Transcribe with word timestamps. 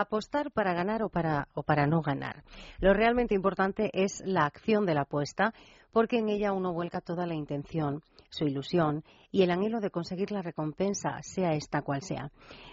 apostar 0.00 0.52
para 0.52 0.74
ganar 0.74 1.02
o 1.02 1.08
para, 1.08 1.86
no 1.86 2.02
ganar. 2.02 2.44
Lo 2.78 2.94
realmente 2.94 3.34
importante 3.34 3.90
es 3.92 4.22
la 4.24 4.44
acción 4.44 4.86
de 4.86 4.94
la 4.94 5.02
apuesta, 5.02 5.52
porque 5.92 6.18
en 6.18 6.28
ella 6.28 6.52
uno 6.52 6.72
vuelca 6.72 7.00
toda 7.00 7.26
la 7.26 7.34
intención, 7.34 8.02
su 8.30 8.44
ilusión 8.44 9.02
y 9.32 9.42
el 9.42 9.50
anhelo 9.50 9.80
de 9.80 9.90
conseguir 9.90 10.30
la 10.30 10.42
recompensa, 10.42 11.20
sea 11.22 11.54
esta 11.54 11.82
cual 11.82 12.02
sea. 12.02 12.30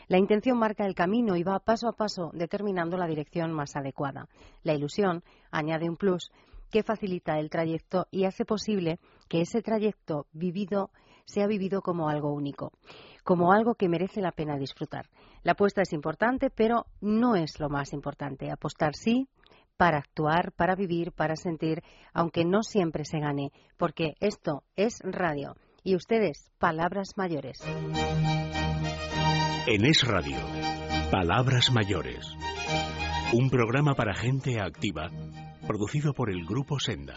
La 0.07 0.19
intención 0.19 0.59
marca 0.59 0.85
el 0.85 0.93
camino 0.93 1.35
y 1.35 1.41
va 1.41 1.59
paso 1.59 1.87
a 1.87 1.93
paso 1.93 2.29
determinando 2.33 2.95
la 2.95 3.07
dirección 3.07 3.51
más 3.51 3.75
adecuada. 3.75 4.27
La 4.61 4.73
ilusión 4.73 5.23
añade 5.49 5.89
un 5.89 5.97
plus 5.97 6.31
que 6.69 6.83
facilita 6.83 7.39
el 7.39 7.49
trayecto 7.49 8.07
y 8.11 8.25
hace 8.25 8.45
posible 8.45 8.99
que 9.29 9.41
ese 9.41 9.61
trayecto 9.61 10.27
vivido 10.31 10.91
sea 11.25 11.47
vivido 11.47 11.81
como 11.81 12.09
algo 12.09 12.33
único, 12.33 12.71
como 13.23 13.51
algo 13.51 13.75
que 13.75 13.89
merece 13.89 14.21
la 14.21 14.31
pena 14.31 14.57
disfrutar. 14.57 15.09
La 15.43 15.53
apuesta 15.53 15.81
es 15.81 15.93
importante, 15.93 16.49
pero 16.49 16.85
no 17.01 17.35
es 17.35 17.59
lo 17.59 17.69
más 17.69 17.93
importante. 17.93 18.51
Apostar 18.51 18.95
sí, 18.95 19.27
para 19.77 19.97
actuar, 19.97 20.51
para 20.53 20.75
vivir, 20.75 21.11
para 21.11 21.35
sentir, 21.35 21.83
aunque 22.13 22.45
no 22.45 22.63
siempre 22.63 23.05
se 23.05 23.19
gane, 23.19 23.51
porque 23.77 24.15
esto 24.19 24.63
es 24.75 24.99
radio. 25.03 25.55
Y 25.83 25.95
ustedes, 25.95 26.49
palabras 26.57 27.09
mayores. 27.15 27.59
En 29.67 29.85
Es 29.85 30.05
Radio, 30.07 30.37
Palabras 31.11 31.71
Mayores. 31.71 32.25
Un 33.33 33.49
programa 33.49 33.95
para 33.95 34.15
gente 34.15 34.61
activa, 34.61 35.09
producido 35.67 36.13
por 36.13 36.29
el 36.29 36.45
Grupo 36.45 36.79
Senda. 36.79 37.15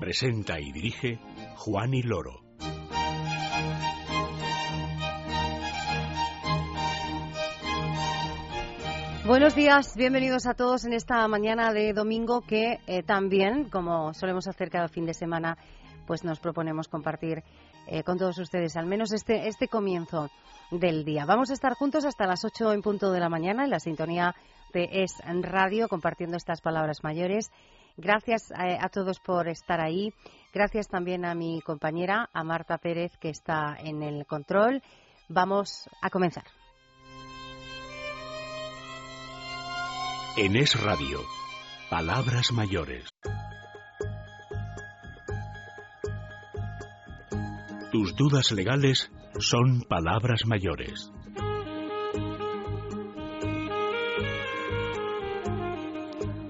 Presenta 0.00 0.58
y 0.58 0.72
dirige 0.72 1.18
Juan 1.56 1.94
y 1.94 2.02
Loro. 2.02 2.42
Buenos 9.26 9.54
días, 9.54 9.94
bienvenidos 9.96 10.46
a 10.46 10.54
todos 10.54 10.84
en 10.84 10.92
esta 10.92 11.28
mañana 11.28 11.72
de 11.72 11.92
domingo 11.92 12.40
que 12.40 12.80
eh, 12.86 13.02
también, 13.04 13.70
como 13.70 14.12
solemos 14.12 14.48
hacer 14.48 14.70
cada 14.70 14.88
fin 14.88 15.06
de 15.06 15.14
semana, 15.14 15.56
pues 16.06 16.24
nos 16.24 16.40
proponemos 16.40 16.88
compartir 16.88 17.44
eh, 17.86 18.02
con 18.02 18.18
todos 18.18 18.38
ustedes 18.38 18.76
al 18.76 18.86
menos 18.86 19.12
este, 19.12 19.46
este 19.46 19.68
comienzo 19.68 20.28
del 20.70 21.04
día. 21.04 21.26
Vamos 21.26 21.50
a 21.50 21.52
estar 21.52 21.74
juntos 21.74 22.04
hasta 22.04 22.26
las 22.26 22.44
8 22.44 22.72
en 22.72 22.82
punto 22.82 23.12
de 23.12 23.20
la 23.20 23.28
mañana 23.28 23.64
en 23.64 23.70
la 23.70 23.78
sintonía 23.78 24.34
de 24.72 24.88
Es 24.90 25.12
Radio 25.42 25.88
compartiendo 25.88 26.36
estas 26.36 26.60
palabras 26.60 27.04
mayores. 27.04 27.50
Gracias 27.96 28.50
eh, 28.50 28.78
a 28.80 28.88
todos 28.88 29.20
por 29.20 29.48
estar 29.48 29.80
ahí. 29.80 30.12
Gracias 30.52 30.88
también 30.88 31.24
a 31.24 31.34
mi 31.34 31.60
compañera, 31.60 32.28
a 32.32 32.42
Marta 32.42 32.78
Pérez, 32.78 33.16
que 33.18 33.28
está 33.30 33.76
en 33.78 34.02
el 34.02 34.26
control. 34.26 34.82
Vamos 35.28 35.88
a 36.02 36.10
comenzar. 36.10 36.44
En 40.36 40.56
Es 40.56 40.80
Radio, 40.80 41.20
Palabras 41.88 42.52
Mayores. 42.52 43.08
Tus 47.92 48.14
dudas 48.14 48.52
legales 48.52 49.10
son 49.38 49.82
palabras 49.82 50.46
mayores. 50.46 51.12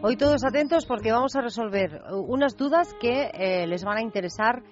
Hoy 0.02 0.16
todos 0.16 0.44
atentos 0.44 0.86
porque 0.86 1.12
vamos 1.12 1.36
a 1.36 1.42
resolver 1.42 2.00
unas 2.10 2.56
dudas 2.56 2.94
que 2.98 3.30
eh, 3.34 3.66
les 3.66 3.84
van 3.84 3.98
a 3.98 4.02
interesar, 4.02 4.62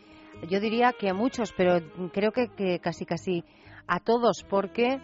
yo 0.48 0.58
diría 0.58 0.94
que 0.98 1.10
a 1.10 1.14
muchos, 1.14 1.52
pero 1.54 1.80
creo 2.14 2.32
que, 2.32 2.78
casi 2.80 3.04
casi 3.04 3.44
a 3.86 4.00
todos, 4.00 4.46
porque 4.48 4.98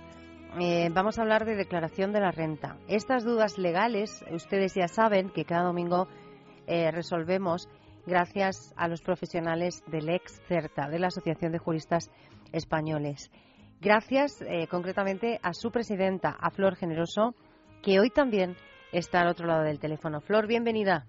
eh, 0.59 0.89
vamos 0.95 1.19
a 1.19 1.23
hablar 1.23 1.45
de 1.45 1.57
declaración 1.57 2.13
de 2.13 2.21
la 2.21 2.31
renta. 2.31 2.79
Estas 2.89 3.23
dudas 3.23 3.59
legales, 3.59 4.25
ustedes 4.33 4.75
ya 4.75 4.89
saben 4.89 5.29
que 5.29 5.45
cada 5.45 5.65
domingo 5.65 6.09
eh, 6.67 6.91
resolvemos 6.91 7.69
gracias 8.07 8.73
a 8.79 8.89
los 8.89 9.03
profesionales 9.03 9.83
del 9.89 10.09
ex 10.09 10.41
CERTA, 10.49 10.89
de 10.89 11.01
la 11.01 11.09
Asociación 11.09 11.53
de 11.53 11.59
Juristas 11.59 12.11
Españoles. 12.51 13.31
Gracias 13.83 14.41
eh, 14.41 14.69
concretamente 14.69 15.39
a 15.43 15.53
su 15.53 15.71
presidenta, 15.71 16.31
a 16.31 16.51
Flor 16.51 16.77
Generoso, 16.77 17.35
que 17.83 18.01
hoy 18.01 18.09
también 18.09 18.57
está 18.99 19.21
al 19.23 19.29
otro 19.29 19.47
lado 19.47 19.63
del 19.63 19.79
teléfono. 19.79 20.21
Flor, 20.21 20.47
bienvenida. 20.47 21.05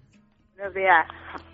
Buenos 0.56 0.74
días. 0.74 1.06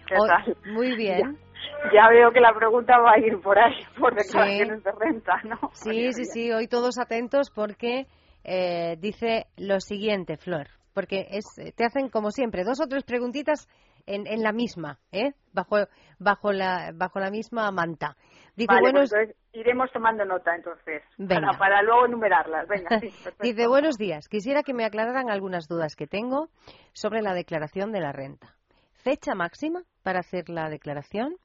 ¿Qué 0.07 0.17
tal? 0.27 0.57
Muy 0.73 0.97
bien. 0.97 1.39
Ya, 1.85 1.93
ya, 1.93 2.09
veo 2.11 2.33
que 2.33 2.41
la 2.41 2.55
pregunta 2.55 2.99
va 2.99 3.13
a 3.13 3.19
ir 3.19 3.41
por 3.41 3.59
ahí, 3.59 3.75
por 3.99 4.15
declaraciones 4.15 4.79
sí. 4.79 4.85
de 4.85 4.93
renta, 4.93 5.41
¿no? 5.45 5.71
Sí, 5.73 6.13
sí, 6.13 6.25
sí. 6.25 6.53
Hoy 6.53 6.69
todos 6.69 6.99
atentos 6.99 7.51
porque 7.51 8.07
eh, 8.45 8.97
dice 8.99 9.47
lo 9.57 9.81
siguiente, 9.81 10.37
Flor. 10.37 10.69
Porque 10.95 11.27
es, 11.31 11.47
te 11.77 11.85
hacen, 11.85 12.09
como 12.09 12.31
siempre, 12.31 12.65
dos 12.65 12.81
o 12.81 12.87
tres 12.87 13.05
preguntitas 13.05 13.69
en, 14.07 14.27
en 14.27 14.43
la 14.43 14.53
misma, 14.53 14.99
¿eh? 15.11 15.33
Bajo, 15.53 15.77
bajo, 16.19 16.53
la, 16.53 16.93
bajo 16.95 17.19
la 17.19 17.31
misma 17.31 17.71
manta. 17.71 18.17
Dice, 18.57 18.69
vale, 18.69 18.81
buenos... 18.83 19.11
pues 19.11 19.35
iremos 19.53 19.91
tomando 19.93 20.25
nota 20.25 20.55
entonces, 20.55 21.03
para, 21.29 21.59
para, 21.59 21.83
luego 21.83 22.07
enumerarlas. 22.07 22.67
Venga, 22.69 23.01
sí, 23.01 23.11
Dice, 23.41 23.67
buenos 23.67 23.97
días. 23.97 24.29
Quisiera 24.29 24.63
que 24.63 24.75
me 24.75 24.85
aclararan 24.85 25.31
algunas 25.31 25.69
dudas 25.69 25.97
que 25.97 26.07
tengo 26.07 26.49
sobre 26.93 27.23
la 27.23 27.35
declaración 27.35 27.93
de 27.93 28.01
la 28.01 28.13
renta. 28.13 28.57
¿Fecha 28.93 29.35
máxima 29.35 29.83
para 30.03 30.21
hacer 30.21 30.49
la 30.49 30.69
declaración? 30.69 31.37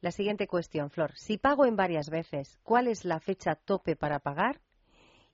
La 0.00 0.10
siguiente 0.10 0.46
cuestión, 0.46 0.90
Flor. 0.90 1.12
Si 1.14 1.38
pago 1.38 1.64
en 1.64 1.76
varias 1.76 2.10
veces, 2.10 2.58
¿cuál 2.62 2.86
es 2.86 3.04
la 3.04 3.18
fecha 3.18 3.54
tope 3.54 3.96
para 3.96 4.18
pagar? 4.18 4.60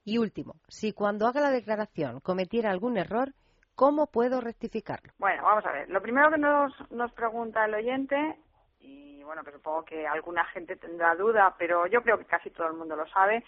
Y 0.05 0.19
último, 0.19 0.55
si 0.69 0.93
cuando 0.93 1.27
haga 1.27 1.41
la 1.41 1.51
declaración 1.51 2.21
cometiera 2.21 2.71
algún 2.71 2.97
error, 2.97 3.35
¿cómo 3.75 4.07
puedo 4.07 4.41
rectificarlo? 4.41 5.13
Bueno, 5.19 5.43
vamos 5.43 5.65
a 5.67 5.73
ver. 5.73 5.89
Lo 5.89 6.01
primero 6.01 6.31
que 6.31 6.39
nos, 6.39 6.73
nos 6.91 7.13
pregunta 7.13 7.65
el 7.65 7.75
oyente, 7.75 8.17
y 8.83 9.23
bueno, 9.23 9.45
que 9.45 9.53
supongo 9.53 9.85
que 9.85 10.07
alguna 10.07 10.45
gente 10.47 10.77
tendrá 10.77 11.15
duda, 11.15 11.55
pero 11.59 11.87
yo 11.87 12.03
creo 12.03 12.19
que 12.19 12.25
casi 12.25 12.51
todo 12.51 12.67
el 12.67 12.75
mundo 12.75 12.97
lo 12.97 13.07
sabe, 13.09 13.45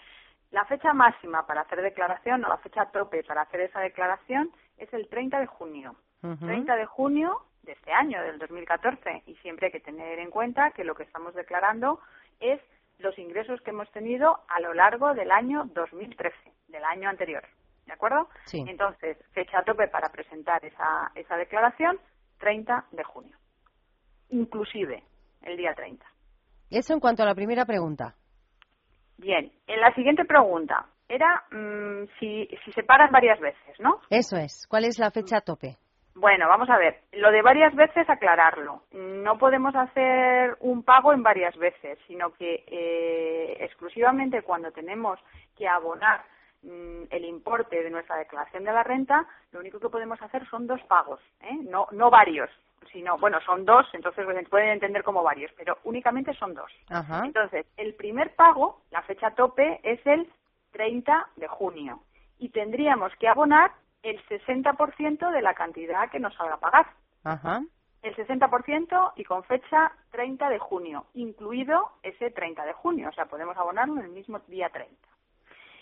la 0.51 0.65
fecha 0.65 0.93
máxima 0.93 1.45
para 1.45 1.61
hacer 1.61 1.81
declaración 1.81 2.45
o 2.45 2.47
la 2.49 2.57
fecha 2.57 2.85
tope 2.85 3.23
para 3.23 3.41
hacer 3.41 3.61
esa 3.61 3.81
declaración 3.81 4.51
es 4.77 4.91
el 4.93 5.07
30 5.09 5.39
de 5.39 5.47
junio. 5.47 5.95
Uh 6.23 6.29
-huh. 6.29 6.39
30 6.39 6.75
de 6.75 6.85
junio 6.85 7.41
de 7.63 7.73
este 7.73 7.91
año, 7.91 8.21
del 8.21 8.39
2014, 8.39 9.23
y 9.25 9.35
siempre 9.37 9.67
hay 9.67 9.71
que 9.71 9.79
tener 9.79 10.19
en 10.19 10.29
cuenta 10.29 10.71
que 10.71 10.83
lo 10.83 10.95
que 10.95 11.03
estamos 11.03 11.33
declarando 11.33 11.99
es 12.39 12.61
los 12.99 13.17
ingresos 13.17 13.59
que 13.61 13.71
hemos 13.71 13.91
tenido 13.91 14.39
a 14.47 14.59
lo 14.59 14.73
largo 14.73 15.13
del 15.13 15.31
año 15.31 15.65
2013, 15.73 16.35
del 16.67 16.83
año 16.85 17.09
anterior. 17.09 17.43
¿De 17.85 17.93
acuerdo? 17.93 18.29
Sí. 18.45 18.63
Entonces, 18.67 19.17
fecha 19.33 19.63
tope 19.63 19.87
para 19.87 20.09
presentar 20.09 20.63
esa, 20.63 21.11
esa 21.15 21.35
declaración, 21.37 21.99
30 22.39 22.85
de 22.91 23.03
junio. 23.03 23.35
Inclusive 24.29 25.03
el 25.45 25.57
día 25.57 25.73
30. 25.73 26.05
Eso 26.69 26.93
en 26.93 26.99
cuanto 26.99 27.23
a 27.23 27.25
la 27.25 27.35
primera 27.35 27.65
pregunta. 27.65 28.15
Bien, 29.17 29.51
en 29.67 29.81
la 29.81 29.93
siguiente 29.93 30.25
pregunta 30.25 30.87
era 31.07 31.43
mmm, 31.51 32.05
si, 32.19 32.47
si 32.65 32.71
se 32.71 32.83
pagan 32.83 33.11
varias 33.11 33.39
veces, 33.39 33.79
¿no? 33.79 34.01
Eso 34.09 34.37
es. 34.37 34.67
¿Cuál 34.67 34.85
es 34.85 34.99
la 34.99 35.11
fecha 35.11 35.41
tope? 35.41 35.77
Bueno, 36.15 36.47
vamos 36.47 36.69
a 36.69 36.77
ver. 36.77 37.01
Lo 37.11 37.29
de 37.29 37.41
varias 37.41 37.75
veces, 37.75 38.09
aclararlo. 38.09 38.83
No 38.93 39.37
podemos 39.37 39.75
hacer 39.75 40.55
un 40.61 40.83
pago 40.83 41.11
en 41.11 41.23
varias 41.23 41.55
veces, 41.57 41.99
sino 42.07 42.31
que 42.31 42.63
eh, 42.67 43.57
exclusivamente 43.59 44.41
cuando 44.41 44.71
tenemos 44.71 45.19
que 45.57 45.67
abonar 45.67 46.23
el 47.09 47.25
importe 47.25 47.83
de 47.83 47.89
nuestra 47.89 48.17
declaración 48.17 48.63
de 48.63 48.73
la 48.73 48.83
renta, 48.83 49.27
lo 49.51 49.59
único 49.59 49.79
que 49.79 49.89
podemos 49.89 50.21
hacer 50.21 50.47
son 50.49 50.67
dos 50.67 50.81
pagos, 50.83 51.19
¿eh? 51.41 51.57
no, 51.63 51.87
no 51.91 52.09
varios, 52.09 52.49
sino, 52.91 53.17
bueno, 53.17 53.39
son 53.45 53.65
dos, 53.65 53.85
entonces 53.93 54.25
pues, 54.25 54.49
pueden 54.49 54.69
entender 54.69 55.03
como 55.03 55.23
varios, 55.23 55.51
pero 55.57 55.77
únicamente 55.83 56.33
son 56.33 56.53
dos. 56.53 56.71
Ajá. 56.89 57.23
Entonces, 57.25 57.65
el 57.77 57.93
primer 57.95 58.35
pago, 58.35 58.81
la 58.91 59.01
fecha 59.03 59.31
tope, 59.31 59.79
es 59.83 60.05
el 60.05 60.31
30 60.71 61.29
de 61.35 61.47
junio 61.47 62.01
y 62.39 62.49
tendríamos 62.49 63.13
que 63.17 63.27
abonar 63.27 63.71
el 64.03 64.21
60% 64.27 65.31
de 65.31 65.41
la 65.41 65.53
cantidad 65.53 66.09
que 66.09 66.19
nos 66.19 66.39
haga 66.39 66.57
pagar. 66.57 66.87
Ajá. 67.23 67.61
El 68.01 68.15
60% 68.15 69.13
y 69.15 69.23
con 69.23 69.43
fecha 69.45 69.91
30 70.11 70.49
de 70.49 70.59
junio, 70.59 71.07
incluido 71.15 71.91
ese 72.03 72.29
30 72.29 72.63
de 72.65 72.73
junio, 72.73 73.09
o 73.09 73.11
sea, 73.13 73.25
podemos 73.25 73.57
abonarlo 73.57 73.95
en 73.95 74.05
el 74.05 74.11
mismo 74.11 74.39
día 74.47 74.69
30. 74.69 75.14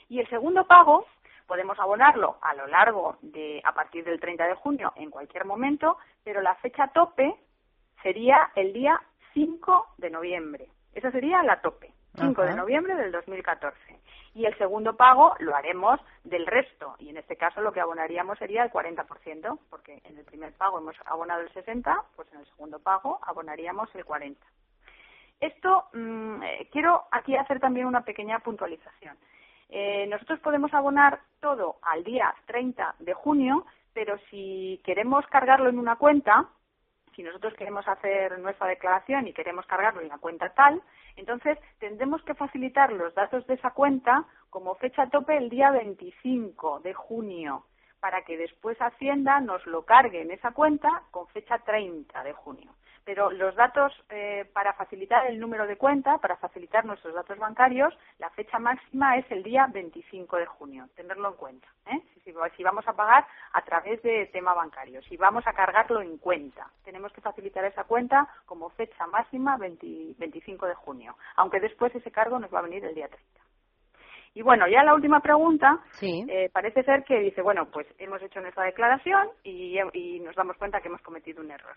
Y 0.10 0.20
el 0.20 0.30
segundo 0.30 0.66
pago 0.66 1.06
podemos 1.48 1.80
abonarlo 1.80 2.38
a 2.42 2.54
lo 2.54 2.68
largo 2.68 3.18
de, 3.22 3.62
a 3.64 3.74
partir 3.74 4.04
del 4.04 4.20
30 4.20 4.48
de 4.48 4.56
junio, 4.56 4.94
en 4.96 5.10
cualquier 5.10 5.46
momento, 5.46 5.98
pero 6.24 6.42
la 6.42 6.56
fecha 6.56 6.88
tope 6.88 7.36
sería 8.02 8.52
el 8.56 8.74
día 8.74 9.02
5 9.34 9.88
de 9.98 10.10
noviembre. 10.10 10.68
Esa 10.94 11.12
sería 11.12 11.44
la 11.44 11.62
tope, 11.62 11.92
5 12.20 12.42
Ajá. 12.42 12.52
de 12.52 12.58
noviembre 12.58 12.96
del 12.96 13.12
2014 13.12 13.78
y 14.36 14.46
el 14.46 14.58
segundo 14.58 14.96
pago 14.96 15.36
lo 15.40 15.56
haremos 15.56 16.00
del 16.24 16.46
resto 16.46 16.96
y 17.00 17.10
en 17.10 17.18
este 17.18 17.36
caso 17.36 17.62
lo 17.62 17.72
que 17.72 17.80
abonaríamos 17.80 18.38
sería 18.40 18.64
el 18.64 18.72
40%, 18.72 19.60
porque 19.70 20.02
en 20.06 20.18
el 20.18 20.26
primer 20.26 20.54
pago 20.54 20.80
hemos 20.80 20.96
abonado 21.06 21.42
el 21.42 21.54
60, 21.54 22.04
pues 22.16 22.32
en 22.34 22.40
el 22.40 22.46
segundo 22.48 22.80
pago 22.80 23.20
abonaríamos 23.24 23.94
el 23.96 24.06
40. 24.06 24.46
Esto 25.40 25.86
mmm, 25.94 26.42
quiero 26.72 27.04
aquí 27.12 27.36
hacer 27.36 27.60
también 27.60 27.86
una 27.86 28.02
pequeña 28.02 28.40
puntualización. 28.40 29.18
Eh, 29.70 30.08
nosotros 30.08 30.40
podemos 30.40 30.74
abonar 30.74 31.20
todo 31.40 31.78
al 31.82 32.04
día 32.04 32.34
30 32.46 32.96
de 33.00 33.14
junio, 33.14 33.66
pero 33.94 34.18
si 34.30 34.82
queremos 34.84 35.26
cargarlo 35.28 35.70
en 35.70 35.80
una 35.80 35.96
cuenta, 35.96 36.50
si 37.16 37.24
nosotros 37.24 37.54
queremos 37.56 37.88
hacer 37.88 38.40
nuestra 38.40 38.68
declaración 38.68 39.28
y 39.28 39.34
queremos 39.34 39.66
cargarlo 39.66 40.02
en 40.02 40.10
la 40.10 40.18
cuenta 40.18 40.50
tal, 40.54 40.82
entonces 41.16 41.58
tendremos 41.80 42.24
que 42.24 42.34
facilitar 42.34 42.92
los 42.92 43.14
datos 43.14 43.46
de 43.48 43.54
esa 43.56 43.72
cuenta 43.72 44.26
como 44.50 44.76
fecha 44.76 45.10
tope 45.10 45.38
el 45.38 45.50
día 45.50 45.72
25 45.72 46.80
de 46.80 46.94
junio 46.94 47.66
para 48.00 48.24
que 48.24 48.38
después 48.38 48.78
Hacienda 48.82 49.40
nos 49.40 49.66
lo 49.66 49.86
cargue 49.86 50.22
en 50.22 50.32
esa 50.32 50.52
cuenta 50.52 51.04
con 51.12 51.28
fecha 51.28 51.60
30 51.60 52.24
de 52.24 52.34
junio 52.34 52.72
pero 53.06 53.32
los 53.32 53.56
datos 53.56 53.94
eh, 54.10 54.50
para 54.54 54.74
facilitar 54.74 55.28
el 55.28 55.40
número 55.40 55.68
de 55.68 55.78
cuenta, 55.78 56.18
para 56.18 56.38
facilitar 56.38 56.86
nuestros 56.86 57.14
datos 57.14 57.38
bancarios, 57.38 57.98
la 58.20 58.30
fecha 58.32 58.60
máxima 58.60 59.18
es 59.18 59.26
el 59.32 59.44
día 59.44 59.68
25 59.72 60.38
de 60.38 60.46
junio, 60.46 60.88
tenerlo 60.96 61.30
en 61.30 61.36
cuenta. 61.36 61.68
¿eh? 61.88 62.02
Si, 62.24 62.64
vamos 62.64 62.88
a 62.88 62.94
pagar 62.94 63.28
a 63.52 63.62
través 63.64 64.02
de 64.02 64.28
tema 64.28 64.54
bancario, 64.54 65.02
si 65.04 65.18
vamos 65.18 65.46
a 65.46 65.54
cargarlo 65.54 66.02
en 66.02 66.18
cuenta, 66.18 66.70
tenemos 66.84 67.12
que 67.12 67.22
facilitar 67.22 67.66
esa 67.66 67.84
cuenta 67.84 68.28
como 68.46 68.70
fecha 68.70 69.06
máxima 69.08 69.58
25 69.58 70.66
de 70.66 70.76
junio, 70.76 71.16
aunque 71.36 71.60
después 71.60 71.94
ese 71.96 72.12
cargo 72.12 72.40
nos 72.40 72.54
va 72.54 72.60
a 72.60 72.64
venir 72.64 72.86
el 72.86 72.96
día 72.96 73.08
30. 73.08 73.43
Y 74.36 74.42
bueno, 74.42 74.68
ya 74.68 74.84
la 74.84 74.96
última 74.96 75.20
pregunta, 75.20 75.80
eh, 76.02 76.50
parece 76.52 76.84
ser 76.84 77.04
que 77.04 77.20
dice, 77.20 77.42
bueno, 77.42 77.68
pues 77.72 77.86
hemos 78.00 78.22
hecho 78.22 78.42
nuestra 78.42 78.64
declaración 78.64 79.28
y, 79.44 79.78
y, 79.94 80.20
nos 80.22 80.36
damos 80.36 80.58
cuenta 80.58 80.82
que 80.82 80.88
hemos 80.88 81.02
cometido 81.02 81.42
un 81.42 81.52
error. 81.52 81.76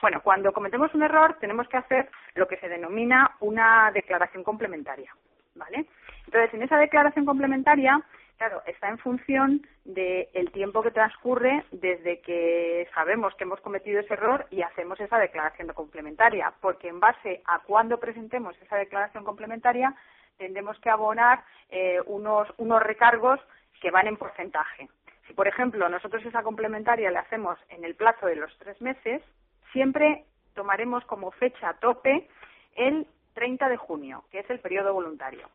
Bueno, 0.00 0.22
cuando 0.22 0.52
cometemos 0.52 0.94
un 0.94 1.02
error 1.02 1.36
tenemos 1.40 1.68
que 1.68 1.76
hacer 1.76 2.08
lo 2.34 2.48
que 2.48 2.56
se 2.56 2.68
denomina 2.68 3.36
una 3.40 3.90
declaración 3.92 4.42
complementaria, 4.44 5.14
¿vale? 5.54 5.86
Entonces, 6.24 6.54
en 6.54 6.62
esa 6.62 6.78
declaración 6.78 7.26
complementaria, 7.26 8.00
claro, 8.38 8.62
está 8.64 8.88
en 8.88 8.96
función 8.96 9.66
del 9.84 10.50
tiempo 10.52 10.82
que 10.82 10.92
transcurre 10.92 11.64
desde 11.70 12.22
que 12.22 12.88
sabemos 12.94 13.34
que 13.34 13.44
hemos 13.44 13.60
cometido 13.60 14.00
ese 14.00 14.14
error 14.14 14.46
y 14.50 14.62
hacemos 14.62 14.98
esa 15.00 15.18
declaración 15.18 15.68
complementaria, 15.74 16.50
porque 16.62 16.88
en 16.88 17.00
base 17.00 17.42
a 17.44 17.58
cuándo 17.58 18.00
presentemos 18.00 18.56
esa 18.62 18.76
declaración 18.76 19.24
complementaria, 19.24 19.94
tendremos 20.40 20.78
que 20.80 20.88
abonar 20.88 21.44
eh, 21.68 22.00
unos, 22.06 22.48
unos 22.56 22.82
recargos 22.82 23.38
que 23.78 23.90
van 23.90 24.06
en 24.06 24.16
porcentaje. 24.16 24.88
Si, 25.26 25.34
por 25.34 25.46
ejemplo, 25.46 25.86
nosotros 25.90 26.24
esa 26.24 26.42
complementaria 26.42 27.10
la 27.10 27.20
hacemos 27.20 27.58
en 27.68 27.84
el 27.84 27.94
plazo 27.94 28.26
de 28.26 28.36
los 28.36 28.50
tres 28.58 28.80
meses, 28.80 29.22
siempre 29.70 30.24
tomaremos 30.54 31.04
como 31.04 31.30
fecha 31.30 31.74
tope 31.74 32.26
el 32.74 33.06
30 33.34 33.68
de 33.68 33.76
junio, 33.76 34.24
que 34.30 34.38
es 34.38 34.48
el 34.48 34.60
periodo 34.60 34.94
voluntario. 34.94 35.46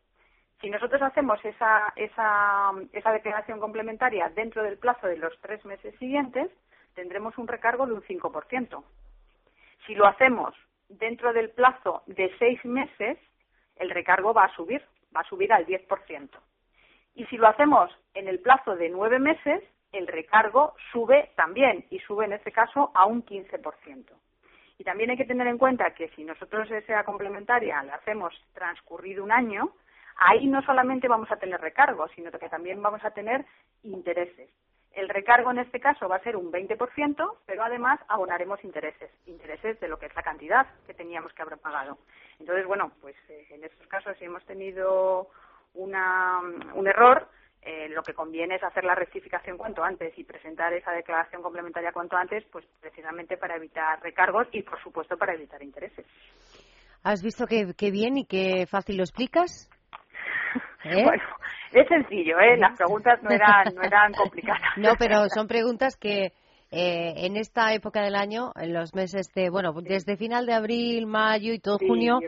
Si 0.61 0.69
nosotros 0.69 1.01
hacemos 1.01 1.43
esa, 1.43 1.91
esa, 1.95 2.71
esa 2.93 3.11
declaración 3.11 3.59
complementaria 3.59 4.29
dentro 4.29 4.61
del 4.61 4.77
plazo 4.77 5.07
de 5.07 5.17
los 5.17 5.33
tres 5.41 5.65
meses 5.65 5.95
siguientes, 5.97 6.51
tendremos 6.93 7.37
un 7.39 7.47
recargo 7.47 7.87
de 7.87 7.93
un 7.93 8.03
5%. 8.03 8.83
Si 9.87 9.95
lo 9.95 10.05
hacemos 10.05 10.53
dentro 10.89 11.33
del 11.33 11.49
plazo 11.49 12.03
de 12.05 12.31
seis 12.37 12.63
meses, 12.63 13.17
el 13.77 13.89
recargo 13.89 14.33
va 14.33 14.45
a 14.45 14.55
subir, 14.55 14.81
va 15.15 15.21
a 15.21 15.29
subir 15.29 15.51
al 15.53 15.65
10%. 15.65 16.29
Y 17.15 17.25
si 17.25 17.37
lo 17.37 17.47
hacemos 17.47 17.91
en 18.13 18.27
el 18.27 18.39
plazo 18.39 18.75
de 18.75 18.89
nueve 18.89 19.19
meses, 19.19 19.63
el 19.91 20.07
recargo 20.07 20.75
sube 20.91 21.31
también 21.35 21.85
y 21.89 21.99
sube 21.99 22.25
en 22.25 22.33
este 22.33 22.51
caso 22.51 22.91
a 22.93 23.05
un 23.05 23.25
15%. 23.25 24.05
Y 24.77 24.83
también 24.83 25.09
hay 25.09 25.17
que 25.17 25.25
tener 25.25 25.47
en 25.47 25.57
cuenta 25.57 25.93
que 25.93 26.09
si 26.09 26.25
nosotros 26.25 26.69
esa 26.69 27.03
complementaria 27.03 27.81
la 27.83 27.95
hacemos 27.95 28.33
transcurrido 28.53 29.23
un 29.23 29.31
año, 29.31 29.71
ahí 30.17 30.47
no 30.47 30.61
solamente 30.63 31.07
vamos 31.07 31.31
a 31.31 31.37
tener 31.37 31.61
recargos, 31.61 32.11
sino 32.15 32.31
que 32.31 32.49
también 32.49 32.81
vamos 32.81 33.03
a 33.05 33.11
tener 33.11 33.45
intereses. 33.83 34.49
El 34.95 35.09
recargo 35.09 35.51
en 35.51 35.59
este 35.59 35.79
caso 35.79 36.07
va 36.07 36.15
a 36.15 36.23
ser 36.23 36.37
un 36.37 36.51
20%, 36.51 37.37
pero 37.45 37.63
además 37.63 37.99
abonaremos 38.07 38.63
intereses, 38.63 39.11
intereses 39.27 39.77
de 39.81 39.89
lo 39.89 39.99
que 39.99 40.05
es 40.05 40.15
la 40.15 40.23
cantidad 40.23 40.65
que 40.87 40.93
teníamos 40.93 41.33
que 41.33 41.41
haber 41.41 41.57
pagado. 41.57 41.97
Entonces, 42.39 42.65
bueno, 42.65 42.91
pues 43.01 43.15
eh, 43.29 43.45
en 43.51 43.63
estos 43.65 43.85
casos 43.87 44.15
si 44.17 44.25
hemos 44.25 44.43
tenido 44.45 45.27
una, 45.73 46.39
un 46.73 46.87
error, 46.87 47.27
eh, 47.61 47.89
lo 47.89 48.03
que 48.03 48.13
conviene 48.13 48.55
es 48.55 48.63
hacer 48.63 48.83
la 48.83 48.95
rectificación 48.95 49.57
cuanto 49.57 49.83
antes 49.83 50.17
y 50.17 50.23
presentar 50.23 50.71
esa 50.73 50.91
declaración 50.91 51.41
complementaria 51.41 51.91
cuanto 51.91 52.15
antes, 52.15 52.45
pues 52.51 52.63
precisamente 52.79 53.37
para 53.37 53.55
evitar 53.57 54.01
recargos 54.01 54.47
y, 54.51 54.61
por 54.61 54.81
supuesto, 54.81 55.17
para 55.17 55.33
evitar 55.33 55.61
intereses. 55.61 56.05
¿Has 57.03 57.21
visto 57.21 57.45
qué, 57.47 57.91
bien 57.91 58.17
y 58.17 58.25
qué 58.25 58.65
fácil 58.67 58.97
lo 58.97 59.03
explicas? 59.03 59.69
¿Eh? 60.85 61.03
Bueno, 61.03 61.23
es 61.73 61.87
sencillo, 61.87 62.39
¿eh? 62.39 62.57
Las 62.57 62.77
preguntas 62.77 63.21
no 63.23 63.29
eran, 63.31 63.73
no 63.75 63.81
eran 63.81 64.13
complicadas. 64.13 64.61
No, 64.77 64.95
pero 64.97 65.27
son 65.29 65.47
preguntas 65.47 65.97
que 65.97 66.33
eh, 66.71 67.13
en 67.25 67.37
esta 67.37 67.73
época 67.73 68.01
del 68.01 68.15
año, 68.15 68.51
en 68.55 68.73
los 68.73 68.93
meses 68.93 69.33
de, 69.33 69.49
bueno, 69.49 69.73
desde 69.81 70.17
final 70.17 70.45
de 70.45 70.53
abril, 70.53 71.07
mayo 71.07 71.53
y 71.53 71.59
todo 71.59 71.77
junio, 71.77 72.19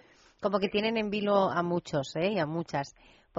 como 0.41 0.59
que 0.59 0.69
tienen 0.69 0.97
en 0.97 1.09
vilo 1.09 1.49
a 1.49 1.63
muchos, 1.63 2.15
¿eh? 2.15 2.33
Y 2.33 2.39
a 2.39 2.45
muchas. 2.45 2.95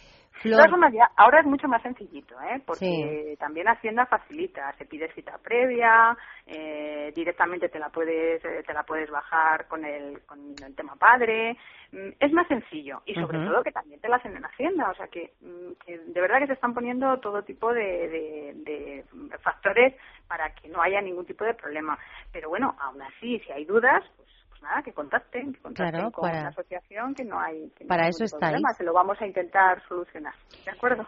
ahora 1.17 1.41
es 1.41 1.47
mucho 1.47 1.67
más 1.67 1.83
sencillito, 1.83 2.35
¿eh? 2.43 2.61
porque 2.67 3.37
también 3.39 3.69
Hacienda 3.69 4.07
facilita, 4.07 4.73
se 4.77 4.85
pide 4.85 5.11
cita 5.13 5.39
previa, 5.39 6.17
eh, 6.47 7.11
directamente 7.15 7.69
te 7.69 7.79
la 7.79 7.89
puedes 7.89 8.45
eh, 8.45 8.63
te 8.67 8.75
la 8.75 8.83
puedes 8.83 9.11
bajar 9.11 9.67
con 9.67 9.85
el, 9.85 10.21
con 10.27 10.55
el 10.63 10.75
tema 10.75 10.95
padre, 10.97 11.57
mm, 11.93 12.09
es 12.21 12.33
más 12.33 12.47
sencillo 12.49 13.01
y 13.07 13.15
sobre 13.15 13.39
todo 13.39 13.63
que 13.63 13.73
también 13.73 14.01
te 14.01 14.09
la 14.09 14.17
hacen 14.17 14.37
en 14.37 14.45
Hacienda, 14.45 14.91
o 14.91 14.95
sea 14.95 15.09
que, 15.09 15.33
mm, 15.41 15.73
que, 15.85 15.99
de 15.99 16.21
verdad 16.21 16.41
que 16.41 16.49
se 16.49 16.53
están 16.53 16.75
poniendo 16.75 17.19
todo 17.21 17.43
tipo 17.43 17.73
de, 17.73 18.55
de 18.55 19.05
factores 19.39 19.95
para 20.29 20.55
que 20.55 20.69
no 20.69 20.83
haya 20.83 21.01
ningún 21.01 21.25
tipo 21.25 21.45
de 21.45 21.55
problema. 21.55 21.99
Pero 22.33 22.49
bueno, 22.49 22.77
aún 22.81 23.01
así, 23.03 23.39
si 23.41 23.53
hay 23.53 23.65
dudas, 23.65 24.05
pues 24.17 24.29
nada, 24.67 24.83
que 24.83 24.93
contacten, 24.93 25.53
que 25.53 25.61
contacten 25.61 26.11
con 26.11 26.31
la 26.31 26.49
asociación, 26.49 27.15
que 27.15 27.25
no 27.25 27.39
hay 27.41 27.71
para 27.89 28.09
eso 28.09 28.25
está 28.25 28.39
problema, 28.39 28.73
se 28.75 28.85
lo 28.85 28.93
vamos 28.93 29.21
a 29.21 29.27
intentar 29.27 29.83
solucionar. 29.89 30.35
¿De 30.65 30.71
acuerdo? 30.71 31.07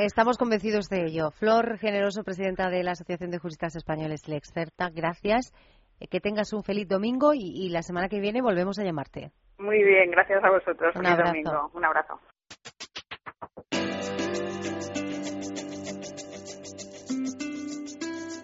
Estamos 0.00 0.38
convencidos 0.38 0.88
de 0.88 1.04
ello. 1.06 1.30
Flor 1.30 1.78
Generoso, 1.78 2.22
presidenta 2.22 2.68
de 2.70 2.82
la 2.82 2.92
Asociación 2.92 3.30
de 3.30 3.38
Juristas 3.38 3.76
Españoles, 3.76 4.28
la 4.28 4.36
experta, 4.36 4.90
gracias. 4.90 5.52
Eh, 6.00 6.08
que 6.08 6.20
tengas 6.20 6.52
un 6.52 6.62
feliz 6.62 6.88
domingo 6.88 7.32
y, 7.34 7.68
la 7.70 7.82
semana 7.82 8.08
que 8.08 8.20
viene 8.20 8.42
volvemos 8.42 8.78
a 8.78 8.84
llamarte. 8.84 9.30
Muy 9.58 9.82
bien, 9.82 10.10
gracias 10.10 10.42
a 10.42 10.50
vosotros. 10.50 10.94
Un 10.96 11.04
feliz 11.04 11.18
domingo. 11.24 11.70
Un 11.74 11.84
abrazo. 11.84 12.20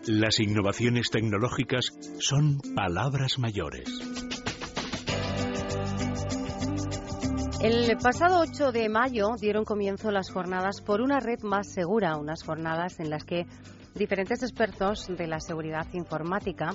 Las 0.07 0.41
innovaciones 0.41 1.11
tecnológicas 1.11 1.85
son 2.19 2.59
palabras 2.75 3.39
mayores. 3.39 4.20
El 7.63 7.95
pasado 7.99 8.41
8 8.41 8.73
de 8.73 8.89
mayo 8.89 9.37
dieron 9.39 9.67
comienzo 9.67 10.11
las 10.11 10.31
jornadas 10.31 10.81
por 10.81 11.03
una 11.03 11.21
red 11.21 11.41
más 11.43 11.69
segura, 11.71 12.17
unas 12.17 12.43
jornadas 12.43 13.01
en 13.01 13.11
las 13.11 13.25
que 13.25 13.45
diferentes 13.95 14.43
expertos 14.43 15.07
de 15.09 15.27
la 15.27 15.41
seguridad 15.41 15.87
informática 15.93 16.75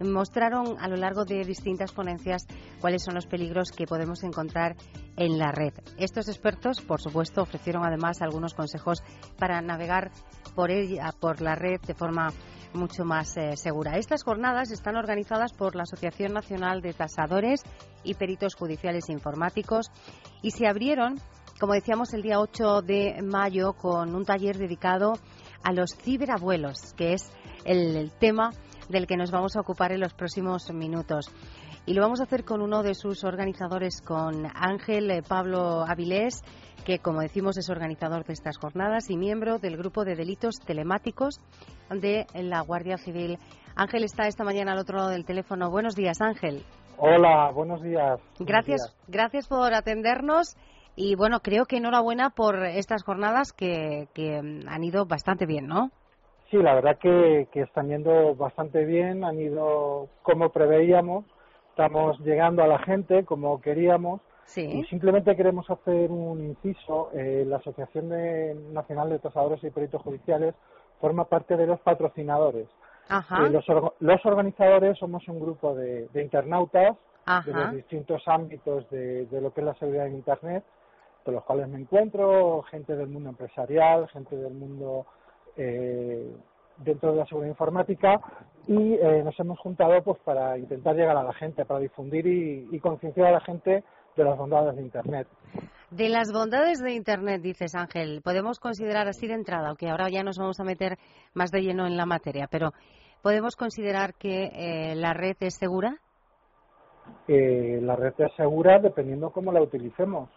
mostraron 0.00 0.76
a 0.80 0.88
lo 0.88 0.96
largo 0.96 1.24
de 1.24 1.44
distintas 1.44 1.92
ponencias 1.92 2.46
cuáles 2.80 3.02
son 3.02 3.14
los 3.14 3.26
peligros 3.26 3.70
que 3.70 3.86
podemos 3.86 4.22
encontrar 4.22 4.76
en 5.16 5.38
la 5.38 5.52
red. 5.52 5.72
Estos 5.98 6.28
expertos, 6.28 6.80
por 6.80 7.00
supuesto, 7.00 7.42
ofrecieron 7.42 7.84
además 7.84 8.22
algunos 8.22 8.54
consejos 8.54 9.02
para 9.38 9.60
navegar 9.60 10.10
por 10.54 10.70
ella, 10.70 11.12
por 11.18 11.40
la 11.40 11.54
red 11.54 11.80
de 11.86 11.94
forma 11.94 12.30
mucho 12.74 13.04
más 13.04 13.36
eh, 13.36 13.56
segura. 13.56 13.98
Estas 13.98 14.24
jornadas 14.24 14.70
están 14.70 14.96
organizadas 14.96 15.52
por 15.52 15.74
la 15.74 15.82
Asociación 15.82 16.32
Nacional 16.32 16.80
de 16.80 16.94
Tasadores 16.94 17.62
y 18.02 18.14
Peritos 18.14 18.54
Judiciales 18.54 19.08
Informáticos 19.10 19.90
y 20.42 20.52
se 20.52 20.66
abrieron, 20.66 21.20
como 21.60 21.74
decíamos, 21.74 22.14
el 22.14 22.22
día 22.22 22.40
8 22.40 22.82
de 22.82 23.22
mayo 23.22 23.74
con 23.74 24.14
un 24.14 24.24
taller 24.24 24.56
dedicado 24.56 25.14
a 25.62 25.72
los 25.72 25.94
ciberabuelos, 25.96 26.94
que 26.94 27.14
es 27.14 27.30
el 27.64 28.10
tema 28.18 28.50
del 28.88 29.06
que 29.06 29.16
nos 29.16 29.30
vamos 29.30 29.56
a 29.56 29.60
ocupar 29.60 29.92
en 29.92 30.00
los 30.00 30.14
próximos 30.14 30.70
minutos. 30.72 31.26
Y 31.84 31.94
lo 31.94 32.02
vamos 32.02 32.20
a 32.20 32.24
hacer 32.24 32.44
con 32.44 32.62
uno 32.62 32.82
de 32.82 32.94
sus 32.94 33.24
organizadores, 33.24 34.00
con 34.00 34.46
Ángel 34.54 35.10
eh, 35.10 35.22
Pablo 35.26 35.84
Avilés, 35.86 36.42
que, 36.84 36.98
como 36.98 37.20
decimos, 37.20 37.56
es 37.56 37.70
organizador 37.70 38.24
de 38.24 38.32
estas 38.32 38.56
jornadas 38.56 39.10
y 39.10 39.16
miembro 39.16 39.58
del 39.58 39.76
grupo 39.76 40.04
de 40.04 40.14
delitos 40.14 40.56
telemáticos 40.64 41.40
de 41.90 42.26
la 42.34 42.60
Guardia 42.60 42.98
Civil. 42.98 43.38
Ángel 43.74 44.04
está 44.04 44.26
esta 44.26 44.44
mañana 44.44 44.72
al 44.72 44.78
otro 44.78 44.98
lado 44.98 45.10
del 45.10 45.24
teléfono. 45.24 45.70
Buenos 45.70 45.96
días, 45.96 46.20
Ángel. 46.20 46.62
Hola, 46.98 47.50
buenos 47.52 47.82
días. 47.82 48.20
Gracias, 48.38 48.96
gracias 49.08 49.48
por 49.48 49.74
atendernos. 49.74 50.56
Y 50.94 51.14
bueno, 51.16 51.40
creo 51.40 51.64
que 51.64 51.78
enhorabuena 51.78 52.30
por 52.30 52.64
estas 52.64 53.02
jornadas 53.02 53.52
que, 53.52 54.08
que 54.14 54.36
han 54.36 54.84
ido 54.84 55.06
bastante 55.06 55.46
bien, 55.46 55.66
¿no? 55.66 55.90
Sí, 56.52 56.58
la 56.58 56.74
verdad 56.74 56.98
que, 56.98 57.48
que 57.50 57.62
están 57.62 57.88
yendo 57.88 58.34
bastante 58.34 58.84
bien, 58.84 59.24
han 59.24 59.40
ido 59.40 60.08
como 60.20 60.50
preveíamos, 60.50 61.24
estamos 61.70 62.20
llegando 62.20 62.62
a 62.62 62.66
la 62.66 62.78
gente 62.80 63.24
como 63.24 63.58
queríamos 63.62 64.20
y 64.54 64.84
simplemente 64.84 65.34
queremos 65.34 65.70
hacer 65.70 66.10
un 66.10 66.44
inciso. 66.44 67.08
Eh, 67.14 67.46
la 67.48 67.56
Asociación 67.56 68.10
Nacional 68.74 69.08
de 69.08 69.18
Tasadores 69.20 69.64
y 69.64 69.70
Peritos 69.70 70.02
Judiciales 70.02 70.54
forma 71.00 71.24
parte 71.24 71.56
de 71.56 71.66
los 71.66 71.80
patrocinadores. 71.80 72.68
Ajá. 73.08 73.46
Eh, 73.46 73.48
los, 73.48 73.64
los, 74.00 74.26
organizadores 74.26 74.98
somos 74.98 75.26
un 75.28 75.40
grupo 75.40 75.74
de, 75.74 76.06
internautas 76.16 76.98
de 77.46 77.52
los 77.54 77.72
distintos 77.72 78.28
ámbitos 78.28 78.90
de, 78.90 79.24
de, 79.24 79.40
lo 79.40 79.54
que 79.54 79.62
es 79.62 79.66
la 79.68 79.74
seguridad 79.76 80.06
en 80.06 80.16
Internet, 80.16 80.64
de 81.24 81.32
los 81.32 81.44
cuales 81.44 81.66
me 81.68 81.80
encuentro, 81.80 82.60
gente 82.70 82.94
del 82.94 83.08
mundo 83.08 83.30
empresarial, 83.30 84.06
gente 84.08 84.36
del 84.36 84.52
mundo 84.52 85.06
eh, 85.56 86.34
dentro 86.78 87.12
de 87.12 87.18
la 87.18 87.26
seguridad 87.26 87.50
informática 87.50 88.20
y 88.66 88.94
eh, 88.94 89.22
nos 89.22 89.38
hemos 89.38 89.58
juntado 89.58 90.02
pues 90.02 90.18
para 90.20 90.56
intentar 90.58 90.96
llegar 90.96 91.16
a 91.16 91.22
la 91.22 91.32
gente, 91.34 91.64
para 91.64 91.80
difundir 91.80 92.26
y, 92.26 92.78
concienciar 92.80 93.28
a 93.28 93.32
la 93.32 93.40
gente 93.40 93.84
de 94.16 94.24
las 94.24 94.36
bondades 94.36 94.76
de 94.76 94.82
Internet. 94.82 95.28
De 95.90 96.08
las 96.08 96.32
bondades 96.32 96.80
de 96.80 96.92
Internet, 96.92 97.42
dices 97.42 97.74
Ángel, 97.74 98.22
podemos 98.22 98.58
considerar 98.58 99.08
así 99.08 99.26
de 99.26 99.34
entrada, 99.34 99.68
aunque 99.68 99.90
ahora 99.90 100.08
ya 100.08 100.22
nos 100.22 100.38
vamos 100.38 100.58
a 100.58 100.64
meter 100.64 100.96
más 101.34 101.50
de 101.50 101.60
lleno 101.60 101.86
en 101.86 101.96
la 101.96 102.06
materia, 102.06 102.48
pero 102.50 102.72
¿podemos 103.22 103.56
considerar 103.56 104.14
que 104.14 104.44
eh, 104.46 104.94
la 104.96 105.12
red 105.12 105.36
es 105.40 105.56
segura? 105.56 105.96
la 107.26 107.96
red 107.96 108.14
es 108.18 108.32
segura 108.36 108.78
dependiendo 108.78 109.30
cómo 109.30 109.52
la 109.52 109.60
utilicemos. 109.60 110.30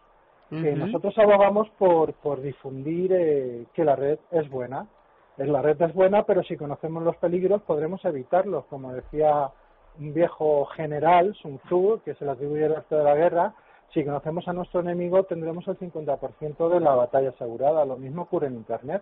nosotros 0.49 1.13
abogamos 1.17 1.69
por, 1.77 2.13
por 2.15 2.41
difundir 2.41 3.67
que 3.73 3.83
la 3.83 3.95
red 3.95 4.17
es 4.31 4.49
buena, 4.49 4.87
la 5.37 5.61
red 5.61 5.81
es 5.81 5.93
buena, 5.93 6.23
pero 6.23 6.43
si 6.43 6.55
conocemos 6.55 7.03
los 7.03 7.17
peligros 7.17 7.61
podremos 7.63 8.03
evitarlos. 8.05 8.65
Como 8.65 8.93
decía 8.93 9.49
un 9.99 10.13
viejo 10.13 10.65
general, 10.67 11.35
Sun 11.35 11.59
Tzu, 11.59 12.01
que 12.03 12.15
se 12.15 12.25
le 12.25 12.31
atribuye 12.31 12.65
el 12.65 12.75
arte 12.75 12.95
de 12.95 13.03
la 13.03 13.15
guerra, 13.15 13.53
si 13.93 14.03
conocemos 14.03 14.47
a 14.47 14.53
nuestro 14.53 14.81
enemigo 14.81 15.23
tendremos 15.23 15.65
el 15.67 15.77
50% 15.79 16.69
de 16.69 16.79
la 16.79 16.95
batalla 16.95 17.29
asegurada. 17.29 17.85
Lo 17.85 17.95
mismo 17.97 18.23
ocurre 18.23 18.47
en 18.47 18.55
Internet. 18.55 19.01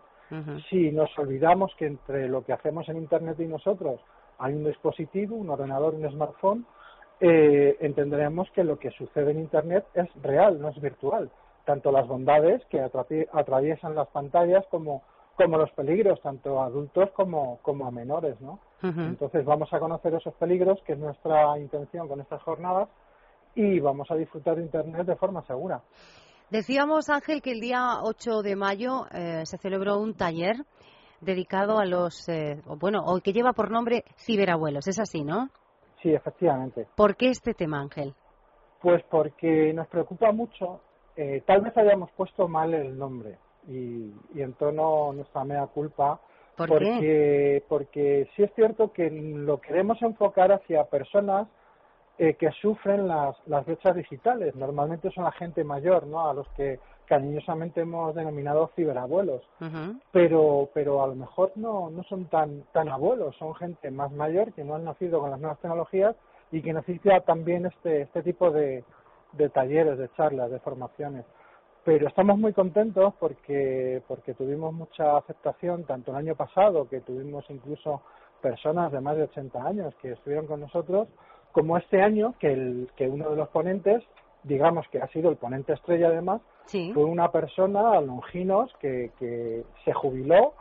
Si 0.69 0.91
nos 0.91 1.15
olvidamos 1.19 1.71
que 1.77 1.85
entre 1.85 2.27
lo 2.27 2.43
que 2.43 2.53
hacemos 2.53 2.89
en 2.89 2.97
Internet 2.97 3.39
y 3.39 3.45
nosotros 3.45 3.99
hay 4.39 4.53
un 4.53 4.63
dispositivo, 4.63 5.35
un 5.35 5.49
ordenador, 5.49 5.93
un 5.93 6.09
smartphone, 6.09 6.65
eh, 7.19 7.77
entenderemos 7.81 8.49
que 8.51 8.63
lo 8.63 8.79
que 8.79 8.89
sucede 8.91 9.31
en 9.31 9.39
Internet 9.39 9.85
es 9.93 10.07
real, 10.21 10.59
no 10.59 10.69
es 10.69 10.81
virtual. 10.81 11.29
Tanto 11.65 11.91
las 11.91 12.07
bondades 12.07 12.65
que 12.65 12.81
atraviesan 12.81 13.95
las 13.95 14.07
pantallas 14.07 14.65
como 14.71 15.03
como 15.35 15.57
los 15.57 15.71
peligros, 15.71 16.21
tanto 16.21 16.61
a 16.61 16.65
adultos 16.65 17.09
como, 17.11 17.59
como 17.61 17.87
a 17.87 17.91
menores, 17.91 18.39
¿no? 18.41 18.59
Entonces 18.81 19.45
vamos 19.45 19.71
a 19.71 19.79
conocer 19.79 20.13
esos 20.13 20.33
peligros, 20.35 20.77
que 20.85 20.93
es 20.93 20.99
nuestra 20.99 21.57
intención 21.57 22.07
con 22.07 22.19
estas 22.19 22.41
jornadas, 22.43 22.89
y 23.55 23.79
vamos 23.79 24.11
a 24.11 24.15
disfrutar 24.15 24.57
de 24.57 24.63
Internet 24.63 25.07
de 25.07 25.15
forma 25.15 25.41
segura. 25.45 25.81
Decíamos, 26.49 27.09
Ángel, 27.09 27.41
que 27.41 27.51
el 27.51 27.61
día 27.61 27.99
8 28.03 28.41
de 28.41 28.55
mayo 28.55 29.05
eh, 29.11 29.45
se 29.45 29.57
celebró 29.57 29.97
un 29.99 30.15
taller 30.15 30.57
dedicado 31.21 31.79
a 31.79 31.85
los, 31.85 32.27
eh, 32.27 32.61
bueno, 32.65 33.03
o 33.05 33.19
que 33.21 33.31
lleva 33.33 33.53
por 33.53 33.71
nombre 33.71 34.03
Ciberabuelos, 34.17 34.87
es 34.87 34.99
así, 34.99 35.23
¿no? 35.23 35.49
Sí, 36.01 36.13
efectivamente. 36.13 36.85
¿Por 36.95 37.15
qué 37.15 37.29
este 37.29 37.53
tema, 37.53 37.79
Ángel? 37.79 38.13
Pues 38.81 39.01
porque 39.09 39.71
nos 39.73 39.87
preocupa 39.87 40.31
mucho, 40.33 40.81
eh, 41.15 41.41
tal 41.47 41.61
vez 41.61 41.75
hayamos 41.77 42.11
puesto 42.11 42.47
mal 42.49 42.73
el 42.73 42.97
nombre, 42.97 43.37
y, 43.67 44.11
y 44.33 44.41
en 44.41 44.53
tono 44.53 45.13
nuestra 45.13 45.43
mea 45.43 45.67
culpa 45.67 46.19
porque 46.55 47.63
porque 47.67 48.29
sí 48.35 48.43
es 48.43 48.53
cierto 48.53 48.91
que 48.91 49.09
lo 49.09 49.59
queremos 49.59 50.01
enfocar 50.01 50.51
hacia 50.51 50.83
personas 50.85 51.47
eh, 52.19 52.35
que 52.35 52.51
sufren 52.61 53.07
las, 53.07 53.35
las 53.47 53.65
brechas 53.65 53.95
digitales. 53.95 54.55
Normalmente 54.55 55.09
son 55.11 55.23
la 55.23 55.31
gente 55.31 55.63
mayor, 55.63 56.05
¿no? 56.05 56.29
A 56.29 56.33
los 56.33 56.47
que 56.49 56.79
cariñosamente 57.05 57.81
hemos 57.81 58.13
denominado 58.13 58.69
ciberabuelos. 58.75 59.41
Pero 60.11 60.69
pero 60.73 61.03
a 61.03 61.07
lo 61.07 61.15
mejor 61.15 61.51
no 61.55 61.89
no 61.89 62.03
son 62.03 62.25
tan 62.25 62.63
tan 62.71 62.89
abuelos, 62.89 63.35
son 63.37 63.55
gente 63.55 63.89
más 63.89 64.11
mayor 64.11 64.53
que 64.53 64.63
no 64.63 64.75
han 64.75 64.85
nacido 64.85 65.19
con 65.19 65.31
las 65.31 65.39
nuevas 65.39 65.59
tecnologías 65.59 66.15
y 66.51 66.61
que 66.61 66.73
necesita 66.73 67.19
también 67.21 67.65
este 67.65 68.03
este 68.03 68.21
tipo 68.21 68.51
de 68.51 68.83
de 69.33 69.49
talleres, 69.49 69.97
de 69.97 70.09
charlas, 70.15 70.51
de 70.51 70.59
formaciones 70.59 71.25
pero 71.83 72.07
estamos 72.07 72.37
muy 72.37 72.53
contentos 72.53 73.13
porque 73.19 74.01
porque 74.07 74.33
tuvimos 74.33 74.73
mucha 74.73 75.17
aceptación 75.17 75.83
tanto 75.83 76.11
el 76.11 76.17
año 76.17 76.35
pasado 76.35 76.87
que 76.87 77.01
tuvimos 77.01 77.45
incluso 77.49 78.01
personas 78.41 78.91
de 78.91 79.01
más 79.01 79.17
de 79.17 79.23
80 79.23 79.63
años 79.63 79.95
que 80.01 80.11
estuvieron 80.11 80.47
con 80.47 80.61
nosotros 80.61 81.07
como 81.51 81.77
este 81.77 82.01
año 82.01 82.35
que 82.39 82.53
el 82.53 82.89
que 82.95 83.07
uno 83.07 83.29
de 83.29 83.35
los 83.35 83.49
ponentes 83.49 84.03
digamos 84.43 84.87
que 84.89 84.99
ha 84.99 85.07
sido 85.07 85.29
el 85.29 85.37
ponente 85.37 85.73
estrella 85.73 86.07
además 86.07 86.41
fue 86.93 87.03
una 87.03 87.31
persona 87.31 87.99
Longinos 88.01 88.71
que 88.79 89.11
que 89.19 89.63
se 89.83 89.93
jubiló 89.93 90.53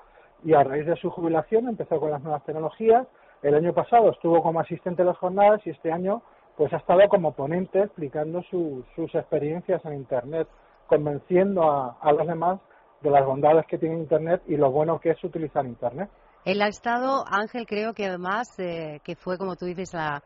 y 0.45 0.55
a 0.55 0.65
raíz 0.65 0.87
de 0.87 0.97
su 0.97 1.11
jubilación 1.11 1.69
empezó 1.69 2.01
con 2.01 2.11
las 2.11 2.23
nuevas 2.23 2.45
tecnologías. 2.45 3.07
El 3.43 3.55
año 3.55 3.73
pasado 3.73 4.11
estuvo 4.11 4.43
como 4.43 4.61
asistente 4.61 5.03
de 5.03 5.07
las 5.07 5.19
jornadas 5.19 5.61
y 5.65 5.71
este 5.71 5.93
año 5.93 6.23
pues 6.57 6.73
ha 6.73 6.77
estado 6.77 7.09
como 7.09 7.33
ponente 7.33 7.81
explicando 7.81 8.43
sus 8.43 9.15
experiencias 9.15 9.85
en 9.85 9.95
internet 9.95 10.49
convenciendo 10.93 11.63
a, 11.63 12.13
los 12.13 12.27
demás 12.27 12.61
de 13.01 13.11
las 13.11 13.25
bondades 13.25 13.65
que 13.67 13.79
tiene 13.79 13.97
Internet 13.97 14.43
y 14.47 14.57
lo 14.57 14.71
bueno 14.71 15.01
que 15.01 15.13
es 15.13 15.25
utilizar 15.25 15.65
Internet. 15.65 16.11
Él 16.45 16.61
ha 16.61 16.69
estado, 16.69 17.25
Ángel, 17.27 17.67
creo 17.67 17.95
que 17.95 18.05
además, 18.05 18.47
eh, 18.59 19.01
que 19.03 19.17
fue, 19.17 19.39
como 19.39 19.57
tú 19.57 19.65
dices, 19.65 19.95
la, 19.95 20.23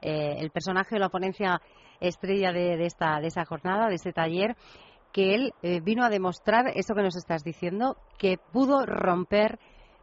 eh, 0.00 0.36
el 0.38 0.50
personaje 0.50 0.94
de 0.94 1.00
la 1.00 1.10
ponencia 1.10 1.60
estrella 2.00 2.50
de, 2.52 2.78
de, 2.78 2.86
esta, 2.86 3.20
de 3.20 3.26
esa 3.26 3.44
jornada, 3.44 3.88
de 3.88 3.96
ese 3.96 4.14
taller, 4.14 4.56
que 5.12 5.34
él 5.34 5.52
eh, 5.62 5.80
vino 5.82 6.02
a 6.02 6.08
demostrar 6.08 6.64
eso 6.74 6.94
que 6.94 7.02
nos 7.02 7.16
estás 7.16 7.44
diciendo, 7.44 7.98
que 8.18 8.38
pudo 8.38 8.86
romper 8.86 9.58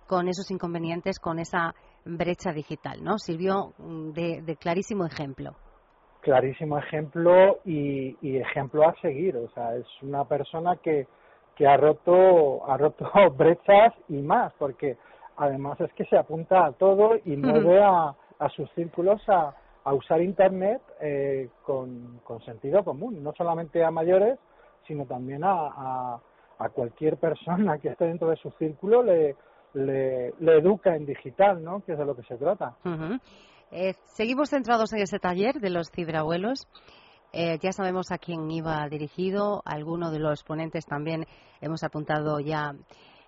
con 0.08 0.28
esos 0.28 0.52
inconvenientes, 0.52 1.18
con 1.18 1.40
esa 1.40 1.74
brecha 2.06 2.52
digital, 2.52 3.04
¿no? 3.04 3.18
Sirvió 3.18 3.74
mm, 3.80 4.12
de 4.12 4.58
clarísimo 4.60 5.08
ejemplo. 5.08 5.56
Clarísimo 6.24 6.78
ejemplo 6.80 7.60
y, 7.66 8.18
y, 8.22 8.38
ejemplo 8.38 8.88
a 8.88 8.96
seguir. 9.02 9.36
O 9.38 9.50
sea, 9.50 9.76
es 9.76 9.86
una 10.02 10.24
persona 10.26 10.78
que, 10.78 11.06
que 11.56 11.68
ha 11.68 11.78
roto, 11.78 12.66
ha 12.68 12.78
roto 12.78 13.12
brechas 13.38 13.94
y 14.08 14.22
más, 14.22 14.54
porque 14.58 14.98
además 15.38 15.80
es 15.82 15.92
que 15.94 16.06
se 16.06 16.18
apunta 16.18 16.66
a 16.66 16.72
todo 16.72 17.18
y 17.26 17.36
mueve 17.36 17.84
a, 17.84 18.16
a 18.40 18.50
sus 18.50 18.72
círculos 18.72 19.22
a, 19.28 19.54
a 19.84 19.94
usar 19.94 20.22
Internet 20.22 20.82
eh, 21.02 21.50
con, 21.66 22.22
con, 22.24 22.42
sentido 22.46 22.84
común, 22.84 23.22
no 23.22 23.34
solamente 23.34 23.84
a 23.84 23.92
mayores, 23.92 24.40
sino 24.88 25.06
también 25.06 25.44
a, 25.44 25.52
a, 25.54 26.20
a, 26.60 26.70
cualquier 26.70 27.18
persona 27.18 27.78
que 27.80 27.90
esté 27.90 28.06
dentro 28.06 28.30
de 28.30 28.38
su 28.38 28.50
círculo, 28.52 29.04
le, 29.04 29.36
le, 29.74 30.34
le 30.40 30.58
educa 30.58 30.96
en 30.96 31.06
digital, 31.06 31.62
¿no? 31.62 31.84
que 31.84 31.94
es 31.94 31.98
de 31.98 32.06
lo 32.06 32.16
que 32.16 32.24
se 32.24 32.38
trata. 32.38 32.76
Eh, 33.74 33.96
seguimos 34.06 34.52
centrados 34.52 34.94
en 34.94 35.00
ese 35.00 35.18
taller 35.18 35.60
de 35.60 35.72
los 35.72 35.90
ciberabuelos. 35.90 36.68
Eh, 37.32 37.58
ya 37.60 37.72
sabemos 37.72 38.12
a 38.12 38.20
quién 38.20 38.50
iba 38.52 38.88
dirigido, 38.88 39.64
alguno 39.66 40.12
de 40.12 40.20
los 40.20 40.44
ponentes 40.44 40.86
también 40.86 41.26
hemos 41.60 41.84
apuntado 41.84 42.40
ya, 42.40 42.76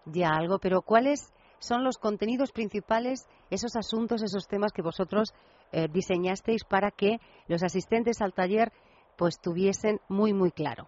ya 0.05 0.29
algo, 0.29 0.59
pero 0.59 0.83
¿cuáles 0.83 1.33
son 1.57 1.83
los 1.83 1.97
contenidos 1.97 2.51
principales, 2.51 3.27
esos 3.49 3.75
asuntos, 3.75 4.21
esos 4.21 4.47
temas 4.47 4.71
que 4.71 4.83
vosotros 4.83 5.33
eh, 5.71 5.87
diseñasteis 5.91 6.63
para 6.63 6.91
que 6.91 7.17
los 7.47 7.63
asistentes 7.63 8.21
al 8.21 8.33
taller 8.33 8.71
pues 9.17 9.39
tuviesen 9.39 9.99
muy, 10.07 10.33
muy 10.33 10.51
claro? 10.51 10.87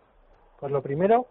Pues 0.60 0.72
lo 0.72 0.84
primero, 0.84 1.26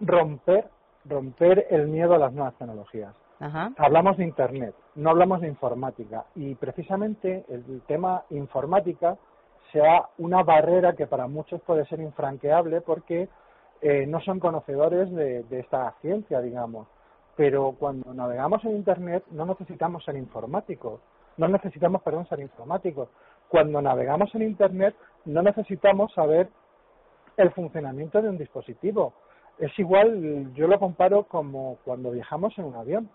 romper, 0.00 0.70
romper 1.04 1.66
el 1.68 1.88
miedo 1.88 2.14
a 2.14 2.18
las 2.18 2.32
nuevas 2.32 2.56
tecnologías. 2.56 3.14
Ajá. 3.38 3.72
Hablamos 3.76 4.16
de 4.16 4.24
Internet, 4.24 4.74
no 4.94 5.10
hablamos 5.10 5.40
de 5.40 5.48
informática. 5.48 6.24
Y 6.34 6.54
precisamente 6.54 7.44
el 7.48 7.82
tema 7.86 8.24
informática 8.30 9.16
sea 9.72 10.08
una 10.18 10.42
barrera 10.42 10.94
que 10.94 11.06
para 11.06 11.26
muchos 11.26 11.60
puede 11.62 11.84
ser 11.86 12.00
infranqueable 12.00 12.80
porque 12.80 13.28
eh, 13.82 14.06
no 14.06 14.20
son 14.20 14.40
conocedores 14.40 15.10
de, 15.12 15.42
de, 15.44 15.60
esta 15.60 15.94
ciencia, 16.00 16.40
digamos. 16.40 16.88
Pero 17.36 17.74
cuando 17.78 18.14
navegamos 18.14 18.64
en 18.64 18.76
Internet 18.76 19.24
no 19.30 19.44
necesitamos 19.44 20.04
ser 20.04 20.16
informáticos, 20.16 21.00
no 21.36 21.48
necesitamos, 21.48 22.00
perdón, 22.02 22.26
ser 22.28 22.40
informáticos. 22.40 23.08
Cuando 23.48 23.82
navegamos 23.82 24.34
en 24.34 24.42
Internet 24.42 24.94
no 25.26 25.42
necesitamos 25.42 26.12
saber 26.14 26.48
el 27.36 27.50
funcionamiento 27.52 28.22
de 28.22 28.30
un 28.30 28.38
dispositivo. 28.38 29.12
Es 29.58 29.76
igual, 29.78 30.52
yo 30.54 30.66
lo 30.66 30.78
comparo 30.78 31.24
como 31.24 31.78
cuando 31.84 32.10
viajamos 32.10 32.56
en 32.58 32.64
un 32.64 32.76
avión. 32.76 33.10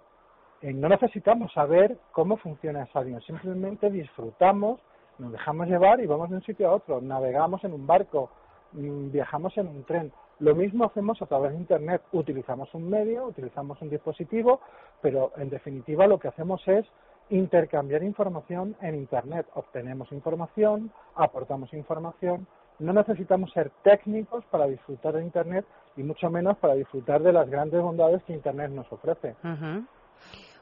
Eh, 0.61 0.73
no 0.73 0.89
necesitamos 0.89 1.51
saber 1.53 1.97
cómo 2.11 2.37
funciona 2.37 2.83
ese 2.83 2.97
avión, 2.97 3.21
simplemente 3.21 3.89
disfrutamos 3.89 4.79
nos 5.21 5.31
dejamos 5.31 5.67
llevar 5.67 5.99
y 6.01 6.07
vamos 6.07 6.29
de 6.29 6.37
un 6.37 6.43
sitio 6.43 6.69
a 6.69 6.73
otro, 6.73 6.99
navegamos 6.99 7.63
en 7.63 7.73
un 7.73 7.85
barco, 7.85 8.29
mm, 8.73 9.11
viajamos 9.11 9.55
en 9.57 9.67
un 9.67 9.83
tren. 9.83 10.11
Lo 10.39 10.55
mismo 10.55 10.85
hacemos 10.85 11.21
a 11.21 11.27
través 11.27 11.51
de 11.51 11.59
Internet, 11.59 12.01
utilizamos 12.11 12.73
un 12.73 12.89
medio, 12.89 13.25
utilizamos 13.25 13.79
un 13.81 13.89
dispositivo, 13.89 14.59
pero 15.01 15.31
en 15.37 15.49
definitiva 15.49 16.07
lo 16.07 16.19
que 16.19 16.29
hacemos 16.29 16.67
es 16.67 16.85
intercambiar 17.29 18.01
información 18.03 18.75
en 18.81 18.95
Internet. 18.95 19.45
Obtenemos 19.53 20.11
información, 20.11 20.91
aportamos 21.15 21.71
información, 21.73 22.47
no 22.79 22.91
necesitamos 22.91 23.51
ser 23.51 23.69
técnicos 23.83 24.43
para 24.45 24.65
disfrutar 24.65 25.13
de 25.13 25.23
Internet 25.23 25.65
y 25.95 26.01
mucho 26.01 26.31
menos 26.31 26.57
para 26.57 26.73
disfrutar 26.73 27.21
de 27.21 27.31
las 27.31 27.47
grandes 27.47 27.79
bondades 27.79 28.23
que 28.23 28.33
Internet 28.33 28.71
nos 28.71 28.91
ofrece. 28.91 29.35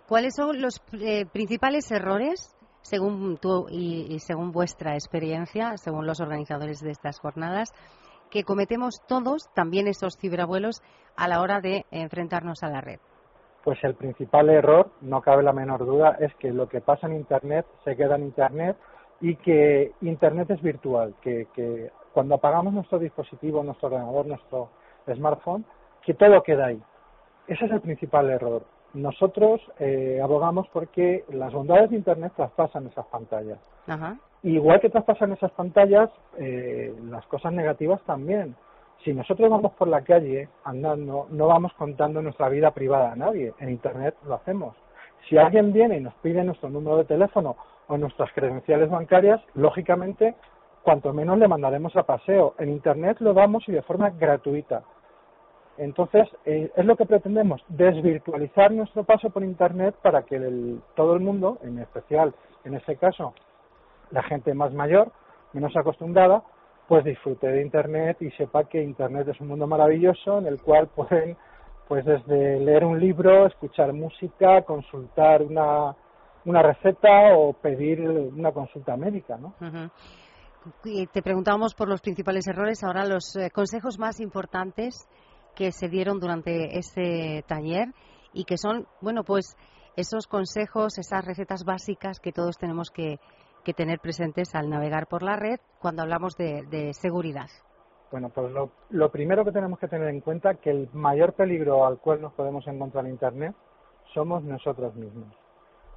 ¿Cuáles 0.09 0.33
son 0.33 0.59
los 0.59 0.81
eh, 0.99 1.27
principales 1.31 1.91
errores 1.91 2.57
según 2.81 3.37
tú 3.37 3.67
y, 3.69 4.07
y, 4.09 4.17
según 4.17 4.51
vuestra 4.51 4.95
experiencia, 4.95 5.77
según 5.77 6.07
los 6.07 6.19
organizadores 6.19 6.81
de 6.81 6.89
estas 6.89 7.19
jornadas, 7.19 7.71
que 8.31 8.43
cometemos 8.43 9.03
todos, 9.07 9.53
también 9.53 9.87
esos 9.87 10.17
ciberabuelos, 10.17 10.81
a 11.15 11.27
la 11.27 11.41
hora 11.41 11.61
de 11.61 11.85
enfrentarnos 11.91 12.63
a 12.63 12.69
la 12.69 12.81
red? 12.81 12.99
Pues 13.63 13.77
el 13.83 13.93
principal 13.93 14.49
error, 14.49 14.89
no 15.01 15.21
cabe 15.21 15.43
la 15.43 15.53
menor 15.53 15.85
duda, 15.85 16.17
es 16.19 16.33
que 16.37 16.51
lo 16.51 16.67
que 16.67 16.81
pasa 16.81 17.05
en 17.05 17.13
Internet 17.13 17.67
se 17.83 17.95
queda 17.95 18.15
en 18.15 18.23
Internet 18.23 18.77
y 19.21 19.35
que 19.35 19.91
Internet 20.01 20.49
es 20.49 20.61
virtual, 20.63 21.13
que, 21.21 21.49
que 21.53 21.91
cuando 22.13 22.33
apagamos 22.33 22.73
nuestro 22.73 22.97
dispositivo, 22.97 23.63
nuestro 23.63 23.89
ordenador, 23.89 24.25
nuestro 24.25 24.71
smartphone, 25.05 25.65
que 26.03 26.15
todo 26.15 26.41
queda 26.41 26.65
ahí. 26.65 26.81
Ese 27.45 27.65
es 27.65 27.71
el 27.71 27.81
principal 27.81 28.27
error 28.31 28.78
nosotros 28.93 29.61
eh, 29.79 30.19
abogamos 30.21 30.67
porque 30.69 31.25
las 31.29 31.53
bondades 31.53 31.89
de 31.89 31.97
Internet 31.97 32.33
traspasan 32.35 32.87
esas 32.87 33.05
pantallas. 33.07 33.59
Ajá. 33.87 34.17
Igual 34.43 34.79
que 34.79 34.89
traspasan 34.89 35.33
esas 35.33 35.51
pantallas, 35.51 36.09
eh, 36.37 36.93
las 37.09 37.25
cosas 37.27 37.53
negativas 37.53 38.01
también. 38.03 38.55
Si 39.03 39.13
nosotros 39.13 39.49
vamos 39.49 39.73
por 39.73 39.87
la 39.87 40.01
calle 40.01 40.49
andando, 40.63 41.27
no 41.29 41.47
vamos 41.47 41.73
contando 41.73 42.21
nuestra 42.21 42.49
vida 42.49 42.71
privada 42.71 43.11
a 43.11 43.15
nadie. 43.15 43.53
En 43.59 43.69
Internet 43.69 44.15
lo 44.25 44.35
hacemos. 44.35 44.75
Si 45.27 45.37
alguien 45.37 45.71
viene 45.71 45.97
y 45.97 46.01
nos 46.01 46.13
pide 46.15 46.43
nuestro 46.43 46.69
número 46.69 46.97
de 46.97 47.05
teléfono 47.05 47.55
o 47.87 47.97
nuestras 47.97 48.31
credenciales 48.33 48.89
bancarias, 48.89 49.41
lógicamente, 49.53 50.35
cuanto 50.83 51.13
menos 51.13 51.37
le 51.37 51.47
mandaremos 51.47 51.95
a 51.95 52.03
paseo. 52.03 52.55
En 52.59 52.69
Internet 52.69 53.17
lo 53.19 53.33
damos 53.33 53.67
y 53.67 53.71
de 53.71 53.81
forma 53.81 54.09
gratuita. 54.09 54.83
Entonces, 55.79 56.27
eh, 56.43 56.69
es 56.75 56.85
lo 56.85 56.97
que 56.97 57.05
pretendemos, 57.05 57.63
desvirtualizar 57.69 58.69
nuestro 58.73 59.05
paso 59.05 59.29
por 59.29 59.45
Internet 59.45 59.95
para 60.01 60.23
que 60.23 60.35
el, 60.35 60.81
todo 60.93 61.13
el 61.13 61.21
mundo, 61.21 61.57
en 61.63 61.79
especial, 61.79 62.35
en 62.65 62.75
este 62.75 62.97
caso, 62.97 63.33
la 64.11 64.21
gente 64.23 64.53
más 64.53 64.73
mayor, 64.73 65.09
menos 65.53 65.73
acostumbrada, 65.77 66.43
pues 66.89 67.05
disfrute 67.05 67.47
de 67.47 67.61
Internet 67.61 68.17
y 68.21 68.29
sepa 68.31 68.65
que 68.65 68.83
Internet 68.83 69.29
es 69.29 69.39
un 69.39 69.47
mundo 69.47 69.67
maravilloso 69.67 70.39
en 70.39 70.47
el 70.47 70.61
cual 70.61 70.87
pueden, 70.95 71.37
pues 71.87 72.03
desde 72.03 72.59
leer 72.59 72.83
un 72.83 72.99
libro, 72.99 73.47
escuchar 73.47 73.93
música, 73.93 74.63
consultar 74.63 75.41
una, 75.43 75.95
una 76.43 76.61
receta 76.61 77.37
o 77.37 77.53
pedir 77.53 78.01
una 78.01 78.51
consulta 78.51 78.97
médica, 78.97 79.37
¿no? 79.37 79.53
Uh. 79.61 79.87
Te 80.83 81.21
preguntábamos 81.21 81.73
por 81.73 81.87
los 81.87 82.01
principales 82.01 82.45
errores, 82.47 82.83
ahora 82.83 83.05
los 83.05 83.33
eh, 83.37 83.49
consejos 83.49 83.97
más 83.97 84.19
importantes 84.19 85.07
que 85.55 85.71
se 85.71 85.89
dieron 85.89 86.19
durante 86.19 86.77
este 86.77 87.43
taller 87.47 87.89
y 88.33 88.45
que 88.45 88.57
son, 88.57 88.87
bueno, 89.01 89.23
pues 89.23 89.57
esos 89.95 90.27
consejos, 90.27 90.97
esas 90.97 91.25
recetas 91.25 91.65
básicas 91.65 92.19
que 92.19 92.31
todos 92.31 92.57
tenemos 92.57 92.89
que, 92.89 93.19
que 93.63 93.73
tener 93.73 93.99
presentes 93.99 94.55
al 94.55 94.69
navegar 94.69 95.07
por 95.07 95.23
la 95.23 95.35
red 95.35 95.59
cuando 95.79 96.01
hablamos 96.01 96.35
de, 96.37 96.91
seguridad. 96.93 97.47
Bueno, 98.11 98.29
pues 98.29 98.51
lo, 98.89 99.11
primero 99.11 99.45
que 99.45 99.51
tenemos 99.51 99.77
que 99.79 99.87
tener 99.87 100.07
en 100.09 100.21
cuenta 100.21 100.55
que 100.55 100.71
el 100.71 100.89
mayor 100.93 101.33
peligro 101.33 101.85
al 101.85 101.99
cual 101.99 102.21
nos 102.21 102.33
podemos 102.33 102.65
encontrar 102.67 103.05
en 103.05 103.11
Internet 103.11 103.55
somos 104.13 104.43
nosotros 104.43 104.95
mismos. 104.95 105.27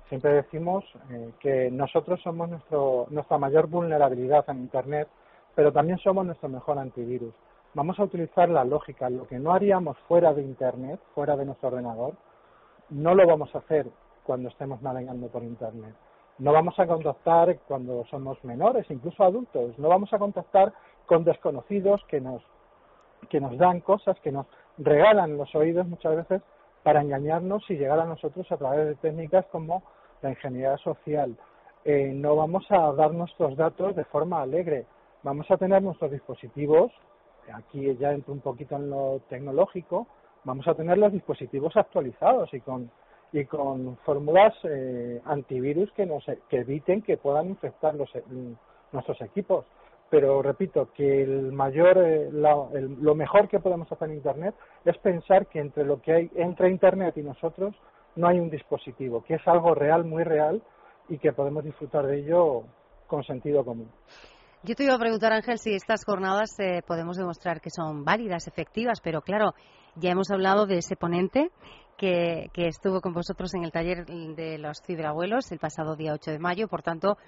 Siempre 0.08 0.34
decimos 0.34 0.84
eh, 1.10 1.32
que 1.40 1.70
nosotros 1.70 2.20
somos 2.22 2.50
nuestro, 2.50 3.06
nuestra 3.08 3.38
mayor 3.38 3.66
vulnerabilidad 3.68 4.44
en 4.48 4.58
Internet, 4.58 5.08
pero 5.54 5.72
también 5.72 5.98
somos 5.98 6.26
nuestro 6.26 6.50
mejor 6.50 6.78
antivirus 6.78 7.32
vamos 7.74 7.98
a 7.98 8.04
utilizar 8.04 8.48
la 8.48 8.64
lógica. 8.64 9.08
Lo 9.10 9.26
que 9.26 9.38
no 9.38 9.52
haríamos 9.52 9.98
fuera 10.08 10.32
de 10.32 10.42
Internet, 10.42 11.00
fuera 11.14 11.36
de 11.36 11.44
nuestro 11.44 11.68
ordenador, 11.68 12.14
no 12.90 13.14
lo 13.14 13.26
vamos 13.26 13.54
a 13.54 13.58
hacer 13.58 13.86
cuando 14.24 14.48
estemos 14.48 14.82
navegando 14.82 15.28
por 15.28 15.42
Internet. 15.42 15.94
No 16.38 16.52
vamos 16.52 16.78
a 16.78 16.86
contactar 16.86 17.58
cuando 17.68 18.04
somos 18.06 18.42
menores, 18.44 18.90
incluso 18.90 19.22
adultos. 19.22 19.78
No 19.78 19.88
vamos 19.88 20.12
a 20.12 20.18
contactar 20.18 20.72
con 21.06 21.24
desconocidos 21.24 22.02
que 22.08 22.20
nos, 22.20 22.42
que 23.28 23.40
nos 23.40 23.56
dan 23.58 23.80
cosas, 23.80 24.18
que 24.20 24.32
nos 24.32 24.46
regalan 24.78 25.36
los 25.36 25.54
oídos 25.54 25.86
muchas 25.86 26.16
veces 26.16 26.42
para 26.82 27.02
engañarnos 27.02 27.62
y 27.70 27.76
llegar 27.76 28.00
a 28.00 28.06
nosotros 28.06 28.50
a 28.50 28.56
través 28.56 28.86
de 28.86 28.94
técnicas 28.96 29.46
como 29.46 29.82
la 30.20 30.30
ingeniería 30.30 30.76
social. 30.78 31.36
Eh, 31.84 32.12
no 32.14 32.36
vamos 32.36 32.64
a 32.70 32.92
dar 32.92 33.12
nuestros 33.12 33.56
datos 33.56 33.94
de 33.94 34.04
forma 34.04 34.40
alegre. 34.40 34.86
Vamos 35.22 35.50
a 35.50 35.56
tener 35.56 35.82
nuestros 35.82 36.10
dispositivos 36.10 36.92
aquí 37.52 37.94
ya 37.96 38.12
entro 38.12 38.32
un 38.32 38.40
poquito 38.40 38.76
en 38.76 38.90
lo 38.90 39.20
tecnológico, 39.28 40.06
vamos 40.44 40.66
a 40.68 40.74
tener 40.74 40.98
los 40.98 41.12
dispositivos 41.12 41.76
actualizados 41.76 42.52
y 42.52 42.60
con 42.60 42.90
y 43.32 43.46
con 43.46 43.96
fórmulas 44.04 44.52
eh, 44.64 45.20
antivirus 45.24 45.90
que 45.92 46.04
nos 46.04 46.24
que 46.48 46.58
eviten 46.58 47.00
que 47.00 47.16
puedan 47.16 47.48
infectar 47.48 47.94
los, 47.94 48.10
nuestros 48.92 49.20
equipos. 49.22 49.64
Pero 50.10 50.42
repito 50.42 50.90
que 50.92 51.22
el 51.22 51.52
mayor 51.52 51.96
eh, 51.96 52.28
la, 52.30 52.54
el, 52.74 53.02
lo 53.02 53.14
mejor 53.14 53.48
que 53.48 53.60
podemos 53.60 53.90
hacer 53.90 54.10
en 54.10 54.16
Internet 54.16 54.54
es 54.84 54.98
pensar 54.98 55.46
que 55.46 55.60
entre 55.60 55.84
lo 55.84 56.02
que 56.02 56.12
hay 56.12 56.30
entre 56.34 56.68
Internet 56.68 57.16
y 57.16 57.22
nosotros 57.22 57.74
no 58.16 58.28
hay 58.28 58.38
un 58.38 58.50
dispositivo, 58.50 59.24
que 59.24 59.34
es 59.34 59.48
algo 59.48 59.74
real, 59.74 60.04
muy 60.04 60.22
real 60.22 60.60
y 61.08 61.16
que 61.16 61.32
podemos 61.32 61.64
disfrutar 61.64 62.06
de 62.06 62.18
ello 62.18 62.64
con 63.06 63.24
sentido 63.24 63.64
común. 63.64 63.88
Yo 64.64 64.76
te 64.76 64.84
iba 64.84 64.94
a 64.94 64.98
preguntar, 64.98 65.32
Ángel, 65.32 65.58
si 65.58 65.74
estas 65.74 66.04
jornadas 66.04 66.58
eh, 66.58 66.82
podemos 66.86 67.16
demostrar 67.16 67.60
que 67.60 67.70
son 67.70 68.04
válidas, 68.04 68.46
efectivas, 68.46 69.00
pero 69.00 69.20
claro, 69.22 69.54
ya 69.96 70.10
hemos 70.10 70.30
hablado 70.30 70.66
de 70.66 70.78
ese 70.78 70.94
ponente 70.94 71.50
que, 71.96 72.48
que, 72.52 72.68
estuvo 72.68 73.00
con 73.00 73.12
vosotros 73.12 73.52
en 73.54 73.64
el 73.64 73.72
taller 73.72 74.06
de 74.06 74.58
los 74.58 74.80
ciberabuelos 74.86 75.50
el 75.50 75.58
pasado 75.58 75.96
día 75.96 76.12
8 76.12 76.30
de 76.30 76.38
mayo, 76.38 76.68
por 76.68 76.82
tanto, 76.82 77.18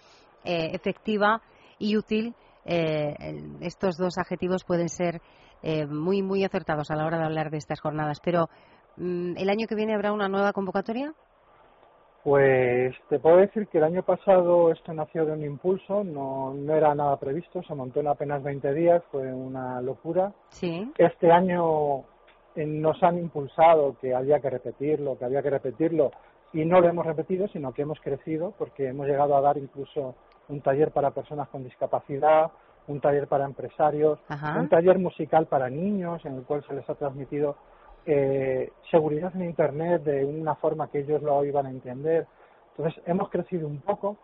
eh, 0.45 0.71
efectiva 0.73 1.43
y 1.79 1.97
útil 1.97 2.35
eh, 2.65 3.15
estos 3.61 3.97
dos 3.97 4.17
adjetivos 4.19 4.65
pueden 4.65 4.89
ser 4.89 5.21
eh, 5.63 5.87
muy, 5.87 6.23
muy 6.23 6.45
acertados 6.45 6.91
a 6.91 6.97
la 6.97 7.05
hora 7.05 7.19
de 7.19 7.25
hablar 7.25 7.51
de 7.51 7.59
estas 7.59 7.81
jornadas. 7.81 8.21
Pero, 8.23 8.49
mm, 8.97 9.37
¿el 9.37 9.51
año 9.51 9.67
que 9.67 9.75
viene 9.75 9.95
habrá 9.95 10.13
una 10.13 10.29
nueva 10.29 10.53
convocatoria? 10.53 11.13
Pues 12.25 12.97
te 13.11 13.19
puedo 13.19 13.37
decir 13.37 13.69
que 13.69 13.77
el 13.77 13.85
año 13.85 14.03
pasado 14.03 14.73
esto 14.73 14.95
nació 14.95 15.27
de 15.27 15.33
un 15.33 15.45
impulso, 15.45 16.03
no, 16.03 16.55
no 16.55 16.75
era 16.75 16.95
nada 16.95 17.19
previsto, 17.19 17.63
se 17.63 17.75
montó 17.75 18.01
en 18.01 18.09
apenas 18.09 18.43
20 18.43 18.73
días, 18.73 19.03
fue 19.13 19.31
una 19.31 19.83
locura. 19.83 20.33
Sí. 20.49 20.91
Este 20.97 21.31
año 21.31 21.99
eh, 22.57 22.65
nos 22.65 23.03
han 23.03 23.19
impulsado 23.19 23.99
que 24.01 24.15
había 24.15 24.41
que 24.41 24.49
repetirlo, 24.49 25.19
que 25.19 25.27
había 25.27 25.43
que 25.43 25.51
repetirlo, 25.51 26.13
y 26.55 26.65
no 26.65 26.81
lo 26.81 26.89
hemos 26.89 27.05
repetido, 27.05 27.47
sino 27.49 27.75
que 27.75 27.83
hemos 27.83 28.01
crecido 28.01 28.55
porque 28.57 28.89
hemos 28.89 29.07
llegado 29.07 29.37
a 29.37 29.43
dar 29.43 29.59
incluso 29.59 30.15
un 30.49 30.63
taller 30.63 30.93
para 30.93 31.11
personas 31.11 31.49
con 31.51 31.63
discapacidad, 31.63 32.51
un 32.87 33.01
taller 33.01 33.29
para 33.29 33.45
empresarios, 33.45 34.19
un 34.57 34.69
taller 34.71 34.99
musical 34.99 35.47
para 35.47 35.69
niños 35.69 36.25
en 36.25 36.37
el 36.37 36.45
cual 36.45 36.65
se 36.67 36.75
les 36.75 36.89
ha 36.89 36.95
transmitido 36.95 37.57
eh, 38.07 38.71
seguridad 38.91 39.35
en 39.35 39.45
Internet 39.45 40.03
de 40.03 40.25
una 40.25 40.55
forma 40.55 40.89
que 40.91 41.01
ellos 41.01 41.23
lo 41.23 41.45
iban 41.45 41.67
a 41.67 41.71
entender. 41.71 42.27
Entonces, 42.77 43.03
hemos 43.07 43.31
crecido 43.31 43.67
un 43.67 43.81
poco. 43.81 44.17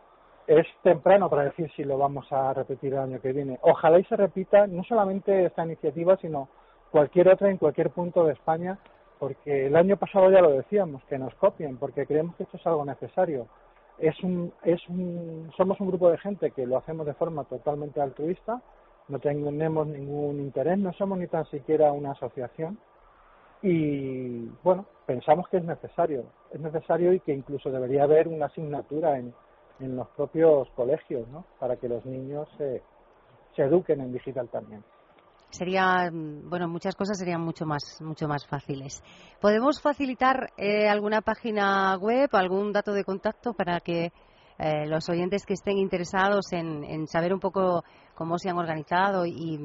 Es 0.47 0.67
temprano 0.83 1.31
para 1.31 1.45
decir 1.45 1.71
si 1.77 1.85
lo 1.85 1.97
vamos 1.97 2.27
a 2.33 2.53
repetir 2.53 2.93
el 2.93 2.99
año 2.99 3.21
que 3.21 3.33
viene. 3.33 3.59
Ojalá 3.63 4.01
y 4.01 4.05
se 4.05 4.17
repita 4.17 4.67
no 4.67 4.83
solamente 4.85 5.45
esta 5.45 5.65
iniciativa, 5.65 6.17
sino 6.17 6.49
cualquier 6.91 7.29
otra 7.29 7.51
en 7.51 7.59
cualquier 7.59 7.91
punto 7.91 8.25
de 8.25 8.33
España, 8.33 8.79
porque 9.19 9.67
el 9.67 9.77
año 9.77 9.97
pasado 9.97 10.31
ya 10.31 10.41
lo 10.41 10.51
decíamos, 10.51 11.05
que 11.05 11.19
nos 11.19 11.35
copien, 11.37 11.77
porque 11.77 12.07
creemos 12.07 12.35
que 12.35 12.43
esto 12.43 12.57
es 12.57 12.67
algo 12.67 12.85
necesario 12.85 13.47
es 14.01 14.19
un, 14.23 14.53
es 14.65 14.81
un, 14.89 15.51
somos 15.57 15.79
un 15.81 15.89
grupo 15.89 16.11
de 16.11 16.19
gente 16.19 16.51
que 16.53 16.67
lo 16.67 16.79
hacemos 16.79 17.07
de 17.07 17.15
forma 17.15 17.45
totalmente 17.45 18.01
altruista, 18.01 18.61
no 19.09 19.19
tenemos 19.19 19.87
ningún 19.87 20.41
interés, 20.41 20.79
no 20.79 20.93
somos 20.95 21.19
ni 21.19 21.27
tan 21.27 21.45
siquiera 21.47 21.93
una 21.93 22.13
asociación 22.13 22.79
y 23.63 24.47
bueno, 24.63 24.87
pensamos 25.07 25.49
que 25.49 25.59
es 25.59 25.65
necesario, 25.65 26.25
es 26.51 26.61
necesario 26.61 27.13
y 27.13 27.21
que 27.21 27.33
incluso 27.33 27.71
debería 27.71 28.05
haber 28.05 28.29
una 28.29 28.47
asignatura 28.47 29.19
en, 29.19 29.35
en 29.81 29.97
los 29.97 30.09
propios 30.09 30.69
colegios, 30.77 31.29
¿no? 31.29 31.45
Para 31.59 31.77
que 31.77 31.89
los 31.89 32.05
niños 32.07 32.49
se, 32.57 32.83
se 33.57 33.63
eduquen 33.63 34.01
en 34.01 34.13
digital 34.13 34.49
también. 34.49 34.83
Sería 35.51 36.11
bueno 36.13 36.69
muchas 36.69 36.95
cosas 36.95 37.19
serían 37.19 37.41
mucho 37.41 37.67
más 37.67 38.01
mucho 38.01 38.29
más 38.29 38.47
fáciles. 38.47 39.03
Podemos 39.41 39.83
facilitar 39.83 40.53
eh, 40.57 40.89
alguna 40.89 41.23
página 41.23 41.97
web 41.97 42.29
algún 42.33 42.73
dato 42.73 42.93
de 42.93 43.03
contacto 43.03 43.53
para 43.53 43.81
que 43.81 44.13
eh, 44.59 44.87
los 44.87 45.09
oyentes 45.09 45.45
que 45.47 45.55
estén 45.55 45.79
interesados 45.79 46.53
en, 46.53 47.07
saber 47.09 47.33
un 47.35 47.41
poco 47.41 47.83
cómo 48.15 48.39
se 48.39 48.51
han 48.51 48.59
organizado 48.59 49.25
y, 49.27 49.59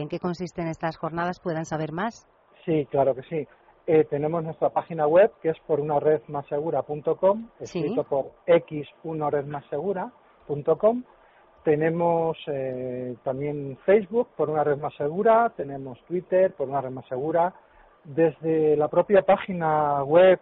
en 0.00 0.08
qué 0.08 0.18
consisten 0.20 0.68
estas 0.68 0.96
jornadas 0.96 1.40
puedan 1.40 1.64
saber 1.64 1.90
más 1.90 2.28
sí 2.64 2.86
claro 2.90 3.14
que 3.14 3.22
sí. 3.22 3.46
Eh, 3.86 4.04
tenemos 4.04 4.44
nuestra 4.44 4.70
página 4.70 5.06
web 5.06 5.32
que 5.42 5.50
es 5.50 5.58
por 5.66 5.80
una 5.80 5.98
red 5.98 6.22
más 6.28 6.46
segura.com 6.46 7.48
escrito 7.58 8.04
por 8.04 8.30
x 8.46 8.88
una 9.02 9.28
red 9.28 9.44
más 9.44 9.64
segura.com 9.70 11.02
tenemos 11.64 12.36
eh, 12.48 13.14
también 13.22 13.78
Facebook 13.86 14.28
por 14.36 14.50
una 14.50 14.64
red 14.64 14.78
más 14.78 14.94
segura, 14.94 15.52
tenemos 15.56 15.98
Twitter 16.06 16.52
por 16.54 16.68
una 16.68 16.80
red 16.80 16.90
más 16.90 17.06
segura. 17.06 17.54
Desde 18.04 18.76
la 18.76 18.88
propia 18.88 19.22
página 19.22 20.02
web 20.02 20.40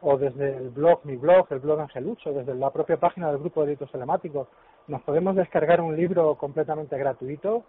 o 0.00 0.16
desde 0.16 0.56
el 0.56 0.70
blog, 0.70 1.00
mi 1.04 1.16
blog, 1.16 1.46
el 1.50 1.58
blog 1.58 1.80
Angelucho, 1.80 2.32
desde 2.32 2.54
la 2.54 2.70
propia 2.70 2.98
página 2.98 3.28
del 3.28 3.38
grupo 3.38 3.60
de 3.60 3.66
delitos 3.66 3.90
telemáticos, 3.90 4.46
nos 4.86 5.02
podemos 5.02 5.34
descargar 5.34 5.80
un 5.80 5.96
libro 5.96 6.36
completamente 6.36 6.96
gratuito 6.96 7.64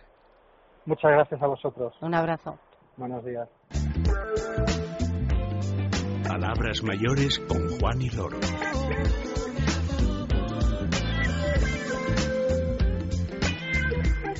Muchas 0.86 1.12
gracias 1.12 1.42
a 1.42 1.48
vosotros. 1.48 1.94
Un 2.02 2.16
abrazo. 2.16 2.58
Buenos 2.98 3.24
días. 3.24 3.50
Palabras 6.32 6.82
mayores 6.82 7.40
con 7.40 7.68
Juan 7.78 8.02
y 8.02 8.10
Loro. 8.10 8.40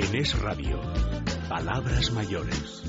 En 0.00 0.14
Es 0.14 0.38
Radio, 0.38 0.80
Palabras 1.48 2.12
Mayores. 2.12 2.84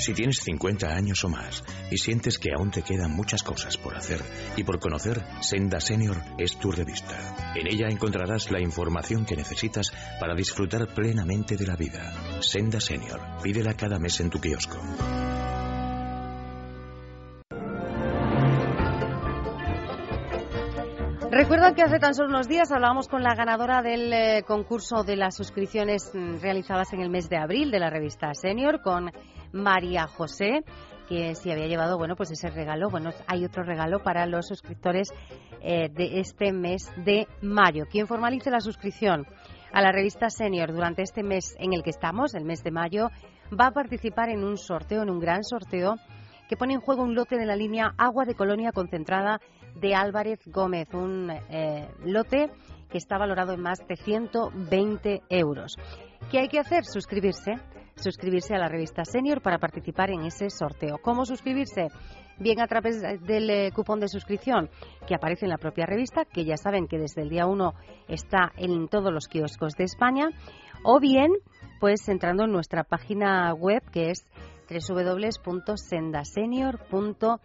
Si 0.00 0.12
tienes 0.12 0.40
50 0.40 0.88
años 0.88 1.22
o 1.22 1.28
más 1.28 1.62
y 1.92 1.98
sientes 1.98 2.38
que 2.38 2.50
aún 2.52 2.72
te 2.72 2.82
quedan 2.82 3.12
muchas 3.12 3.44
cosas 3.44 3.76
por 3.76 3.96
hacer 3.96 4.20
y 4.56 4.64
por 4.64 4.80
conocer, 4.80 5.22
Senda 5.40 5.78
Senior 5.78 6.20
es 6.36 6.58
tu 6.58 6.72
revista. 6.72 7.54
En 7.54 7.68
ella 7.68 7.86
encontrarás 7.88 8.50
la 8.50 8.60
información 8.60 9.24
que 9.24 9.36
necesitas 9.36 9.92
para 10.18 10.34
disfrutar 10.34 10.92
plenamente 10.92 11.56
de 11.56 11.66
la 11.68 11.76
vida. 11.76 12.12
Senda 12.40 12.80
Senior, 12.80 13.20
pídela 13.40 13.74
cada 13.74 14.00
mes 14.00 14.18
en 14.18 14.30
tu 14.30 14.40
kiosco. 14.40 14.80
Recuerda 21.42 21.74
que 21.74 21.82
hace 21.82 21.98
tan 21.98 22.14
solo 22.14 22.28
unos 22.28 22.46
días 22.46 22.70
hablábamos 22.70 23.08
con 23.08 23.24
la 23.24 23.34
ganadora 23.34 23.82
del 23.82 24.12
eh, 24.12 24.44
concurso 24.46 25.02
de 25.02 25.16
las 25.16 25.34
suscripciones 25.34 26.12
mm, 26.14 26.36
realizadas 26.40 26.92
en 26.92 27.00
el 27.00 27.10
mes 27.10 27.28
de 27.28 27.36
abril 27.36 27.72
de 27.72 27.80
la 27.80 27.90
revista 27.90 28.32
Senior, 28.32 28.80
con 28.80 29.10
María 29.50 30.06
José, 30.06 30.62
que 31.08 31.34
si 31.34 31.50
había 31.50 31.66
llevado, 31.66 31.98
bueno, 31.98 32.14
pues 32.14 32.30
ese 32.30 32.48
regalo. 32.48 32.90
Bueno, 32.90 33.10
hay 33.26 33.44
otro 33.44 33.64
regalo 33.64 34.04
para 34.04 34.24
los 34.26 34.46
suscriptores 34.46 35.08
eh, 35.60 35.88
de 35.88 36.20
este 36.20 36.52
mes 36.52 36.88
de 37.04 37.26
mayo. 37.40 37.86
Quien 37.90 38.06
formalice 38.06 38.48
la 38.52 38.60
suscripción 38.60 39.26
a 39.72 39.82
la 39.82 39.90
revista 39.90 40.30
Senior 40.30 40.72
durante 40.72 41.02
este 41.02 41.24
mes 41.24 41.56
en 41.58 41.72
el 41.72 41.82
que 41.82 41.90
estamos, 41.90 42.36
el 42.36 42.44
mes 42.44 42.62
de 42.62 42.70
mayo, 42.70 43.08
va 43.50 43.66
a 43.66 43.72
participar 43.72 44.28
en 44.28 44.44
un 44.44 44.56
sorteo, 44.56 45.02
en 45.02 45.10
un 45.10 45.18
gran 45.18 45.42
sorteo 45.42 45.96
que 46.48 46.56
pone 46.56 46.74
en 46.74 46.80
juego 46.80 47.02
un 47.02 47.16
lote 47.16 47.36
de 47.36 47.46
la 47.46 47.56
línea 47.56 47.94
Agua 47.98 48.26
de 48.26 48.36
Colonia 48.36 48.70
concentrada 48.70 49.40
de 49.74 49.94
Álvarez 49.94 50.40
Gómez, 50.46 50.88
un 50.94 51.30
eh, 51.30 51.88
lote 52.04 52.50
que 52.90 52.98
está 52.98 53.18
valorado 53.18 53.54
en 53.54 53.60
más 53.60 53.78
de 53.88 53.96
120 53.96 55.22
euros. 55.30 55.76
¿Qué 56.30 56.38
hay 56.38 56.48
que 56.48 56.58
hacer? 56.58 56.84
Suscribirse. 56.84 57.54
Suscribirse 57.96 58.54
a 58.54 58.58
la 58.58 58.68
revista 58.68 59.04
Senior 59.04 59.42
para 59.42 59.58
participar 59.58 60.10
en 60.10 60.22
ese 60.22 60.48
sorteo. 60.50 60.98
¿Cómo 61.02 61.24
suscribirse? 61.24 61.88
Bien 62.38 62.60
a 62.60 62.66
través 62.66 63.00
del 63.00 63.50
eh, 63.50 63.70
cupón 63.74 64.00
de 64.00 64.08
suscripción 64.08 64.70
que 65.06 65.14
aparece 65.14 65.44
en 65.44 65.50
la 65.50 65.58
propia 65.58 65.86
revista, 65.86 66.24
que 66.24 66.44
ya 66.44 66.56
saben 66.56 66.88
que 66.88 66.98
desde 66.98 67.22
el 67.22 67.28
día 67.28 67.46
1 67.46 67.74
está 68.08 68.50
en 68.56 68.88
todos 68.88 69.12
los 69.12 69.28
kioscos 69.28 69.74
de 69.74 69.84
España, 69.84 70.30
o 70.84 70.98
bien 71.00 71.30
pues 71.80 72.08
entrando 72.08 72.44
en 72.44 72.52
nuestra 72.52 72.84
página 72.84 73.52
web 73.54 73.82
que 73.90 74.10
es 74.10 74.24
www.sendasenior.com. 74.70 77.38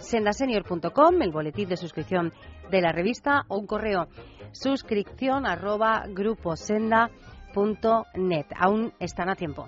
Sendasenior.com, 0.00 1.22
el 1.22 1.32
boletín 1.32 1.68
de 1.68 1.76
suscripción 1.76 2.32
de 2.70 2.80
la 2.80 2.92
revista, 2.92 3.44
o 3.48 3.58
un 3.58 3.66
correo 3.66 4.08
suscripción 4.52 5.46
arroba 5.46 6.04
gruposenda.net. 6.08 8.46
Aún 8.56 8.94
están 8.98 9.28
a 9.28 9.36
tiempo. 9.36 9.66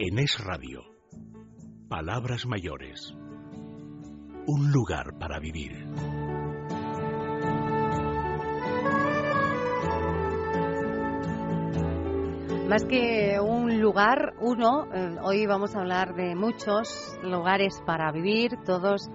En 0.00 0.16
Es 0.20 0.38
Radio, 0.38 0.84
Palabras 1.88 2.46
Mayores. 2.46 3.12
Un 4.46 4.72
lugar 4.72 5.18
para 5.18 5.40
vivir. 5.40 5.88
Más 12.68 12.84
que 12.84 13.40
un 13.40 13.80
lugar, 13.80 14.34
uno, 14.40 14.88
eh, 14.92 15.16
hoy 15.22 15.46
vamos 15.46 15.74
a 15.74 15.80
hablar 15.80 16.14
de 16.14 16.34
muchos 16.34 17.18
lugares 17.22 17.82
para 17.86 18.12
vivir, 18.12 18.58
todos 18.66 19.08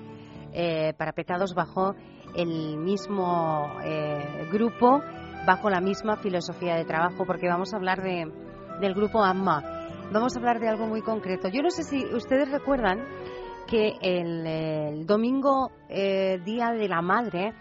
eh, 0.53 0.93
parapetados 0.97 1.53
bajo 1.53 1.93
el 2.35 2.77
mismo 2.79 3.71
eh, 3.83 4.49
grupo, 4.51 5.03
bajo 5.45 5.69
la 5.69 5.81
misma 5.81 6.17
filosofía 6.17 6.73
de 6.73 6.85
trabajo, 6.85 7.25
porque 7.27 7.47
vamos 7.47 7.75
a 7.75 7.77
hablar 7.77 8.01
de, 8.01 8.25
del 8.81 8.95
grupo 8.95 9.23
AMMA. 9.23 9.61
Vamos 10.11 10.35
a 10.35 10.39
hablar 10.39 10.59
de 10.59 10.69
algo 10.69 10.87
muy 10.87 11.03
concreto. 11.03 11.47
Yo 11.47 11.61
no 11.61 11.69
sé 11.69 11.83
si 11.83 12.03
ustedes 12.05 12.49
recuerdan 12.49 13.05
que 13.67 13.93
el, 14.01 14.47
el 14.47 15.05
domingo, 15.05 15.71
Día 15.87 16.71
de 16.71 16.87
la 16.87 17.03
Madre, 17.03 17.53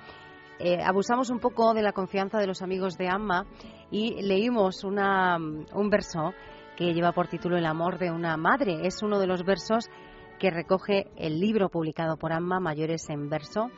abusamos 0.84 1.30
un 1.30 1.40
poco 1.40 1.74
de 1.74 1.82
la 1.82 1.92
confianza 1.92 2.38
de 2.38 2.46
los 2.46 2.62
amigos 2.62 2.96
de 2.96 3.08
AMMA 3.08 3.46
y 3.90 4.22
leímos 4.22 4.84
una, 4.84 5.36
un 5.36 5.90
verso 5.90 6.32
que 6.76 6.94
lleva 6.94 7.12
por 7.12 7.28
título 7.28 7.56
El 7.56 7.66
amor 7.66 7.98
de 7.98 8.10
una 8.10 8.36
madre. 8.36 8.86
Es 8.86 9.02
uno 9.02 9.18
de 9.18 9.26
los 9.26 9.44
versos 9.44 9.90
que 10.38 10.50
recoge 10.50 11.06
el 11.16 11.38
libro 11.38 11.68
publicado 11.68 12.16
por 12.16 12.32
AMMA, 12.32 12.60
Mayores 12.60 13.08
en 13.10 13.28
Verso, 13.28 13.70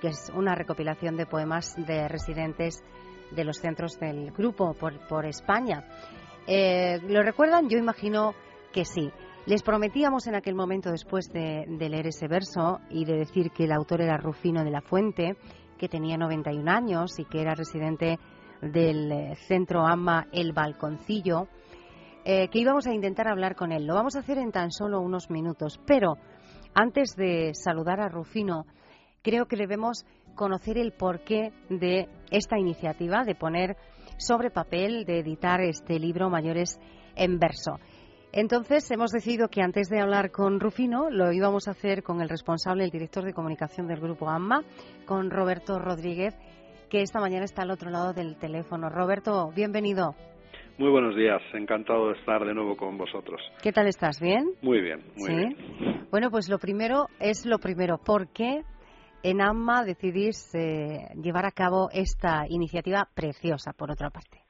que 0.00 0.08
es 0.08 0.30
una 0.34 0.54
recopilación 0.54 1.16
de 1.16 1.26
poemas 1.26 1.74
de 1.76 2.08
residentes 2.08 2.82
de 3.30 3.44
los 3.44 3.58
centros 3.58 3.98
del 3.98 4.30
grupo 4.32 4.74
por, 4.74 5.24
España. 5.24 5.84
Eh, 6.46 7.00
¿Lo 7.08 7.22
recuerdan? 7.22 7.68
Yo 7.68 7.78
imagino 7.78 8.34
que 8.72 8.84
sí. 8.84 9.10
Les 9.46 9.62
prometíamos 9.62 10.26
en 10.26 10.34
aquel 10.34 10.54
momento, 10.54 10.90
después 10.90 11.32
de, 11.32 11.64
de, 11.66 11.88
leer 11.88 12.08
ese 12.08 12.28
verso 12.28 12.78
y 12.90 13.04
de 13.04 13.16
decir 13.16 13.50
que 13.50 13.64
el 13.64 13.72
autor 13.72 14.02
era 14.02 14.16
Rufino 14.16 14.62
de 14.62 14.70
la 14.70 14.82
Fuente, 14.82 15.36
que 15.82 15.88
tenía 15.88 16.16
91 16.16 16.70
años 16.70 17.18
y 17.18 17.24
que 17.24 17.40
era 17.40 17.56
residente 17.56 18.16
del 18.60 19.10
eh, 19.10 19.34
centro 19.48 19.84
AMA 19.84 20.28
El 20.30 20.52
Balconcillo, 20.52 21.48
eh, 22.24 22.46
que 22.46 22.60
íbamos 22.60 22.86
a 22.86 22.94
intentar 22.94 23.26
hablar 23.26 23.56
con 23.56 23.72
él. 23.72 23.84
Lo 23.84 23.94
vamos 23.94 24.14
a 24.14 24.20
hacer 24.20 24.38
en 24.38 24.52
tan 24.52 24.70
solo 24.70 25.00
unos 25.00 25.28
minutos, 25.28 25.80
pero 25.84 26.18
antes 26.72 27.16
de 27.16 27.50
saludar 27.54 27.98
a 27.98 28.08
Rufino, 28.08 28.64
creo 29.22 29.46
que 29.46 29.56
debemos 29.56 30.06
conocer 30.36 30.78
el 30.78 30.92
porqué 30.92 31.52
de 31.68 32.08
esta 32.30 32.60
iniciativa 32.60 33.24
de 33.24 33.34
poner 33.34 33.76
sobre 34.18 34.52
papel, 34.52 35.04
de 35.04 35.18
editar 35.18 35.60
este 35.62 35.98
libro 35.98 36.30
Mayores 36.30 36.78
en 37.16 37.40
Verso. 37.40 37.80
Entonces 38.34 38.90
hemos 38.90 39.10
decidido 39.10 39.48
que 39.48 39.60
antes 39.60 39.90
de 39.90 40.00
hablar 40.00 40.30
con 40.30 40.58
Rufino 40.58 41.10
lo 41.10 41.32
íbamos 41.32 41.68
a 41.68 41.72
hacer 41.72 42.02
con 42.02 42.22
el 42.22 42.30
responsable, 42.30 42.84
el 42.84 42.90
director 42.90 43.24
de 43.24 43.34
comunicación 43.34 43.86
del 43.86 44.00
grupo 44.00 44.30
AMMA, 44.30 44.62
con 45.04 45.30
Roberto 45.30 45.78
Rodríguez, 45.78 46.34
que 46.88 47.02
esta 47.02 47.20
mañana 47.20 47.44
está 47.44 47.62
al 47.62 47.70
otro 47.70 47.90
lado 47.90 48.14
del 48.14 48.38
teléfono. 48.38 48.88
Roberto, 48.88 49.52
bienvenido. 49.54 50.14
Muy 50.78 50.90
buenos 50.90 51.14
días, 51.14 51.42
encantado 51.52 52.08
de 52.08 52.18
estar 52.18 52.42
de 52.46 52.54
nuevo 52.54 52.74
con 52.74 52.96
vosotros. 52.96 53.38
¿Qué 53.62 53.70
tal 53.70 53.86
estás? 53.86 54.18
¿Bien? 54.18 54.46
Muy 54.62 54.80
bien, 54.80 55.02
muy 55.16 55.26
¿Sí? 55.26 55.34
bien. 55.34 56.06
Bueno, 56.10 56.30
pues 56.30 56.48
lo 56.48 56.58
primero 56.58 57.08
es 57.20 57.44
lo 57.44 57.58
primero. 57.58 57.98
¿Por 57.98 58.32
qué 58.32 58.62
en 59.22 59.42
AMMA 59.42 59.84
decidís 59.84 60.54
eh, 60.54 61.08
llevar 61.22 61.44
a 61.44 61.50
cabo 61.50 61.90
esta 61.92 62.46
iniciativa 62.48 63.06
preciosa, 63.14 63.74
por 63.74 63.90
otra 63.90 64.08
parte? 64.08 64.41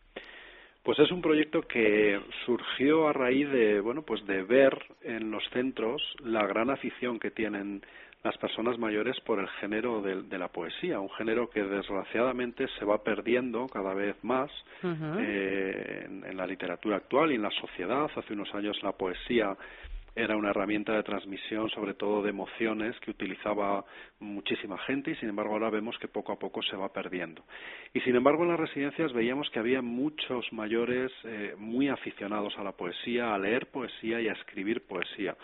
Pues 0.83 0.99
es 0.99 1.13
un 1.13 1.23
proyecto 1.23 1.63
que 1.63 2.21
surgió 2.45 3.09
a 3.09 3.13
raíz 3.13 3.49
de, 3.51 3.81
bueno, 3.81 4.03
pues 4.03 4.25
de 4.27 4.43
ver 4.43 4.77
en 5.03 5.31
los 5.31 5.43
centros 5.51 6.03
la 6.25 6.45
gran 6.47 6.71
afición 6.71 7.21
que 7.21 7.31
tienen 7.31 7.83
las 8.25 8.37
personas 8.39 8.79
mayores 8.79 9.19
por 9.21 9.39
el 9.41 9.49
género 9.61 10.01
de, 10.01 10.23
de, 10.23 10.39
la 10.39 10.49
poesía, 10.49 11.01
un 11.01 11.11
género 11.11 11.51
que 11.51 11.63
desgraciadamente 11.63 12.67
se 12.79 12.85
va 12.85 13.03
perdiendo 13.03 13.67
cada 13.67 13.95
vez 13.95 14.17
más 14.23 14.51
uh 14.83 14.87
-huh. 14.87 15.17
eh, 15.21 16.05
en, 16.07 16.25
en, 16.25 16.37
la 16.37 16.47
literatura 16.47 16.97
actual 16.97 17.33
y 17.33 17.35
en 17.35 17.43
la 17.43 17.51
sociedad. 17.51 18.09
Hace 18.17 18.33
unos 18.33 18.53
años 18.55 18.81
la 18.83 18.93
poesía 18.93 19.57
era 20.15 20.37
una 20.37 20.51
herramienta 20.51 20.93
de 20.93 21.03
transmisión 21.03 21.71
sobre 21.71 21.95
todo 21.95 22.23
de 22.23 22.31
emociones 22.31 22.99
que 23.01 23.11
utilizaba 23.11 23.85
muchísima 24.21 24.79
gente 24.79 25.13
y 25.13 25.15
sin 25.17 25.31
embargo 25.31 25.55
ahora 25.55 25.71
vemos 25.71 25.99
que 25.99 26.09
poco 26.09 26.33
a 26.33 26.39
poco 26.39 26.63
se 26.63 26.77
va 26.77 26.93
perdiendo. 26.93 27.43
Y 27.95 28.01
sin 28.01 28.17
embargo 28.17 28.43
en 28.43 28.51
las 28.51 28.61
residencias 28.61 29.13
veíamos 29.13 29.49
que 29.51 29.59
había 29.59 29.83
muchos 29.83 30.53
mayores 30.53 31.11
eh, 31.25 31.55
muy 31.57 31.89
aficionados 31.89 32.57
a 32.59 32.65
la 32.65 32.73
poesía, 32.73 33.35
a 33.35 33.39
leer 33.39 33.67
poesía 33.71 34.21
y 34.21 34.29
a 34.29 34.33
escribir 34.33 34.87
poesía 34.87 35.37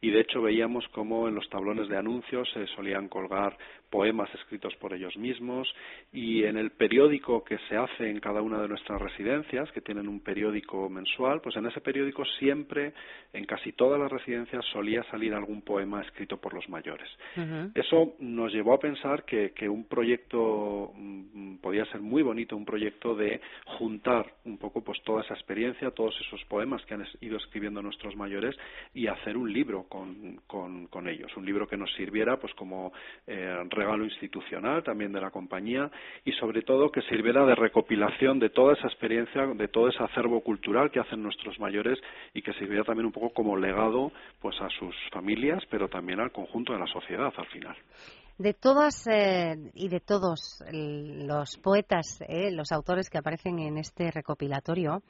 y 0.00 0.10
de 0.10 0.20
hecho 0.20 0.42
veíamos 0.42 0.86
cómo 0.88 1.28
en 1.28 1.34
los 1.34 1.48
tablones 1.48 1.88
de 1.88 1.96
anuncios 1.96 2.48
se 2.52 2.66
solían 2.68 3.08
colgar 3.08 3.56
poemas 3.96 4.28
escritos 4.34 4.76
por 4.76 4.92
ellos 4.92 5.16
mismos 5.16 5.66
y 6.12 6.44
en 6.44 6.58
el 6.58 6.72
periódico 6.72 7.42
que 7.42 7.56
se 7.66 7.78
hace 7.78 8.10
en 8.10 8.20
cada 8.20 8.42
una 8.42 8.60
de 8.60 8.68
nuestras 8.68 9.00
residencias, 9.00 9.72
que 9.72 9.80
tienen 9.80 10.06
un 10.06 10.20
periódico 10.20 10.90
mensual, 10.90 11.40
pues 11.40 11.56
en 11.56 11.64
ese 11.64 11.80
periódico 11.80 12.22
siempre, 12.38 12.92
en 13.32 13.46
casi 13.46 13.72
todas 13.72 13.98
las 13.98 14.12
residencias, 14.12 14.62
solía 14.66 15.02
salir 15.04 15.32
algún 15.32 15.62
poema 15.62 16.02
escrito 16.02 16.36
por 16.36 16.52
los 16.52 16.68
mayores. 16.68 17.08
Uh 17.38 17.40
-huh. 17.40 17.72
Eso 17.74 18.16
nos 18.18 18.52
llevó 18.52 18.74
a 18.74 18.78
pensar 18.78 19.24
que, 19.24 19.52
que 19.52 19.66
un 19.66 19.84
proyecto 19.84 20.92
mmm, 20.94 21.56
podía 21.62 21.86
ser 21.86 22.02
muy 22.02 22.22
bonito, 22.22 22.54
un 22.54 22.66
proyecto 22.66 23.14
de 23.14 23.40
juntar 23.78 24.26
un 24.44 24.58
poco 24.58 24.84
pues 24.84 25.02
toda 25.04 25.22
esa 25.22 25.32
experiencia, 25.32 25.90
todos 25.90 26.14
esos 26.20 26.44
poemas 26.44 26.84
que 26.84 26.92
han 26.92 27.06
ido 27.22 27.38
escribiendo 27.38 27.80
nuestros 27.80 28.14
mayores 28.14 28.54
y 28.92 29.06
hacer 29.06 29.38
un 29.38 29.50
libro 29.50 29.84
con, 29.88 30.36
con, 30.46 30.86
con 30.88 31.08
ellos, 31.08 31.34
un 31.34 31.46
libro 31.46 31.66
que 31.66 31.78
nos 31.78 31.90
sirviera 31.94 32.36
pues 32.36 32.52
como 32.54 32.92
eh, 33.26 33.56
regalo 33.86 34.04
institucional 34.04 34.82
también 34.82 35.12
de 35.12 35.20
la 35.20 35.30
compañía 35.30 35.90
y 36.24 36.32
sobre 36.32 36.62
todo 36.62 36.90
que 36.90 37.02
sirviera 37.02 37.44
de 37.46 37.54
recopilación 37.54 38.38
de 38.38 38.50
toda 38.50 38.74
esa 38.74 38.88
experiencia, 38.88 39.46
de 39.46 39.68
todo 39.68 39.88
ese 39.88 40.02
acervo 40.02 40.40
cultural 40.40 40.90
que 40.90 41.00
hacen 41.00 41.22
nuestros 41.22 41.58
mayores 41.60 41.98
y 42.34 42.42
que 42.42 42.52
sirviera 42.54 42.84
también 42.84 43.06
un 43.06 43.12
poco 43.12 43.30
como 43.30 43.56
legado 43.56 44.12
pues 44.40 44.56
a 44.60 44.68
sus 44.78 44.94
familias, 45.12 45.62
pero 45.70 45.88
también 45.88 46.20
al 46.20 46.32
conjunto 46.32 46.72
de 46.72 46.80
la 46.80 46.86
sociedad 46.86 47.32
al 47.36 47.46
final. 47.46 47.76
De 48.38 48.52
todas 48.52 49.06
eh, 49.06 49.56
y 49.74 49.88
de 49.88 50.00
todos 50.00 50.62
los 50.70 51.56
poetas, 51.58 52.20
eh, 52.28 52.50
los 52.50 52.70
autores 52.72 53.08
que 53.08 53.18
aparecen 53.18 53.58
en 53.60 53.78
este 53.78 54.10
recopilatorio, 54.10 55.02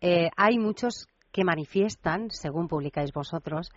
eh, 0.00 0.28
hay 0.36 0.58
muchos 0.58 1.06
que 1.32 1.44
manifiestan, 1.44 2.30
según 2.30 2.68
publicáis 2.68 3.12
vosotros, 3.12 3.70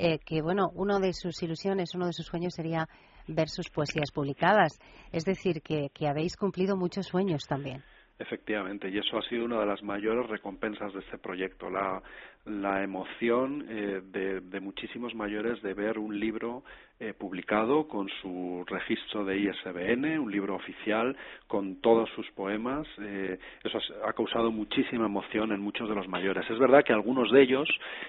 eh, 0.00 0.20
que 0.24 0.42
bueno, 0.42 0.70
uno 0.74 1.00
de 1.00 1.12
sus 1.12 1.42
ilusiones, 1.42 1.92
uno 1.96 2.06
de 2.06 2.12
sus 2.12 2.26
sueños 2.26 2.54
sería 2.54 2.88
ver 3.28 3.48
sus 3.48 3.68
poesías 3.70 4.10
publicadas. 4.10 4.78
Es 5.12 5.24
decir, 5.24 5.62
que, 5.62 5.90
que 5.94 6.08
habéis 6.08 6.36
cumplido 6.36 6.76
muchos 6.76 7.06
sueños 7.06 7.46
también. 7.46 7.82
Efectivamente, 8.18 8.88
y 8.90 8.98
eso 8.98 9.16
ha 9.16 9.22
sido 9.28 9.44
una 9.44 9.60
de 9.60 9.66
las 9.66 9.80
mayores 9.82 10.28
recompensas 10.28 10.92
de 10.92 10.98
este 10.98 11.18
proyecto, 11.18 11.70
la, 11.70 12.02
la 12.48 12.82
emoción 12.82 13.66
eh, 13.68 14.00
de, 14.04 14.40
de, 14.40 14.60
muchísimos 14.60 15.14
mayores 15.14 15.60
de 15.62 15.74
ver 15.74 15.98
un 15.98 16.18
libro 16.18 16.62
eh, 17.00 17.14
publicado 17.16 17.86
con 17.86 18.08
su 18.20 18.64
registro 18.66 19.24
de 19.24 19.38
ISBN, 19.38 20.18
un 20.18 20.32
libro 20.32 20.56
oficial 20.56 21.16
con 21.46 21.76
todos 21.76 22.10
sus 22.16 22.28
poemas. 22.32 22.88
Eh, 23.00 23.38
eso 23.62 23.78
ha 24.04 24.12
causado 24.14 24.50
muchísima 24.50 25.06
emoción 25.06 25.52
en 25.52 25.60
muchos 25.60 25.88
de 25.88 25.94
los 25.94 26.08
mayores. 26.08 26.50
Es 26.50 26.58
verdad 26.58 26.82
que 26.84 26.92
algunos 26.92 27.30
de 27.30 27.40
ellos, 27.40 27.68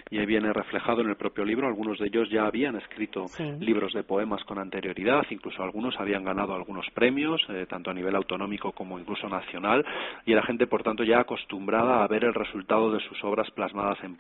y 0.10 0.17
ahí 0.17 0.25
viene 0.25 0.52
reflejado 0.54 1.02
en 1.02 1.10
el 1.10 1.17
propio 1.17 1.45
libro, 1.45 1.67
algunos 1.67 1.99
de 1.99 2.08
ellos 2.08 2.32
ya 2.32 2.47
habían 2.47 2.78
escrito 2.78 3.28
libros 3.60 3.93
de 3.93 4.02
poemas 4.02 4.43
con 4.45 4.58
anterioridad, 4.58 5.23
incluso 5.30 5.62
algunos 5.62 5.93
habían 5.99 6.23
ganado 6.23 6.56
algunos 6.56 6.89
premios, 6.89 7.45
eh, 7.49 7.67
tanto 7.69 7.91
a 7.91 7.93
nivel 7.93 8.15
autonómico 8.15 8.71
como 8.71 8.97
incluso 8.97 9.30
nacional, 9.30 9.86
y 10.25 10.32
era 10.32 10.41
gente, 10.41 10.65
por 10.65 10.82
tanto, 10.82 11.04
ya 11.04 11.19
acostumbrada 11.19 12.04
a 12.04 12.08
ver 12.08 12.23
el 12.23 12.34
resultado 12.34 12.91
de 12.91 13.02
sus 13.02 13.23
obras 13.23 13.52
plasmadas 13.52 14.04
en 14.04 14.15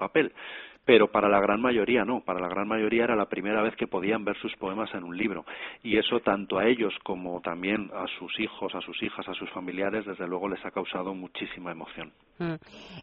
pero 0.89 1.11
para 1.11 1.29
la 1.29 1.39
gran 1.39 1.61
mayoría 1.61 2.03
no, 2.03 2.21
para 2.21 2.39
la 2.39 2.47
gran 2.47 2.67
mayoría 2.67 3.03
era 3.03 3.15
la 3.15 3.27
primera 3.27 3.61
vez 3.61 3.75
que 3.75 3.85
podían 3.85 4.25
ver 4.25 4.35
sus 4.37 4.55
poemas 4.55 4.89
en 4.95 5.03
un 5.03 5.15
libro 5.15 5.45
y 5.83 5.97
eso 5.97 6.19
tanto 6.19 6.57
a 6.57 6.65
ellos 6.65 6.93
como 7.03 7.41
también 7.41 7.91
a 7.93 8.05
sus 8.17 8.39
hijos, 8.39 8.73
a 8.73 8.81
sus 8.81 9.01
hijas, 9.03 9.27
a 9.27 9.33
sus 9.35 9.49
familiares, 9.51 10.05
desde 10.05 10.27
luego 10.27 10.49
les 10.49 10.65
ha 10.65 10.71
causado 10.71 11.13
muchísima 11.13 11.71
emoción. 11.71 12.11
Mm. 12.39 12.55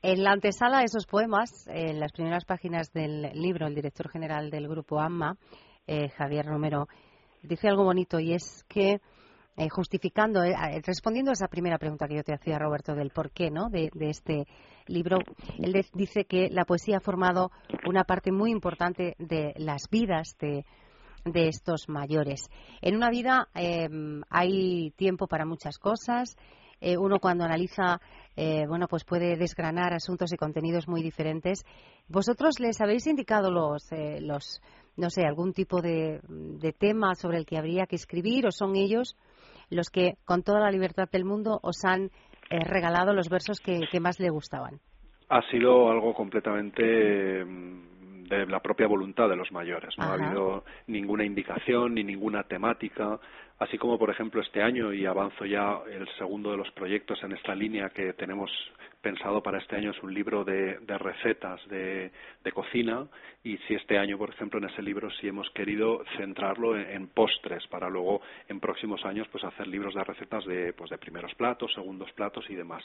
En 0.02 0.24
la 0.24 0.32
antesala 0.32 0.78
de 0.78 0.86
esos 0.86 1.06
poemas, 1.06 1.68
en 1.68 2.00
las 2.00 2.12
primeras 2.12 2.44
páginas 2.44 2.92
del 2.92 3.30
libro, 3.34 3.68
el 3.68 3.74
director 3.76 4.08
general 4.08 4.50
del 4.50 4.66
grupo 4.66 4.98
AMMA, 5.00 5.36
eh, 5.86 6.08
Javier 6.08 6.44
Romero, 6.44 6.88
dice 7.42 7.68
algo 7.68 7.84
bonito 7.84 8.18
y 8.18 8.32
es 8.32 8.64
que 8.68 8.98
eh, 9.58 9.70
justificando, 9.70 10.44
eh, 10.44 10.54
respondiendo 10.84 11.30
a 11.30 11.32
esa 11.32 11.48
primera 11.48 11.78
pregunta 11.78 12.06
que 12.06 12.16
yo 12.16 12.22
te 12.22 12.34
hacía, 12.34 12.58
Roberto, 12.58 12.94
del 12.94 13.08
por 13.08 13.30
qué 13.30 13.50
¿no? 13.50 13.70
de, 13.70 13.90
este 14.00 14.46
libro, 14.86 15.16
él 15.58 15.82
dice 15.94 16.26
que 16.26 16.50
la 16.50 16.66
poesía 16.66 16.98
ha 16.98 17.00
formado 17.00 17.50
una 17.86 18.04
parte 18.04 18.32
muy 18.32 18.50
importante 18.50 19.16
de 19.18 19.54
las 19.56 19.88
vidas 19.90 20.36
de, 20.38 20.66
de 21.24 21.48
estos 21.48 21.88
mayores. 21.88 22.50
En 22.82 22.96
una 22.96 23.08
vida 23.08 23.48
em, 23.54 24.20
hay 24.28 24.90
tiempo 24.90 25.26
para 25.26 25.46
muchas 25.46 25.78
cosas. 25.78 26.36
Eh, 26.78 26.98
uno 26.98 27.18
cuando 27.18 27.44
analiza, 27.44 27.98
bueno, 28.68 28.86
pues 28.86 29.04
puede 29.04 29.38
desgranar 29.38 29.94
asuntos 29.94 30.30
y 30.34 30.36
contenidos 30.36 30.86
muy 30.86 31.02
diferentes. 31.02 31.64
¿Vosotros 32.06 32.60
les 32.60 32.78
habéis 32.82 33.06
indicado 33.06 33.50
los, 33.50 33.88
los 34.20 34.60
no 34.96 35.08
sé, 35.08 35.22
algún 35.22 35.54
tipo 35.54 35.80
de, 35.80 36.20
de 36.28 36.72
tema 36.74 37.14
sobre 37.14 37.38
el 37.38 37.46
que 37.46 37.56
habría 37.56 37.86
que 37.86 37.96
escribir 37.96 38.46
o 38.46 38.50
son 38.50 38.76
ellos 38.76 39.16
los 39.70 39.90
que 39.90 40.14
con 40.24 40.42
toda 40.42 40.60
la 40.60 40.70
libertad 40.70 41.08
del 41.10 41.24
mundo 41.24 41.58
os 41.62 41.84
han 41.84 42.10
eh, 42.50 42.60
regalado 42.64 43.12
los 43.12 43.28
versos 43.28 43.60
que, 43.60 44.00
más 44.00 44.20
le 44.20 44.30
gustaban. 44.30 44.78
Ha 45.28 45.42
sido 45.50 45.90
algo 45.90 46.14
completamente 46.14 47.44
mm, 47.44 48.24
de 48.28 48.46
la 48.46 48.60
propia 48.60 48.86
voluntad 48.86 49.28
de 49.28 49.36
los 49.36 49.50
mayores. 49.50 49.94
No 49.98 50.04
ha 50.04 50.14
habido 50.14 50.64
ninguna 50.86 51.24
indicación 51.24 51.94
ni 51.94 52.04
ninguna 52.04 52.44
temática 52.44 53.18
así 53.58 53.78
como 53.78 53.98
por 53.98 54.10
ejemplo 54.10 54.40
este 54.40 54.62
año 54.62 54.92
y 54.92 55.06
avanzo 55.06 55.44
ya 55.44 55.80
el 55.90 56.08
segundo 56.18 56.50
de 56.50 56.58
los 56.58 56.70
proyectos 56.72 57.22
en 57.22 57.32
esta 57.32 57.54
línea 57.54 57.90
que 57.90 58.12
tenemos 58.12 58.50
pensado 59.06 59.40
para 59.40 59.58
este 59.58 59.76
año 59.76 59.92
es 59.92 60.02
un 60.02 60.12
libro 60.12 60.44
de, 60.44 60.78
recetas 60.98 61.60
de, 61.68 62.10
cocina. 62.52 63.06
Y 63.44 63.56
si 63.58 63.74
este 63.74 63.98
año 63.98 64.18
por 64.18 64.30
ejemplo 64.30 64.58
en 64.58 64.64
ese 64.64 64.82
libro 64.82 65.10
sí 65.20 65.28
hemos 65.28 65.48
querido 65.50 66.02
centrarlo 66.16 66.76
en, 66.76 67.06
postres 67.08 67.64
para 67.68 67.88
luego 67.88 68.20
en 68.48 68.58
próximos 68.58 69.04
años 69.04 69.28
pues 69.30 69.44
hacer 69.44 69.68
libros 69.68 69.94
de 69.94 70.02
recetas 70.02 70.44
de 70.46 70.72
pues 70.72 70.90
de 70.90 70.98
primeros 70.98 71.32
platos 71.34 71.72
segundos 71.74 72.10
platos 72.12 72.44
y 72.48 72.54
demás. 72.56 72.82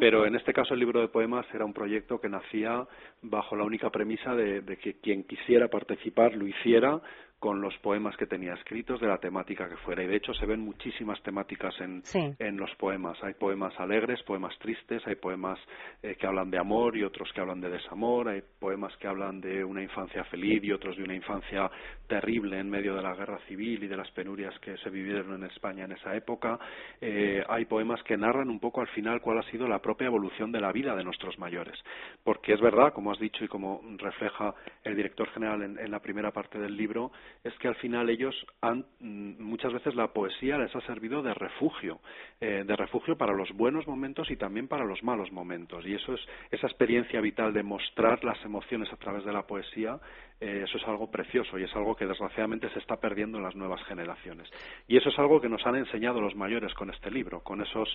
Pero 0.00 0.24
en 0.24 0.36
este 0.36 0.54
caso 0.54 0.72
el 0.72 0.80
libro 0.80 1.00
de 1.00 1.08
poemas 1.08 1.46
era 1.52 1.64
un 1.66 1.74
proyecto 1.74 2.20
que 2.20 2.28
nacía 2.28 2.86
bajo 3.22 3.54
la 3.54 3.64
única 3.64 3.90
premisa 3.90 4.34
de 4.34 4.78
que 4.78 4.94
quien 4.94 5.24
quisiera 5.24 5.68
participar 5.68 6.34
lo 6.34 6.46
hiciera 6.46 7.00
con 7.38 7.60
los 7.60 7.76
poemas 7.78 8.16
que 8.16 8.26
tenía 8.26 8.54
escritos 8.54 9.00
de 9.00 9.06
la 9.06 9.18
temática 9.18 9.68
que 9.68 9.76
fuera. 9.76 10.02
Y 10.02 10.08
de 10.08 10.16
hecho 10.16 10.34
se 10.34 10.44
ven 10.44 10.60
muchísimas 10.60 11.22
temáticas 11.22 11.72
en, 11.80 12.02
en 12.38 12.56
los 12.56 12.74
poemas. 12.76 13.16
Hay 13.22 13.34
poemas 13.34 13.78
alegres, 13.78 14.20
poemas 14.24 14.58
tristes, 14.58 15.06
hay 15.06 15.14
poemas 15.14 15.58
eh, 16.02 16.16
que 16.16 16.26
hablan 16.26 16.50
de 16.50 16.58
amor 16.58 16.96
y 16.96 17.04
otros 17.04 17.30
que 17.32 17.40
hablan 17.40 17.60
de 17.60 17.70
desamor, 17.70 18.28
hay 18.28 18.42
poemas 18.58 18.96
que 18.96 19.06
hablan 19.06 19.40
de 19.40 19.62
una 19.62 19.82
infancia 19.82 20.24
feliz 20.24 20.64
y 20.64 20.72
otros 20.72 20.96
de 20.96 21.04
una 21.04 21.14
infancia 21.14 21.70
terrible 22.08 22.58
en 22.58 22.68
medio 22.68 22.96
de 22.96 23.02
la 23.02 23.14
guerra 23.14 23.38
civil 23.46 23.84
y 23.84 23.86
de 23.86 23.96
las 23.96 24.10
penurias 24.10 24.58
que 24.58 24.76
se 24.78 24.90
vivieron 24.90 25.34
en 25.34 25.44
España 25.44 25.84
en 25.84 25.92
esa 25.92 26.16
época. 26.16 26.58
Eh, 27.00 27.44
hay 27.48 27.66
poemas 27.66 28.02
que 28.02 28.16
narran 28.16 28.50
un 28.50 28.58
poco 28.58 28.80
al 28.80 28.88
final 28.88 29.20
cuál 29.20 29.38
ha 29.38 29.50
sido 29.50 29.68
la 29.68 29.78
propia 29.78 30.06
evolución 30.06 30.50
de 30.50 30.60
la 30.60 30.72
vida 30.72 30.96
de 30.96 31.04
nuestros 31.04 31.38
mayores. 31.38 31.78
Porque 32.24 32.54
es 32.54 32.60
verdad, 32.60 32.92
como 32.92 33.12
has 33.12 33.20
dicho 33.20 33.44
y 33.44 33.48
como 33.48 33.80
refleja 33.98 34.54
el 34.82 34.96
director 34.96 35.28
general 35.28 35.62
en 35.62 35.90
la 35.90 36.00
primera 36.00 36.32
parte 36.32 36.58
del 36.58 36.76
libro, 36.76 37.12
es 37.44 37.54
que 37.58 37.68
al 37.68 37.76
final 37.76 38.10
ellos 38.10 38.34
han, 38.60 38.84
mm, 39.00 39.42
muchas 39.42 39.72
veces 39.72 39.94
la 39.94 40.12
poesía 40.12 40.58
les 40.58 40.74
ha 40.74 40.80
servido 40.82 41.22
de 41.22 41.34
refugio, 41.34 42.00
eh, 42.40 42.64
de 42.66 42.76
refugio 42.76 43.16
para 43.16 43.32
los 43.32 43.50
buenos 43.52 43.86
momentos 43.86 44.30
y 44.30 44.36
también 44.36 44.68
para 44.68 44.84
los 44.84 45.02
malos 45.02 45.32
momentos. 45.32 45.86
Y 45.86 45.94
eso 45.94 46.14
es 46.14 46.20
esa 46.50 46.66
experiencia 46.66 47.20
vital 47.20 47.52
de 47.52 47.62
mostrar 47.62 48.24
las 48.24 48.42
emociones 48.44 48.92
a 48.92 48.96
través 48.96 49.24
de 49.24 49.32
la 49.32 49.46
poesía, 49.46 49.98
eh, 50.40 50.62
eso 50.64 50.78
es 50.78 50.86
algo 50.86 51.10
precioso 51.10 51.58
y 51.58 51.64
es 51.64 51.74
algo 51.74 51.96
que 51.96 52.06
desgraciadamente 52.06 52.70
se 52.70 52.78
está 52.78 52.96
perdiendo 52.96 53.38
en 53.38 53.44
las 53.44 53.56
nuevas 53.56 53.82
generaciones. 53.84 54.48
Y 54.86 54.96
eso 54.96 55.08
es 55.08 55.18
algo 55.18 55.40
que 55.40 55.48
nos 55.48 55.66
han 55.66 55.76
enseñado 55.76 56.20
los 56.20 56.36
mayores 56.36 56.72
con 56.74 56.90
este 56.90 57.10
libro, 57.10 57.40
con 57.42 57.60
esos 57.60 57.88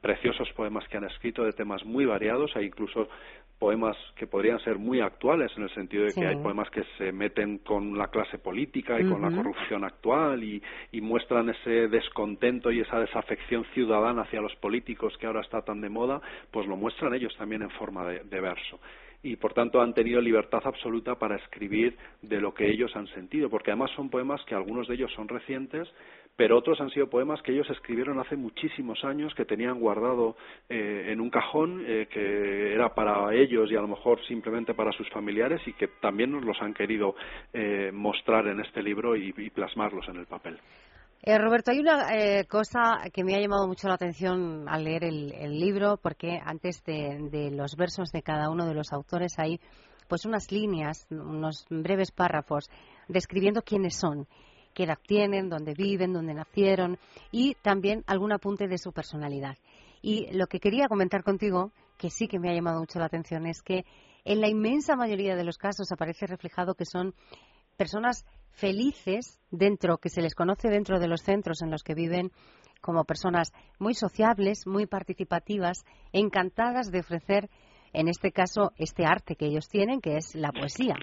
preciosos 0.00 0.52
poemas 0.52 0.86
que 0.88 0.98
han 0.98 1.04
escrito 1.04 1.42
de 1.42 1.52
temas 1.52 1.84
muy 1.84 2.04
variados 2.04 2.54
e 2.56 2.64
incluso 2.64 3.08
poemas 3.60 3.96
que 4.16 4.26
podrían 4.26 4.58
ser 4.60 4.78
muy 4.78 5.00
actuales 5.00 5.52
en 5.56 5.64
el 5.64 5.74
sentido 5.74 6.04
de 6.04 6.14
que 6.14 6.26
hay 6.26 6.36
poemas 6.36 6.70
que 6.70 6.82
se 6.96 7.12
meten 7.12 7.58
con 7.58 7.96
la 7.96 8.08
clase 8.08 8.38
política 8.38 8.98
y 8.98 9.06
con 9.06 9.20
la 9.20 9.30
corrupción 9.30 9.84
actual 9.84 10.42
y, 10.42 10.60
muestran 11.00 11.48
ese 11.48 11.88
descontento 11.88 12.70
y 12.70 12.80
esa 12.80 12.98
desafección 13.00 13.64
ciudadana 13.74 14.22
hacia 14.22 14.40
los 14.40 14.54
políticos 14.56 15.16
que 15.18 15.26
ahora 15.26 15.40
está 15.40 15.62
tan 15.62 15.80
de 15.80 15.88
moda, 15.88 16.20
pues 16.50 16.66
lo 16.66 16.76
muestran 16.76 17.14
ellos 17.14 17.34
también 17.36 17.62
en 17.62 17.70
forma 17.70 18.06
de 18.06 18.40
verso 18.40 18.78
y 19.22 19.36
por 19.36 19.52
tanto 19.52 19.80
han 19.80 19.94
tenido 19.94 20.20
libertad 20.20 20.62
absoluta 20.64 21.16
para 21.16 21.36
escribir 21.36 21.96
de 22.22 22.40
lo 22.40 22.54
que 22.54 22.70
ellos 22.70 22.94
han 22.96 23.06
sentido, 23.08 23.50
porque 23.50 23.70
además 23.70 23.90
son 23.94 24.08
poemas 24.08 24.42
que 24.44 24.54
algunos 24.54 24.88
de 24.88 24.94
ellos 24.94 25.12
son 25.14 25.28
recientes, 25.28 25.88
pero 26.36 26.56
otros 26.56 26.80
han 26.80 26.90
sido 26.90 27.10
poemas 27.10 27.42
que 27.42 27.52
ellos 27.52 27.68
escribieron 27.68 28.18
hace 28.18 28.36
muchísimos 28.36 29.04
años, 29.04 29.34
que 29.34 29.44
tenían 29.44 29.78
guardado 29.78 30.36
eh, 30.68 31.08
en 31.08 31.20
un 31.20 31.28
cajón, 31.28 31.84
eh, 31.86 32.08
que 32.10 32.72
era 32.72 32.94
para 32.94 33.34
ellos 33.34 33.70
y 33.70 33.76
a 33.76 33.82
lo 33.82 33.88
mejor 33.88 34.24
simplemente 34.26 34.72
para 34.72 34.92
sus 34.92 35.08
familiares 35.10 35.60
y 35.66 35.74
que 35.74 35.88
también 36.00 36.32
nos 36.32 36.44
los 36.44 36.60
han 36.62 36.72
querido 36.72 37.14
eh, 37.52 37.90
mostrar 37.92 38.46
en 38.46 38.60
este 38.60 38.82
libro 38.82 39.16
y 39.16 39.50
plasmarlos 39.50 40.08
en 40.08 40.16
el 40.16 40.26
papel. 40.26 40.58
Eh, 41.22 41.36
Roberto, 41.36 41.70
hay 41.70 41.80
una 41.80 42.14
eh, 42.14 42.46
cosa 42.46 43.02
que 43.12 43.24
me 43.24 43.34
ha 43.34 43.40
llamado 43.40 43.68
mucho 43.68 43.88
la 43.88 43.94
atención 43.94 44.66
al 44.66 44.84
leer 44.84 45.04
el, 45.04 45.60
libro, 45.60 45.98
porque 45.98 46.40
antes 46.42 46.82
de, 46.84 47.50
los 47.52 47.76
versos 47.76 48.10
de 48.10 48.22
cada 48.22 48.48
uno 48.48 48.66
de 48.66 48.72
los 48.72 48.90
autores 48.92 49.34
hay 49.38 49.60
pues 50.08 50.24
unas 50.24 50.50
líneas, 50.50 51.06
unos 51.10 51.66
breves 51.68 52.10
párrafos 52.10 52.70
describiendo 53.06 53.60
quiénes 53.60 53.96
son, 53.96 54.26
qué 54.72 54.84
edad 54.84 54.98
tienen, 55.06 55.50
dónde 55.50 55.74
viven, 55.74 56.14
dónde 56.14 56.32
nacieron 56.32 56.98
y 57.30 57.54
también 57.56 58.02
algún 58.06 58.32
apunte 58.32 58.66
de 58.66 58.78
su 58.78 58.90
personalidad. 58.92 59.58
Y 60.00 60.26
lo 60.32 60.46
que 60.46 60.58
quería 60.58 60.88
comentar 60.88 61.22
contigo, 61.22 61.70
que 61.98 62.08
sí 62.08 62.28
que 62.28 62.38
me 62.38 62.48
ha 62.48 62.54
llamado 62.54 62.80
mucho 62.80 62.98
la 62.98 63.04
atención, 63.04 63.46
es 63.46 63.60
que 63.60 63.84
en 64.24 64.40
la 64.40 64.48
inmensa 64.48 64.96
mayoría 64.96 65.36
de 65.36 65.44
los 65.44 65.58
casos 65.58 65.92
aparece 65.92 66.26
reflejado 66.26 66.74
que 66.74 66.86
son 66.86 67.14
personas 67.76 68.24
felices 68.60 69.40
dentro, 69.50 69.98
que 69.98 70.10
se 70.10 70.22
les 70.22 70.34
conoce 70.34 70.68
dentro 70.68 70.98
de 70.98 71.08
los 71.08 71.22
centros 71.22 71.62
en 71.62 71.70
los 71.70 71.82
que 71.82 71.94
viven 71.94 72.30
como 72.80 73.04
personas 73.04 73.52
muy 73.78 73.94
sociables, 73.94 74.66
muy 74.66 74.86
participativas, 74.86 75.84
encantadas 76.12 76.90
de 76.90 77.00
ofrecer, 77.00 77.48
en 77.92 78.08
este 78.08 78.32
caso, 78.32 78.72
este 78.78 79.04
arte 79.04 79.34
que 79.34 79.46
ellos 79.46 79.68
tienen, 79.68 80.00
que 80.00 80.16
es 80.16 80.34
la 80.34 80.52
poesía. 80.52 80.94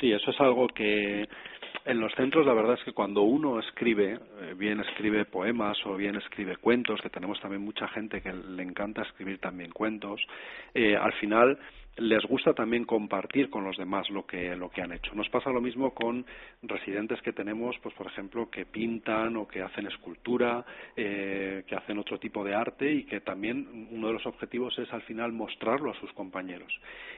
Sí, 0.00 0.12
eso 0.12 0.30
es 0.30 0.40
algo 0.40 0.68
que 0.68 1.28
en 1.84 2.00
los 2.00 2.12
centros 2.14 2.46
la 2.46 2.54
verdad 2.54 2.74
es 2.78 2.84
que 2.84 2.92
cuando 2.92 3.22
uno 3.22 3.58
escribe, 3.60 4.14
eh, 4.14 4.54
bien 4.56 4.80
escribe 4.80 5.24
poemas 5.24 5.76
o 5.86 5.96
bien 5.96 6.16
escribe 6.16 6.56
cuentos, 6.56 7.00
que 7.00 7.10
tenemos 7.10 7.40
también 7.40 7.62
mucha 7.62 7.88
gente 7.88 8.20
que 8.20 8.32
le 8.32 8.62
encanta 8.62 9.02
escribir 9.02 9.38
también 9.38 9.70
cuentos, 9.70 10.20
eh, 10.74 10.96
al 10.96 11.12
final 11.14 11.58
les 11.98 12.24
gusta 12.24 12.54
también 12.54 12.84
compartir 12.84 13.50
con 13.50 13.64
los 13.64 13.76
demás 13.76 14.08
lo 14.10 14.26
que 14.26 14.56
lo 14.56 14.70
que 14.70 14.82
han 14.82 14.92
hecho. 14.92 15.14
Nos 15.14 15.28
pasa 15.28 15.50
lo 15.50 15.60
mismo 15.60 15.92
con 15.92 16.24
residentes 16.62 17.20
que 17.22 17.32
tenemos, 17.32 17.76
pues 17.82 17.94
por 17.94 18.06
ejemplo, 18.06 18.50
que 18.50 18.66
pintan 18.66 19.36
o 19.36 19.46
que 19.46 19.62
hacen 19.62 19.86
escultura, 19.86 20.64
eh, 20.96 21.64
que 21.66 21.74
hacen 21.74 21.98
otro 21.98 22.18
tipo 22.18 22.44
de 22.44 22.54
arte 22.54 22.92
y 22.92 23.04
que 23.04 23.20
también 23.20 23.88
uno 23.90 24.08
de 24.08 24.14
los 24.14 24.26
objetivos 24.26 24.78
es 24.78 24.92
al 24.92 25.02
final 25.02 25.32
mostrarlo 25.32 25.90
a 25.90 26.00
sus 26.00 26.12
compañeros. 26.12 26.72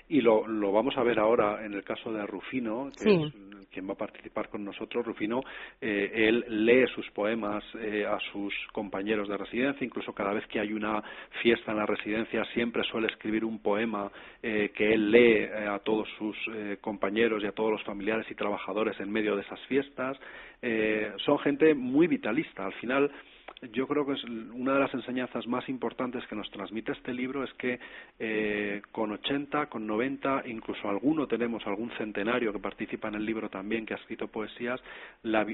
Y 0.09 0.21
lo, 0.21 0.47
lo 0.47 0.73
vamos 0.73 0.97
a 0.97 1.03
ver 1.03 1.19
ahora 1.19 1.65
en 1.65 1.75
el 1.75 1.85
caso 1.85 2.13
de 2.13 2.27
Rufino, 2.27 2.91
que 3.01 3.15
es 3.15 3.33
quien 3.71 3.89
va 3.89 3.93
a 3.93 3.97
participar 3.97 4.49
con 4.49 4.65
nosotros, 4.65 5.07
Rufino, 5.07 5.43
eh, 5.81 6.11
él 6.13 6.45
lee 6.49 6.87
sus 6.95 7.09
poemas 7.11 7.63
eh, 7.79 8.05
a 8.05 8.19
sus 8.33 8.53
compañeros 8.73 9.29
de 9.29 9.37
residencia, 9.37 9.85
incluso 9.85 10.13
cada 10.13 10.33
vez 10.33 10.47
que 10.49 10.61
hay 10.61 10.73
una 10.73 11.03
fiesta 11.41 11.71
en 11.71 11.79
la 11.79 11.87
residencia 11.87 12.45
siempre 12.47 12.83
suele 12.85 13.07
escribir 13.07 13.45
un 13.45 13.61
poema 13.61 14.11
que 14.73 14.95
él 14.95 15.11
lee 15.11 15.45
a 15.45 15.79
todos 15.81 16.09
sus 16.19 16.37
compañeros 16.81 17.43
y 17.43 17.47
a 17.47 17.53
todos 17.53 17.73
los 17.73 17.83
familiares 17.85 18.27
y 18.31 18.35
trabajadores 18.35 18.99
en 19.01 19.11
medio 19.11 19.37
de 19.37 19.43
esas 19.43 19.61
fiestas. 19.67 20.19
son 21.25 21.39
gente 21.39 21.75
muy 21.75 22.07
vitalista. 22.07 22.67
Al 22.67 22.73
final, 22.75 23.11
yo 23.73 23.87
creo 23.87 24.07
que 24.07 24.13
es 24.13 24.25
una 24.25 24.75
de 24.75 24.81
las 24.81 24.95
enseñanzas 24.95 25.47
más 25.47 25.69
importantes 25.69 26.27
que 26.27 26.37
nos 26.37 26.51
transmite 26.51 26.93
este 26.93 27.13
libro 27.13 27.45
es 27.45 27.53
que 27.55 27.79
eh, 28.19 28.83
con 28.91 29.13
80, 29.13 29.67
con 29.67 29.87
90, 29.87 30.45
incluso 30.47 30.89
alguno 30.89 31.27
tenemos, 31.27 31.67
algún 31.67 31.91
centenario 31.93 32.53
que 32.53 32.59
participa 32.59 33.09
en 33.09 33.17
el 33.17 33.25
libro 33.25 33.49
también, 33.49 33.85
que 33.85 33.95
ha 33.95 33.99
escrito 33.99 34.29
poesías, 34.29 34.81
la, 35.23 35.47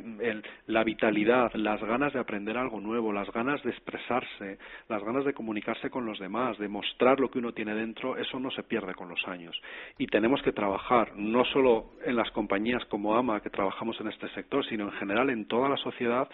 la 0.66 0.84
vitalidad, 0.84 1.53
las 1.55 1.80
ganas 1.82 2.12
de 2.12 2.20
aprender 2.20 2.57
algo 2.57 2.80
nuevo, 2.80 3.12
las 3.12 3.30
ganas 3.32 3.62
de 3.62 3.70
expresarse, 3.70 4.59
las 4.88 5.03
ganas 5.03 5.24
de 5.24 5.34
comunicarse 5.34 5.90
con 5.90 6.07
los 6.07 6.18
demás, 6.18 6.59
de 6.59 6.68
mostrar 6.68 7.18
lo 7.18 7.30
que 7.30 7.38
uno 7.38 7.53
tiene 7.53 7.74
dentro, 7.74 8.16
eso 8.16 8.38
no 8.38 8.51
se 8.51 8.62
pierde 8.62 8.94
con 8.94 9.09
los 9.09 9.26
años. 9.26 9.61
Y 9.99 10.07
tenemos 10.07 10.42
que 10.42 10.53
trabajar, 10.53 11.12
no 11.16 11.44
solo 11.44 11.92
en 12.05 12.16
las 12.16 12.30
compañías 12.30 12.84
como 12.86 13.16
AMA, 13.16 13.40
que 13.40 13.51
trabajamos 13.51 14.01
en 14.01 14.09
este 14.09 14.28
sector, 14.30 14.64
sino 14.66 14.84
en 14.84 14.92
general 14.92 15.30
en 15.30 15.47
toda 15.47 15.68
la 15.68 15.76
sociedad, 15.76 16.28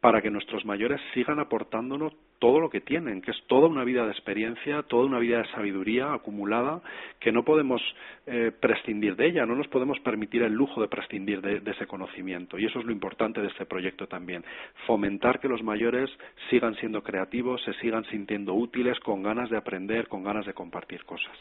para 0.00 0.22
que 0.22 0.30
nuestros 0.30 0.64
mayores 0.64 1.00
sigan 1.14 1.40
aportándonos 1.40 2.12
todo 2.38 2.60
lo 2.60 2.70
que 2.70 2.80
tienen, 2.80 3.22
que 3.22 3.30
es 3.30 3.36
toda 3.46 3.68
una 3.68 3.84
vida 3.84 4.04
de 4.04 4.12
experiencia, 4.12 4.82
toda 4.82 5.06
una 5.06 5.18
vida 5.18 5.38
de 5.38 5.50
sabiduría 5.52 6.12
acumulada, 6.12 6.82
que 7.18 7.32
no 7.32 7.44
podemos 7.44 7.80
eh, 8.26 8.52
prescindir 8.60 9.16
de 9.16 9.28
ella, 9.28 9.46
no 9.46 9.54
nos 9.54 9.68
podemos 9.68 9.98
permitir 10.00 10.42
el 10.42 10.52
lujo 10.52 10.80
de 10.80 10.88
prescindir 10.88 11.40
de, 11.40 11.70
ese 11.70 11.86
conocimiento. 11.86 12.58
Y 12.58 12.66
eso 12.66 12.80
es 12.80 12.84
lo 12.84 12.92
importante 12.92 13.40
de 13.40 13.48
este 13.48 13.66
proyecto 13.66 14.06
también, 14.06 14.44
fomentar 14.86 15.40
que 15.40 15.48
los 15.48 15.62
mayores 15.62 16.10
sigan 16.50 16.74
siendo 16.76 17.02
creativos, 17.02 17.62
se 17.64 17.72
sigan 17.74 18.04
sintiendo 18.04 18.54
útiles, 18.54 18.98
con 19.00 19.22
ganas 19.22 19.50
de 19.50 19.56
aprender, 19.56 20.08
con 20.08 20.22
ganas 20.22 20.46
de 20.46 20.54
compartir 20.54 21.04
cosas. 21.04 21.32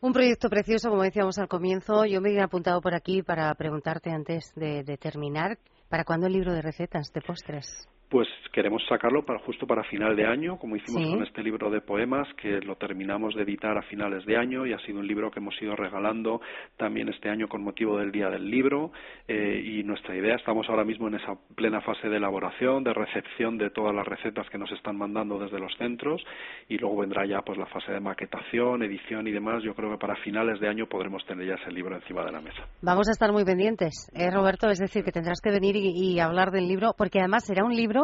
Un 0.00 0.12
proyecto 0.12 0.50
precioso, 0.50 0.90
como 0.90 1.02
decíamos 1.02 1.38
al 1.38 1.48
comienzo. 1.48 2.04
Yo 2.04 2.20
me 2.20 2.30
he 2.30 2.40
apuntado 2.40 2.82
por 2.82 2.94
aquí 2.94 3.22
para 3.22 3.54
preguntarte 3.54 4.10
antes 4.10 4.52
de, 4.54 4.84
de 4.84 4.98
terminar, 4.98 5.56
¿para 5.88 6.04
cuándo 6.04 6.26
el 6.26 6.34
libro 6.34 6.52
de 6.52 6.60
recetas 6.60 7.10
de 7.14 7.22
postres? 7.22 7.88
Pues 8.14 8.28
queremos 8.52 8.80
sacarlo 8.88 9.26
para 9.26 9.40
justo 9.40 9.66
para 9.66 9.82
final 9.82 10.14
de 10.14 10.24
año, 10.24 10.56
como 10.56 10.76
hicimos 10.76 11.04
con 11.10 11.24
este 11.24 11.42
libro 11.42 11.68
de 11.68 11.80
poemas, 11.80 12.28
que 12.40 12.60
lo 12.60 12.76
terminamos 12.76 13.34
de 13.34 13.42
editar 13.42 13.76
a 13.76 13.82
finales 13.82 14.24
de 14.24 14.36
año 14.36 14.64
y 14.66 14.72
ha 14.72 14.78
sido 14.86 15.00
un 15.00 15.08
libro 15.08 15.32
que 15.32 15.40
hemos 15.40 15.60
ido 15.60 15.74
regalando 15.74 16.40
también 16.76 17.08
este 17.08 17.28
año 17.28 17.48
con 17.48 17.64
motivo 17.64 17.98
del 17.98 18.12
Día 18.12 18.30
del 18.30 18.48
Libro. 18.48 18.92
Eh, 19.26 19.60
y 19.64 19.82
nuestra 19.82 20.14
idea, 20.14 20.36
estamos 20.36 20.68
ahora 20.68 20.84
mismo 20.84 21.08
en 21.08 21.16
esa 21.16 21.34
plena 21.56 21.80
fase 21.80 22.08
de 22.08 22.18
elaboración, 22.18 22.84
de 22.84 22.94
recepción 22.94 23.58
de 23.58 23.70
todas 23.70 23.92
las 23.92 24.06
recetas 24.06 24.48
que 24.48 24.58
nos 24.58 24.70
están 24.70 24.96
mandando 24.96 25.36
desde 25.40 25.58
los 25.58 25.76
centros 25.76 26.24
y 26.68 26.78
luego 26.78 26.98
vendrá 26.98 27.26
ya 27.26 27.42
pues 27.42 27.58
la 27.58 27.66
fase 27.66 27.90
de 27.90 27.98
maquetación, 27.98 28.84
edición 28.84 29.26
y 29.26 29.32
demás. 29.32 29.64
Yo 29.64 29.74
creo 29.74 29.90
que 29.90 29.98
para 29.98 30.14
finales 30.22 30.60
de 30.60 30.68
año 30.68 30.86
podremos 30.86 31.26
tener 31.26 31.48
ya 31.48 31.54
ese 31.54 31.72
libro 31.72 31.96
encima 31.96 32.24
de 32.24 32.30
la 32.30 32.40
mesa. 32.40 32.62
Vamos 32.80 33.08
a 33.08 33.10
estar 33.10 33.32
muy 33.32 33.44
pendientes, 33.44 34.08
¿eh, 34.14 34.30
Roberto, 34.30 34.68
es 34.68 34.78
decir, 34.78 35.02
que 35.02 35.10
tendrás 35.10 35.40
que 35.40 35.50
venir 35.50 35.74
y 35.74 36.20
hablar 36.20 36.52
del 36.52 36.68
libro, 36.68 36.94
porque 36.96 37.18
además 37.18 37.44
será 37.44 37.64
un 37.64 37.74
libro 37.74 38.03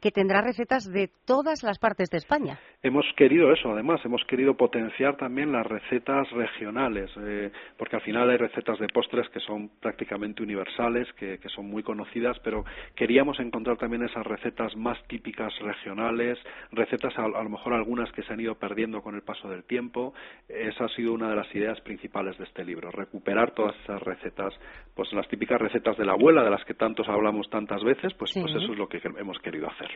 que 0.00 0.10
tendrá 0.10 0.40
recetas 0.40 0.90
de 0.90 1.10
todas 1.24 1.62
las 1.62 1.78
partes 1.78 2.10
de 2.10 2.18
España. 2.18 2.58
Hemos 2.82 3.04
querido 3.16 3.52
eso, 3.52 3.70
además, 3.72 4.00
hemos 4.04 4.24
querido 4.24 4.56
potenciar 4.56 5.16
también 5.16 5.52
las 5.52 5.66
recetas 5.66 6.30
regionales, 6.30 7.10
eh, 7.18 7.50
porque 7.76 7.96
al 7.96 8.02
final 8.02 8.30
hay 8.30 8.38
recetas 8.38 8.78
de 8.78 8.88
postres 8.88 9.28
que 9.28 9.40
son 9.40 9.68
prácticamente 9.80 10.42
universales, 10.42 11.06
que, 11.14 11.38
son 11.54 11.68
muy 11.68 11.82
conocidas, 11.82 12.38
pero 12.44 12.64
queríamos 12.94 13.38
encontrar 13.40 13.76
también 13.76 14.04
esas 14.04 14.24
recetas 14.24 14.74
más 14.76 14.96
típicas 15.08 15.52
regionales, 15.58 16.38
recetas 16.70 17.12
a, 17.18 17.26
lo 17.26 17.50
mejor 17.50 17.74
algunas 17.74 18.10
que 18.12 18.22
se 18.22 18.32
han 18.32 18.40
ido 18.40 18.54
perdiendo 18.54 19.02
con 19.02 19.14
el 19.14 19.22
paso 19.22 19.48
del 19.48 19.64
tiempo. 19.64 20.14
Esa 20.48 20.84
ha 20.84 20.88
sido 20.90 21.12
una 21.12 21.28
de 21.28 21.36
las 21.36 21.54
ideas 21.54 21.80
principales 21.80 22.38
de 22.38 22.44
este 22.44 22.64
libro, 22.64 22.90
recuperar 22.90 23.50
todas 23.50 23.74
esas 23.82 24.00
recetas, 24.02 24.54
pues 24.94 25.12
las 25.12 25.28
típicas 25.28 25.60
recetas 25.60 25.98
de 25.98 26.06
la 26.06 26.12
abuela, 26.12 26.42
de 26.42 26.50
las 26.50 26.64
que 26.64 26.74
tantos 26.74 27.08
hablamos 27.08 27.50
tantas 27.50 27.82
veces, 27.82 28.14
pues, 28.14 28.32
pues 28.32 28.54
eso 28.54 28.72
es 28.72 28.78
lo 28.78 28.88
que 28.88 29.00
hemos 29.18 29.38
querido 29.40 29.68
hacer. 29.68 29.89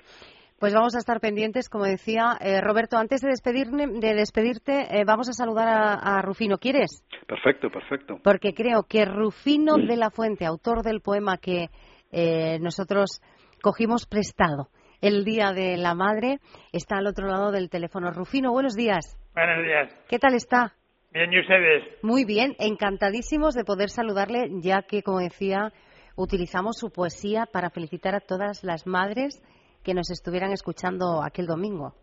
Pues 0.59 0.73
vamos 0.73 0.95
a 0.95 0.99
estar 0.99 1.21
pendientes, 1.21 1.69
como 1.69 1.85
decía 1.85 2.39
eh, 2.41 2.61
Roberto. 2.61 2.97
Antes 2.97 3.21
de, 3.21 3.29
de 3.31 4.15
despedirte, 4.15 4.87
eh, 4.91 5.05
vamos 5.05 5.29
a 5.29 5.33
saludar 5.33 5.69
a, 5.69 6.23
Rufino. 6.23 6.59
¿Quieres? 6.59 7.05
Perfecto, 7.27 7.69
perfecto. 7.71 8.19
Porque 8.23 8.55
creo 8.55 8.85
que 8.89 9.05
Rufino 9.05 9.77
de 9.77 9.97
la 9.97 10.11
Fuente, 10.11 10.47
autor 10.47 10.83
del 10.83 11.01
poema 11.01 11.39
que 11.39 11.67
eh, 12.13 12.59
nosotros 12.61 13.21
cogimos 13.61 14.07
prestado 14.07 14.69
el 15.01 15.25
Día 15.25 15.53
de 15.53 15.77
la 15.77 15.95
Madre, 15.95 16.39
está 16.73 16.97
al 16.97 17.09
otro 17.09 17.27
lado 17.27 17.51
del 17.51 17.69
teléfono. 17.69 18.11
Rufino, 18.11 18.53
buenos 18.53 18.75
días. 18.75 19.19
Buenos 19.35 19.65
días. 19.65 20.07
¿Qué 20.09 20.19
tal 20.19 20.35
está? 20.35 20.73
Bien, 21.13 21.33
¿y 21.33 21.41
ustedes? 21.41 22.03
Muy 22.03 22.25
bien, 22.25 22.55
encantadísimos 22.59 23.55
de 23.55 23.65
poder 23.65 23.91
saludarle, 23.91 24.49
ya 24.63 24.83
que, 24.83 25.03
como 25.03 25.19
decía, 25.19 25.73
utilizamos 26.17 26.79
su 26.79 26.91
poesía 26.91 27.45
para 27.53 27.71
felicitar 27.71 28.15
a 28.15 28.21
todas 28.21 28.65
las 28.65 28.87
madres 28.87 29.43
que 29.85 29.95
nos 29.95 30.11
estuvieran 30.11 30.51
escuchando 30.53 31.23
aquel 31.23 31.47
domingo. 31.47 31.95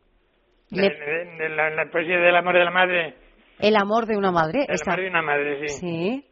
De, 0.70 0.90
la, 1.50 1.92
poesía 1.92 2.18
del 2.18 2.36
amor 2.36 2.54
de 2.54 2.64
la 2.64 2.72
madre. 2.72 3.16
El 3.60 3.76
amor 3.76 4.06
de 4.06 4.18
una 4.18 4.32
madre. 4.32 4.66
El 4.70 4.80
amor 4.88 5.02
de 5.02 5.10
una 5.10 5.22
madre, 5.22 5.68
sí. 5.68 5.80
Sí. 5.80 6.26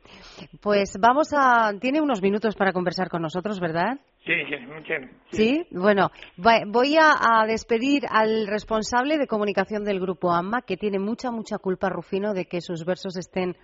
Pues 0.61 0.97
vamos 0.99 1.33
a... 1.35 1.73
Tiene 1.79 2.01
unos 2.01 2.21
minutos 2.21 2.55
para 2.55 2.71
conversar 2.71 3.09
con 3.09 3.21
nosotros, 3.21 3.59
¿verdad? 3.59 3.99
Sí, 4.25 4.33
sí, 4.47 4.65
mucho. 4.65 4.93
Sí, 5.31 5.67
bueno, 5.71 6.09
voy 6.37 6.95
a, 6.97 7.45
despedir 7.47 8.03
al 8.09 8.47
responsable 8.47 9.17
de 9.17 9.27
comunicación 9.27 9.83
del 9.83 9.99
grupo 9.99 10.31
AMMA, 10.31 10.61
que 10.61 10.77
tiene 10.77 10.99
mucha, 10.99 11.31
mucha 11.31 11.57
culpa, 11.57 11.89
Rufino, 11.89 12.33
de 12.33 12.45
que 12.45 12.61
sus 12.61 12.85
versos 12.85 13.17
estén 13.17 13.57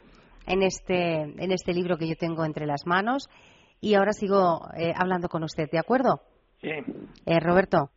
en 0.45 0.61
este, 0.61 1.21
en 1.21 1.51
este 1.51 1.73
libro 1.73 1.97
que 1.97 2.07
yo 2.07 2.15
tengo 2.15 2.43
entre 2.43 2.65
las 2.65 2.85
manos. 2.85 3.29
Y 3.79 3.95
ahora 3.95 4.11
sigo 4.11 4.67
eh, 4.77 4.93
hablando 4.95 5.29
con 5.29 5.43
usted, 5.43 5.69
¿de 5.71 5.79
acuerdo? 5.79 6.21
Sí. 6.65 6.71
Eh, 7.27 7.39
Roberto. 7.39 7.89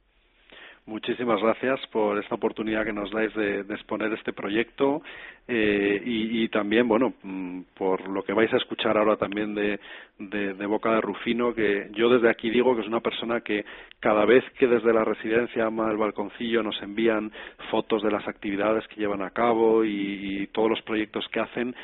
Muchísimas 0.84 1.40
gracias 1.42 1.80
por 1.92 2.18
esta 2.18 2.34
oportunidad 2.34 2.84
que 2.84 2.94
nos 2.94 3.10
dais 3.10 3.34
de, 3.34 3.60
exponer 3.60 4.10
este 4.14 4.32
proyecto 4.32 5.02
eh, 5.46 6.00
y, 6.02 6.48
también, 6.48 6.88
bueno, 6.88 7.12
mm, 7.22 7.60
por 7.76 8.08
lo 8.08 8.22
que 8.22 8.32
vais 8.32 8.52
a 8.54 8.56
escuchar 8.56 8.96
ahora 8.96 9.16
también 9.16 9.54
de, 9.54 9.78
de, 10.18 10.66
boca 10.66 10.92
de 10.92 11.02
Rufino, 11.02 11.54
que 11.54 11.88
yo 11.92 12.08
desde 12.08 12.30
aquí 12.30 12.48
digo 12.48 12.74
que 12.74 12.82
es 12.82 12.88
una 12.88 13.00
persona 13.00 13.42
que 13.42 13.66
cada 14.00 14.24
vez 14.24 14.42
que 14.58 14.66
desde 14.66 14.94
la 14.94 15.04
residencia 15.04 15.66
Ama 15.66 15.90
el 15.90 15.98
Balconcillo 15.98 16.62
nos 16.62 16.80
envían 16.82 17.32
fotos 17.70 18.02
de 18.02 18.10
las 18.10 18.26
actividades 18.26 18.86
que 18.88 19.00
llevan 19.00 19.20
a 19.20 19.30
cabo 19.30 19.84
y 19.84 20.48
todos 20.52 20.70
los 20.70 20.80
proyectos 20.82 21.26
que 21.28 21.40
hacen, 21.40 21.74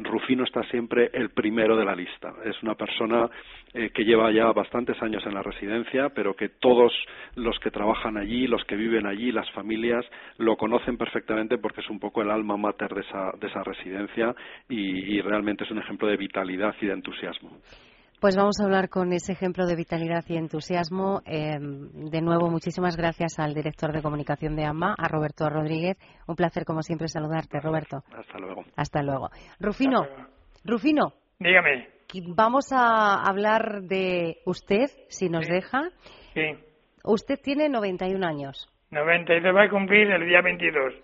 Rufino 0.00 0.44
está 0.44 0.62
siempre 0.64 1.10
el 1.12 1.30
primero 1.30 1.76
de 1.76 1.84
la 1.84 1.94
lista. 1.94 2.34
Es 2.44 2.62
una 2.62 2.74
persona 2.74 3.28
eh, 3.74 3.90
que 3.90 4.04
lleva 4.04 4.30
ya 4.30 4.52
bastantes 4.52 5.00
años 5.02 5.24
en 5.26 5.34
la 5.34 5.42
residencia, 5.42 6.10
pero 6.10 6.34
que 6.34 6.48
todos 6.48 6.92
los 7.36 7.58
que 7.58 7.70
trabajan 7.70 8.16
allí, 8.16 8.46
los 8.46 8.64
que 8.64 8.76
viven 8.76 9.06
allí, 9.06 9.32
las 9.32 9.50
familias, 9.52 10.04
lo 10.38 10.56
conocen 10.56 10.96
perfectamente 10.96 11.58
porque 11.58 11.80
es 11.80 11.90
un 11.90 11.98
poco 12.00 12.22
el 12.22 12.30
alma 12.30 12.56
mater 12.56 12.94
de 12.94 13.00
esa, 13.02 13.32
de 13.40 13.46
esa 13.46 13.62
residencia 13.62 14.34
y 14.68 15.20
realmente 15.20 15.64
es 15.64 15.70
un 15.70 15.78
ejemplo 15.78 16.08
de 16.08 16.16
vitalidad 16.16 16.74
y 16.80 16.86
de 16.86 16.92
entusiasmo. 16.92 17.58
Pues 18.22 18.36
vamos 18.36 18.60
a 18.60 18.66
hablar 18.66 18.88
con 18.88 19.12
ese 19.12 19.32
ejemplo 19.32 19.66
de 19.66 19.74
vitalidad 19.74 20.22
y 20.28 20.36
entusiasmo. 20.36 21.22
Eh, 21.26 21.58
de 21.58 22.22
nuevo, 22.22 22.48
muchísimas 22.50 22.96
gracias 22.96 23.40
al 23.40 23.52
director 23.52 23.92
de 23.92 24.00
comunicación 24.00 24.54
de 24.54 24.64
AMA, 24.64 24.94
a 24.96 25.08
Roberto 25.08 25.50
Rodríguez. 25.50 25.98
Un 26.28 26.36
placer, 26.36 26.64
como 26.64 26.82
siempre, 26.82 27.08
saludarte, 27.08 27.58
Roberto. 27.58 28.04
Hasta 28.16 28.38
luego. 28.38 28.62
Hasta 28.76 29.02
luego. 29.02 29.30
Rufino, 29.58 30.06
Rufino. 30.64 31.14
Dígame. 31.40 31.88
Vamos 32.36 32.66
a 32.70 33.24
hablar 33.28 33.82
de 33.88 34.36
usted, 34.46 34.86
si 35.08 35.28
nos 35.28 35.48
deja. 35.48 35.90
Sí. 36.32 36.42
Usted 37.02 37.40
tiene 37.42 37.68
91 37.68 38.24
años. 38.24 38.68
92 38.92 39.52
va 39.52 39.64
a 39.64 39.68
cumplir 39.68 40.08
el 40.12 40.28
día 40.28 40.42
22 40.42 40.94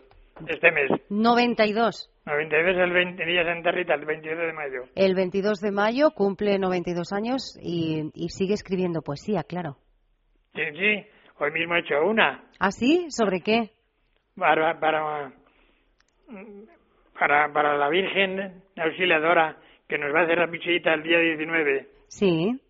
este 0.47 0.71
mes. 0.73 0.91
92. 1.09 2.11
92 2.27 2.77
el 2.77 2.93
20, 2.93 3.25
día 3.25 3.45
Santa 3.45 3.71
Rita, 3.71 3.95
el 3.95 4.05
22 4.05 4.39
de 4.39 4.53
mayo. 4.53 4.83
El 4.95 5.15
22 5.15 5.61
de 5.61 5.73
mayo 5.73 6.11
cumple 6.11 6.59
92 6.59 7.13
años 7.13 7.59
y, 7.63 8.11
y 8.15 8.29
sigue 8.29 8.55
escribiendo 8.55 9.03
poesía, 9.03 9.43
claro. 9.45 9.79
Sí, 10.55 10.63
sí, 10.73 11.07
hoy 11.39 11.51
mismo 11.53 11.75
he 11.75 11.81
hecho 11.81 12.05
una. 12.05 12.45
¿Ah, 12.59 12.71
sí? 12.71 13.07
¿Sobre 13.11 13.41
qué? 13.41 13.71
Para, 14.37 14.79
para, 14.79 15.33
para, 17.19 17.53
para 17.53 17.77
la 17.79 17.89
Virgen 17.89 18.63
Auxiliadora, 18.77 19.57
que 19.89 19.99
nos 19.99 20.15
va 20.15 20.21
a 20.21 20.25
hacer 20.25 20.39
la 20.39 20.51
pichita 20.51 20.95
el 20.95 21.03
día 21.03 21.19
19. 21.19 21.89
Sí. 22.09 22.61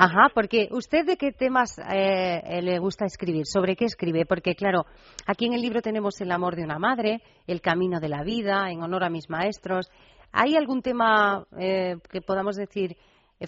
Ajá, 0.00 0.28
porque 0.32 0.68
usted 0.70 1.04
de 1.04 1.16
qué 1.16 1.32
temas 1.32 1.76
eh, 1.80 2.40
eh, 2.44 2.62
le 2.62 2.78
gusta 2.78 3.04
escribir, 3.04 3.46
sobre 3.46 3.74
qué 3.74 3.86
escribe, 3.86 4.26
porque 4.26 4.54
claro, 4.54 4.84
aquí 5.26 5.46
en 5.46 5.54
el 5.54 5.60
libro 5.60 5.82
tenemos 5.82 6.20
el 6.20 6.30
amor 6.30 6.54
de 6.54 6.62
una 6.62 6.78
madre, 6.78 7.18
el 7.48 7.60
camino 7.60 7.98
de 7.98 8.08
la 8.08 8.22
vida, 8.22 8.70
en 8.70 8.80
honor 8.80 9.02
a 9.02 9.10
mis 9.10 9.28
maestros. 9.28 9.90
¿Hay 10.32 10.54
algún 10.54 10.82
tema 10.82 11.44
eh, 11.58 11.96
que 12.12 12.20
podamos 12.20 12.54
decir 12.54 12.94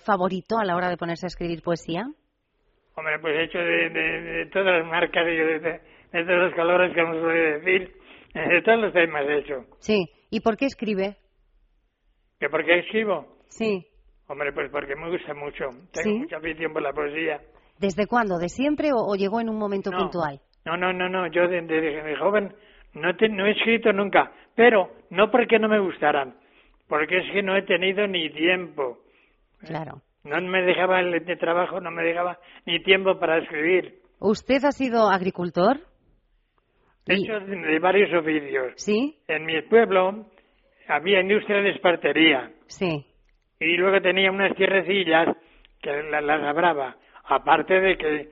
favorito 0.05 0.59
a 0.59 0.65
la 0.65 0.75
hora 0.75 0.89
de 0.89 0.97
ponerse 0.97 1.27
a 1.27 1.29
escribir 1.29 1.63
poesía? 1.63 2.03
Hombre, 2.97 3.21
pues 3.21 3.47
hecho 3.47 3.59
de, 3.59 4.51
todas 4.53 4.81
las 4.81 4.87
marcas 4.87 5.23
y 5.29 5.37
de, 5.37 5.81
todos 6.11 6.51
los 6.51 6.55
colores 6.55 6.93
que 6.93 7.01
nos 7.01 7.21
suele 7.21 7.61
decir, 7.61 7.95
de 8.35 8.63
todos 8.63 8.81
los 8.81 8.93
temas 8.93 9.23
hecho. 9.29 9.67
Sí, 9.79 10.11
¿y 10.31 10.41
por 10.41 10.57
qué 10.57 10.67
escribe? 10.67 11.17
¿Que 12.41 12.49
por 12.49 12.65
qué 12.65 12.81
escribo? 12.81 13.39
Sí. 13.51 13.87
Hombre, 14.31 14.53
pues 14.53 14.71
porque 14.71 14.95
me 14.95 15.11
gusta 15.11 15.35
mucho. 15.35 15.65
Tengo 15.93 16.19
mucha 16.21 16.37
afición 16.37 16.73
por 16.73 16.83
la 16.83 16.93
poesía. 16.93 17.41
¿Desde 17.81 18.07
cuándo? 18.07 18.39
¿De 18.39 18.49
siempre 18.49 18.91
o, 18.95 19.17
llegó 19.17 19.41
en 19.41 19.49
un 19.49 19.59
momento 19.59 19.91
puntual? 19.91 20.41
No, 20.65 20.77
no, 20.77 20.93
no, 20.93 21.09
no. 21.09 21.27
Yo 21.27 21.49
desde 21.49 22.17
joven 22.17 22.55
no, 22.95 23.13
no 23.13 23.47
he 23.47 23.51
escrito 23.51 23.93
nunca, 23.93 24.31
pero 24.55 24.89
no 25.11 25.33
porque 25.33 25.59
no 25.59 25.69
me 25.69 25.81
gustaran, 25.81 26.37
porque 26.87 27.19
es 27.19 27.33
que 27.33 27.43
no 27.43 27.57
he 27.57 27.63
tenido 27.63 28.07
ni 28.07 28.31
tiempo. 28.31 28.99
Claro. 29.67 30.03
No 30.23 30.41
me 30.43 30.63
dejaba 30.63 31.01
el 31.01 31.25
de 31.25 31.37
trabajo, 31.37 31.81
no 31.81 31.91
me 31.91 32.05
dejaba 32.05 32.39
ni 32.67 32.81
tiempo 32.85 33.19
para 33.19 33.39
escribir. 33.39 33.99
¿Usted 34.21 34.65
ha 34.65 34.71
sido 34.71 35.11
agricultor? 35.11 35.79
He 37.09 37.15
hecho 37.15 37.41
de 37.41 37.79
varios 37.81 38.15
oficios. 38.15 38.75
¿Sí? 38.77 39.19
En 39.27 39.45
mi 39.45 39.61
pueblo 39.63 40.27
había 40.87 41.21
industria 41.21 41.63
de 41.63 41.71
espartería. 41.71 42.53
Sí. 42.69 43.10
Y 43.61 43.77
luego 43.77 44.01
tenía 44.01 44.31
unas 44.31 44.57
tierrecillas 44.57 45.37
que 45.81 46.03
las 46.03 46.25
labraba. 46.25 46.97
Aparte 47.25 47.81
de 47.81 47.97
que, 47.97 48.29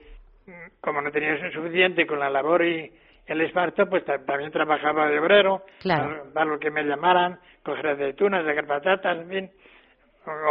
como 0.80 1.00
no 1.02 1.10
tenía 1.10 1.36
suficiente 1.52 2.06
con 2.06 2.18
la 2.18 2.30
labor 2.30 2.64
y 2.64 2.90
el 3.26 3.40
esparto, 3.42 3.86
pues 3.86 4.04
también 4.04 4.50
trabajaba 4.50 5.08
de 5.08 5.20
obrero. 5.20 5.62
Claro. 5.80 6.32
Para, 6.32 6.46
lo 6.46 6.58
que 6.58 6.70
me 6.70 6.82
llamaran, 6.82 7.38
coger 7.62 7.88
aceitunas, 7.88 8.44
sacar 8.44 8.66
patatas, 8.66 9.18
en 9.18 9.28
fin 9.28 9.50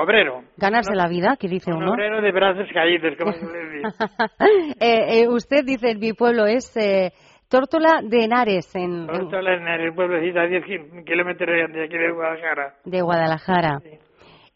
obrero. 0.01 0.43
Ganarse 0.57 0.95
la 0.95 1.07
vida, 1.07 1.37
que 1.39 1.47
dice 1.47 1.71
un 1.71 1.83
uno. 1.83 1.93
obrero 1.93 2.21
de 2.21 2.31
brazos 2.31 2.67
caídos, 2.73 3.15
como 3.17 3.31
se 3.33 3.45
le 3.45 3.69
dice. 3.69 3.87
Eh, 4.79 5.21
eh, 5.21 5.27
usted 5.27 5.63
dice, 5.65 5.91
en 5.91 5.99
mi 5.99 6.13
pueblo 6.13 6.45
es 6.45 6.75
eh, 6.77 7.11
Tórtola 7.49 8.01
de 8.03 8.25
Henares. 8.25 8.75
En, 8.75 9.07
Tórtola 9.07 9.51
de 9.51 9.57
Henares, 9.57 9.93
pueblecito 9.95 10.39
a 10.39 10.45
10 10.45 10.63
kilómetros 11.05 11.73
de 11.73 11.83
aquí 11.83 11.97
de 11.97 12.11
Guadalajara. 12.11 12.75
De 12.85 13.01
Guadalajara. 13.01 13.79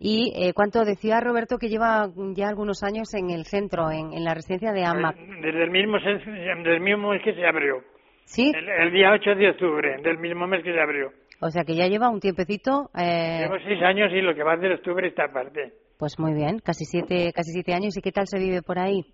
¿Y 0.03 0.33
eh, 0.35 0.53
cuánto 0.55 0.83
decía 0.83 1.19
Roberto 1.19 1.59
que 1.59 1.69
lleva 1.69 2.09
ya 2.33 2.49
algunos 2.49 2.81
años 2.81 3.13
en 3.13 3.29
el 3.29 3.45
centro, 3.45 3.91
en, 3.91 4.13
en 4.13 4.23
la 4.23 4.33
residencia 4.33 4.71
de 4.71 4.83
AMA? 4.83 5.13
Pues, 5.13 5.41
desde 5.43 5.63
el 5.63 5.69
mismo, 5.69 5.99
desde 5.99 6.73
el 6.73 6.81
mismo 6.81 7.11
mes 7.11 7.21
que 7.23 7.35
se 7.35 7.45
abrió. 7.45 7.83
¿Sí? 8.25 8.51
El, 8.51 8.91
día 8.91 9.11
8 9.11 9.35
de 9.35 9.49
octubre, 9.51 10.01
del 10.01 10.17
mismo 10.17 10.47
mes 10.47 10.63
que 10.63 10.73
se 10.73 10.79
abrió. 10.79 11.11
O 11.39 11.49
sea 11.51 11.63
que 11.65 11.75
ya 11.75 11.85
lleva 11.85 12.09
un 12.09 12.19
tiempecito. 12.19 12.89
Eh... 12.97 13.41
Llevo 13.43 13.59
seis 13.63 13.79
años 13.83 14.11
y 14.11 14.21
lo 14.21 14.33
que 14.33 14.41
va 14.41 14.57
de 14.57 14.73
octubre 14.73 15.07
está 15.07 15.25
aparte. 15.25 15.73
Pues 15.99 16.17
muy 16.17 16.33
bien, 16.33 16.57
casi 16.65 16.85
siete, 16.85 17.31
casi 17.31 17.51
siete 17.51 17.75
años. 17.75 17.95
¿Y 17.95 18.01
qué 18.01 18.11
tal 18.11 18.25
se 18.25 18.39
vive 18.39 18.63
por 18.63 18.79
ahí? 18.79 19.05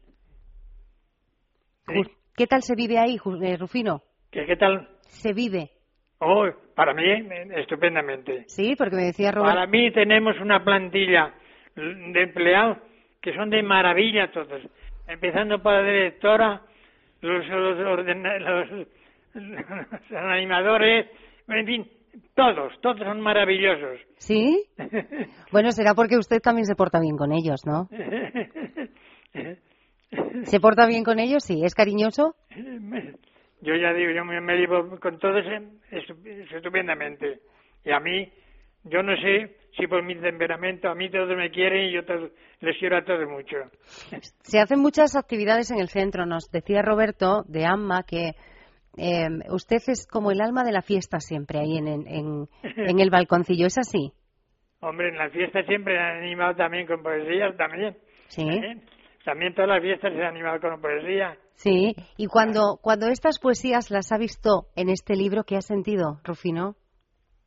¿Qué 2.37 2.47
tal 2.47 2.61
se 2.61 2.75
vive 2.75 2.97
ahí, 2.97 3.17
eh, 3.41 3.57
Rufino? 3.57 4.03
¿Qué, 4.31 4.45
¿Qué 4.45 4.55
tal? 4.55 4.87
Se 5.01 5.33
vive. 5.33 5.71
Oh, 6.19 6.47
para 6.75 6.93
mí, 6.93 7.03
estupendamente. 7.55 8.43
Sí, 8.47 8.75
porque 8.75 8.95
me 8.95 9.03
decía 9.03 9.31
Roberto. 9.31 9.53
Para 9.53 9.67
mí 9.67 9.91
tenemos 9.91 10.39
una 10.39 10.63
plantilla 10.63 11.33
de 11.75 12.23
empleados 12.23 12.77
que 13.21 13.33
son 13.33 13.49
de 13.49 13.61
maravilla 13.61 14.31
todos. 14.31 14.61
Empezando 15.07 15.61
por 15.61 15.73
la 15.73 15.83
directora, 15.83 16.61
los, 17.21 17.47
los, 17.47 17.77
los, 17.77 18.87
los 19.33 20.11
animadores, 20.11 21.07
en 21.47 21.65
fin, 21.65 21.87
todos, 22.35 22.73
todos 22.81 22.99
son 22.99 23.21
maravillosos. 23.21 23.99
¿Sí? 24.17 24.65
bueno, 25.51 25.71
será 25.71 25.93
porque 25.93 26.17
usted 26.17 26.41
también 26.41 26.65
se 26.65 26.75
porta 26.75 26.99
bien 26.99 27.17
con 27.17 27.31
ellos, 27.31 27.61
¿no? 27.65 27.87
¿Se 30.43 30.59
porta 30.59 30.87
bien 30.87 31.03
con 31.03 31.19
ellos? 31.19 31.43
Sí. 31.43 31.63
¿Es 31.63 31.75
cariñoso? 31.75 32.35
Yo 33.61 33.75
ya 33.75 33.93
digo, 33.93 34.11
yo 34.11 34.23
me, 34.23 34.55
llevo 34.55 34.99
con 34.99 35.17
todos 35.19 35.43
estupendamente. 36.51 37.39
Y 37.83 37.91
a 37.91 37.99
mí, 37.99 38.31
yo 38.83 39.01
no 39.01 39.15
sé 39.17 39.55
si 39.75 39.87
por 39.87 40.03
mi 40.03 40.15
temperamento, 40.15 40.89
a 40.89 40.95
mí 40.95 41.09
todos 41.09 41.35
me 41.35 41.49
quieren 41.49 41.85
y 41.85 41.93
yo 41.93 42.01
les 42.59 42.77
quiero 42.77 42.97
a 42.97 43.03
todos 43.03 43.27
mucho. 43.27 43.57
Se 44.41 44.59
hacen 44.59 44.79
muchas 44.79 45.15
actividades 45.15 45.71
en 45.71 45.79
el 45.79 45.89
centro. 45.89 46.25
Nos 46.25 46.51
decía 46.51 46.81
Roberto 46.81 47.43
de 47.47 47.65
AMMA 47.65 48.03
que 48.03 48.33
eh, 48.97 49.27
usted 49.49 49.77
es 49.87 50.07
como 50.07 50.31
el 50.31 50.41
alma 50.41 50.63
de 50.63 50.71
la 50.71 50.81
fiesta 50.81 51.19
siempre 51.19 51.59
ahí 51.59 51.77
en, 51.77 51.87
en, 51.87 52.47
en 52.63 52.99
el 52.99 53.09
balconcillo, 53.09 53.67
¿es 53.67 53.77
así? 53.77 54.11
Hombre, 54.79 55.09
en 55.09 55.17
la 55.17 55.29
fiesta 55.29 55.63
siempre 55.63 55.95
he 55.95 55.99
animado 55.99 56.55
también 56.55 56.85
con 56.85 57.01
poesía, 57.01 57.55
también. 57.57 57.97
Sí. 58.27 58.45
También, 59.23 59.53
todas 59.53 59.69
las 59.69 59.81
fiestas 59.81 60.13
se 60.13 60.19
han 60.19 60.35
animado 60.35 60.59
con 60.61 60.79
poesía. 60.79 61.35
Sí, 61.57 61.95
y 62.17 62.27
cuando, 62.27 62.77
cuando 62.81 63.07
estas 63.07 63.39
poesías 63.39 63.89
las 63.89 64.11
ha 64.11 64.17
visto 64.19 64.67
en 64.75 64.89
este 64.89 65.15
libro, 65.15 65.43
¿qué 65.43 65.57
ha 65.57 65.61
sentido, 65.61 66.19
Rufino? 66.23 66.75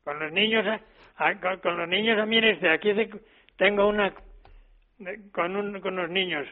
Con 0.03 0.19
los 0.19 0.33
niños, 0.33 0.65
con, 1.63 1.77
los 1.77 1.89
niños 1.89 2.17
también, 2.17 2.43
este, 2.43 2.71
aquí 2.71 2.89
tengo 3.57 3.89
una, 3.89 4.13
con, 5.33 5.55
un, 5.55 5.81
con 5.81 5.95
los 5.95 6.11
niños, 6.11 6.45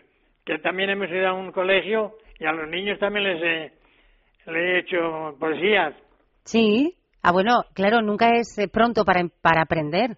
que 0.46 0.58
también 0.58 0.90
hemos 0.90 1.10
ido 1.10 1.26
a 1.26 1.32
un 1.32 1.50
colegio 1.50 2.14
y 2.38 2.46
a 2.46 2.52
los 2.52 2.68
niños 2.68 3.00
también 3.00 3.24
les 3.24 3.42
he, 3.42 4.50
le 4.52 4.60
he 4.60 4.78
hecho 4.78 5.36
poesías. 5.40 5.96
Sí. 6.44 6.94
Ah, 7.22 7.32
bueno, 7.32 7.64
claro, 7.74 8.02
nunca 8.02 8.36
es 8.36 8.56
eh, 8.58 8.68
pronto 8.68 9.04
para, 9.04 9.22
para 9.42 9.62
aprender, 9.62 10.16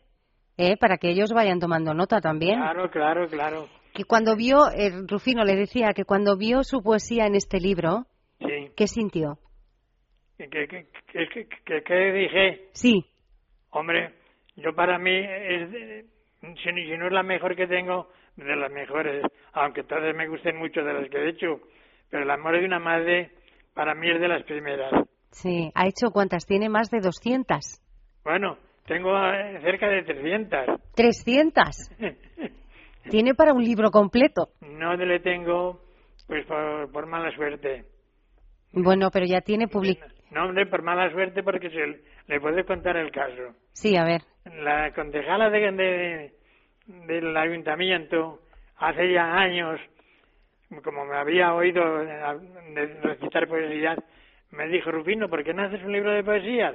¿eh? 0.59 0.77
Para 0.77 0.99
que 0.99 1.09
ellos 1.09 1.33
vayan 1.33 1.59
tomando 1.59 1.95
nota 1.95 2.21
también. 2.21 2.61
Claro, 2.61 2.91
claro, 2.91 3.27
claro. 3.29 3.80
Que 4.01 4.07
cuando 4.07 4.35
vio, 4.35 4.71
eh, 4.75 4.91
Rufino 5.07 5.45
le 5.45 5.57
decía 5.57 5.93
que 5.95 6.07
cuando 6.07 6.35
vio 6.35 6.65
su 6.65 6.83
poesía 6.83 7.27
en 7.27 7.35
este 7.35 7.61
libro, 7.61 8.07
sí. 8.39 8.71
¿qué 8.75 8.87
sintió? 8.87 9.37
¿Qué, 10.39 10.49
qué, 10.49 10.87
qué, 11.67 11.83
qué 11.83 12.13
dije? 12.13 12.69
Sí. 12.73 13.05
Hombre, 13.69 14.15
yo 14.57 14.75
para 14.75 14.99
mí, 14.99 15.15
es, 15.15 16.07
si, 16.41 16.73
no 16.97 17.07
es 17.09 17.13
la 17.13 17.23
mejor 17.23 17.55
que 17.55 17.67
tengo, 17.67 18.09
de 18.37 18.57
las 18.57 18.73
mejores, 18.73 19.23
aunque 19.53 19.83
todas 19.83 20.17
me 20.17 20.29
gusten 20.29 20.57
mucho 20.57 20.83
de 20.83 20.95
las 20.95 21.11
que 21.11 21.19
he 21.19 21.29
hecho, 21.29 21.61
pero 22.09 22.23
el 22.23 22.31
amor 22.31 22.59
de 22.59 22.65
una 22.65 22.79
madre 22.79 23.33
para 23.75 23.95
mí 23.95 24.11
es 24.11 24.19
de 24.19 24.29
las 24.29 24.45
primeras. 24.45 24.93
Sí, 25.31 25.71
¿ha 25.75 25.87
hecho 25.87 26.11
cuántas? 26.11 26.47
¿Tiene 26.47 26.71
más 26.71 26.91
de 26.91 27.01
200? 27.01 27.83
Bueno, 28.25 28.57
tengo 28.87 29.15
eh, 29.15 29.61
cerca 29.61 29.89
de 29.89 30.05
300. 30.05 30.69
¿300? 30.97 32.51
¿Tiene 33.09 33.35
para 33.35 33.53
un 33.53 33.65
libro 33.65 33.91
completo? 33.91 34.51
No 34.61 34.95
le 34.95 35.21
tengo, 35.21 35.81
pues 36.27 36.45
por, 36.47 37.07
mala 37.07 37.35
suerte. 37.35 37.85
Bueno, 38.73 39.11
pero 39.13 39.27
ya 39.27 39.41
tiene 39.41 39.69
publicado. 39.69 40.13
No, 40.31 40.45
hombre, 40.45 40.67
por 40.67 40.83
mala 40.83 41.11
suerte 41.11 41.43
porque 41.43 41.71
se 41.71 42.03
le 42.27 42.41
puede 42.41 42.65
contar 42.65 42.97
el 42.97 43.11
caso. 43.11 43.55
Sí, 43.73 43.97
a 43.97 44.05
ver. 44.05 44.23
La 44.63 44.93
concejala 44.93 45.51
de, 45.51 46.33
del 46.87 47.37
ayuntamiento 47.37 48.41
hace 48.77 49.13
ya 49.13 49.35
años 49.35 49.81
como 50.85 51.05
me 51.05 51.17
había 51.17 51.53
oído 51.53 51.83
recitar 53.03 53.49
poesías, 53.49 53.99
me 54.53 54.69
dijo, 54.69 54.91
Rufino, 54.91 55.29
¿por 55.29 55.43
qué 55.43 55.53
no 55.53 55.65
haces 55.65 55.83
un 55.83 55.93
libro 55.93 56.13
de 56.13 56.23
poesías? 56.23 56.75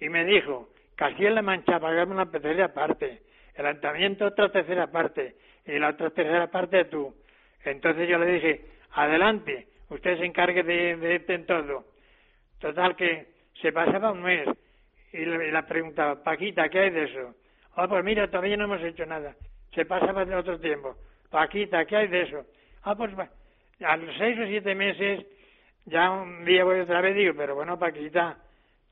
Y 0.00 0.08
me 0.08 0.24
dijo, 0.24 0.68
Castilla-La 0.96 1.42
Mancha 1.42 1.78
pagamos 1.78 2.14
una 2.14 2.30
tercera 2.30 2.74
parte, 2.74 3.22
el 3.54 3.66
ayuntamiento 3.66 4.26
otra 4.26 4.50
tercera 4.50 4.88
parte, 4.88 5.36
y 5.66 5.78
la 5.78 5.90
otra 5.90 6.10
tercera 6.10 6.48
parte 6.48 6.84
tú. 6.86 7.14
Entonces 7.64 8.08
yo 8.08 8.18
le 8.18 8.32
dije, 8.32 8.64
adelante, 8.92 9.68
usted 9.88 10.18
se 10.18 10.24
encargue 10.24 10.62
de, 10.62 10.96
de, 10.96 11.24
en 11.28 11.46
todo. 11.46 11.84
Total 12.58 12.96
que 12.96 13.26
se 13.60 13.72
pasaba 13.72 14.12
un 14.12 14.22
mes 14.22 14.48
y 15.12 15.24
la 15.24 15.66
preguntaba, 15.66 16.22
Paquita, 16.22 16.68
¿qué 16.68 16.80
hay 16.80 16.90
de 16.90 17.04
eso? 17.04 17.34
Oh, 17.76 17.88
pues 17.88 18.04
mira, 18.04 18.28
todavía 18.28 18.56
no 18.56 18.64
hemos 18.64 18.82
hecho 18.82 19.06
nada. 19.06 19.34
Se 19.74 19.84
pasaba 19.84 20.24
de 20.24 20.34
otro 20.34 20.58
tiempo. 20.58 20.96
Paquita, 21.30 21.84
¿qué 21.84 21.96
hay 21.96 22.08
de 22.08 22.22
eso? 22.22 22.44
Ah, 22.82 22.94
pues 22.94 23.12
a 23.80 23.96
los 23.96 24.16
seis 24.16 24.38
o 24.38 24.46
siete 24.46 24.74
meses, 24.74 25.26
ya 25.86 26.10
un 26.10 26.44
día 26.44 26.64
voy 26.64 26.80
otra 26.80 27.00
vez 27.00 27.16
y 27.16 27.20
digo, 27.20 27.34
pero 27.36 27.54
bueno, 27.54 27.78
Paquita, 27.78 28.38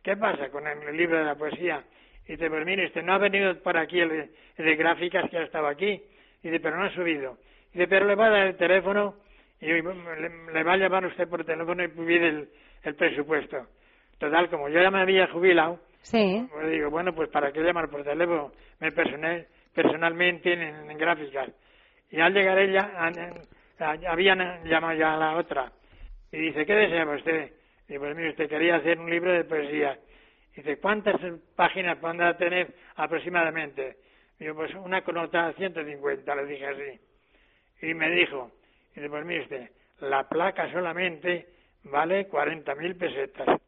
¿qué 0.02 0.16
pasa 0.16 0.50
con 0.50 0.66
el 0.66 0.96
libro 0.96 1.18
de 1.18 1.24
la 1.24 1.34
poesía? 1.34 1.84
Y 2.26 2.32
dice, 2.32 2.48
pues 2.48 2.64
mire, 2.64 2.84
este 2.84 3.02
no 3.02 3.14
ha 3.14 3.18
venido 3.18 3.54
por 3.62 3.76
aquí 3.76 4.00
el, 4.00 4.30
de 4.56 4.76
gráficas 4.76 5.28
que 5.30 5.38
ha 5.38 5.42
estado 5.42 5.66
aquí. 5.66 6.02
Y 6.42 6.48
dice, 6.48 6.60
pero 6.60 6.76
no 6.76 6.84
ha 6.84 6.94
subido. 6.94 7.38
Y 7.72 7.78
dice, 7.78 7.88
pero 7.88 8.06
le 8.06 8.14
va 8.14 8.26
a 8.26 8.30
dar 8.30 8.46
el 8.48 8.56
teléfono 8.56 9.16
y 9.60 9.66
le, 9.66 10.62
va 10.62 10.72
a 10.72 10.76
llamar 10.76 11.06
usted 11.06 11.28
por 11.28 11.44
teléfono 11.44 11.84
y 11.84 11.88
pide 11.88 12.48
el, 12.82 12.94
presupuesto. 12.96 13.66
Total, 14.18 14.48
como 14.50 14.68
yo 14.68 14.80
ya 14.80 14.90
me 14.90 15.00
había 15.00 15.28
jubilado, 15.28 15.78
sí. 16.02 16.46
pues 16.50 16.70
digo, 16.70 16.90
bueno, 16.90 17.14
pues 17.14 17.28
para 17.28 17.52
qué 17.52 17.60
llamar 17.60 17.88
por 17.88 18.02
teléfono, 18.02 18.52
me 18.80 18.90
personé 18.92 19.46
personalmente 19.72 20.52
en, 20.52 20.98
gráficas. 20.98 21.50
Y 22.10 22.20
al 22.20 22.34
llegar 22.34 22.58
ella, 22.58 22.90
habían 24.08 24.64
llamado 24.64 24.98
ya 24.98 25.14
a 25.14 25.16
la 25.16 25.36
otra. 25.36 25.72
Y 26.30 26.38
dice, 26.38 26.66
¿qué 26.66 26.74
desea 26.74 27.08
usted? 27.08 27.52
Y 27.88 27.98
pues 27.98 28.16
mire, 28.16 28.30
usted 28.30 28.48
quería 28.48 28.76
hacer 28.76 28.98
un 28.98 29.10
libro 29.10 29.32
de 29.32 29.44
poesía. 29.44 29.98
Dice, 30.54 30.78
¿cuántas 30.78 31.16
páginas 31.56 31.98
podrá 31.98 32.36
tener 32.36 32.74
aproximadamente? 32.96 33.96
Yo, 34.38 34.54
pues 34.54 34.74
una 34.74 35.02
conota 35.02 35.52
150, 35.54 36.34
le 36.34 36.46
dije 36.46 36.66
así. 36.66 37.86
Y 37.86 37.94
me 37.94 38.10
dijo, 38.10 38.50
y 38.92 39.00
dice, 39.00 39.08
pues 39.08 39.24
mire 39.24 39.42
usted, 39.42 39.70
la 40.00 40.28
placa 40.28 40.70
solamente 40.72 41.46
vale 41.84 42.28
40.000 42.28 42.98
pesetas. 42.98 43.60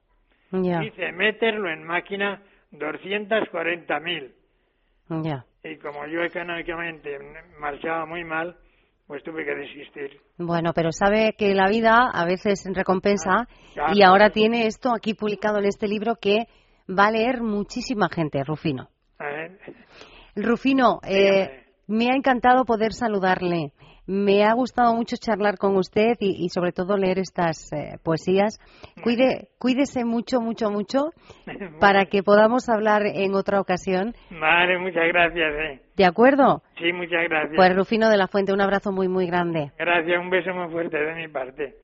Dice, 0.50 1.12
meterlo 1.12 1.70
en 1.70 1.84
máquina 1.84 2.42
240.000. 2.72 4.32
Ya. 5.22 5.44
Y 5.64 5.76
como 5.78 6.06
yo 6.06 6.22
económicamente 6.22 7.18
marchaba 7.58 8.06
muy 8.06 8.24
mal, 8.24 8.56
pues 9.06 9.22
tuve 9.22 9.44
que 9.44 9.54
desistir. 9.54 10.20
Bueno, 10.38 10.72
pero 10.74 10.90
sabe 10.92 11.34
que 11.36 11.54
la 11.54 11.68
vida 11.68 12.10
a 12.12 12.24
veces 12.24 12.64
recompensa 12.72 13.46
ah, 13.78 13.92
y 13.94 14.02
ahora 14.02 14.30
tiene 14.30 14.66
esto 14.66 14.92
aquí 14.94 15.14
publicado 15.14 15.58
en 15.58 15.66
este 15.66 15.88
libro 15.88 16.16
que 16.16 16.46
va 16.88 17.06
a 17.06 17.10
leer 17.10 17.42
muchísima 17.42 18.08
gente, 18.08 18.42
Rufino. 18.44 18.88
Rufino, 20.36 21.00
eh, 21.06 21.64
me 21.86 22.10
ha 22.10 22.16
encantado 22.16 22.64
poder 22.64 22.92
saludarle. 22.92 23.72
Me 24.06 24.44
ha 24.44 24.52
gustado 24.52 24.94
mucho 24.94 25.16
charlar 25.16 25.56
con 25.56 25.76
usted 25.76 26.16
y, 26.20 26.48
sobre 26.50 26.72
todo 26.72 26.98
leer 26.98 27.18
estas 27.18 27.72
eh, 27.72 27.96
poesías. 28.02 28.58
Cuide, 29.02 29.48
cuídese 29.58 30.04
mucho, 30.04 30.42
mucho, 30.42 30.70
mucho 30.70 31.12
para 31.80 32.04
que 32.04 32.22
podamos 32.22 32.68
hablar 32.68 33.02
en 33.06 33.34
otra 33.34 33.60
ocasión. 33.60 34.14
Vale, 34.30 34.78
muchas 34.78 35.08
gracias. 35.08 35.54
Eh. 35.54 35.80
¿De 35.96 36.04
acuerdo? 36.04 36.62
Sí, 36.78 36.92
muchas 36.92 37.24
gracias. 37.30 37.56
Pues 37.56 37.74
Rufino 37.74 38.10
de 38.10 38.18
la 38.18 38.28
Fuente, 38.28 38.52
un 38.52 38.60
abrazo 38.60 38.92
muy, 38.92 39.08
muy 39.08 39.26
grande. 39.26 39.72
Gracias, 39.78 40.20
un 40.20 40.28
beso 40.28 40.52
muy 40.52 40.70
fuerte 40.70 40.98
de 40.98 41.14
mi 41.14 41.28
parte. 41.28 41.76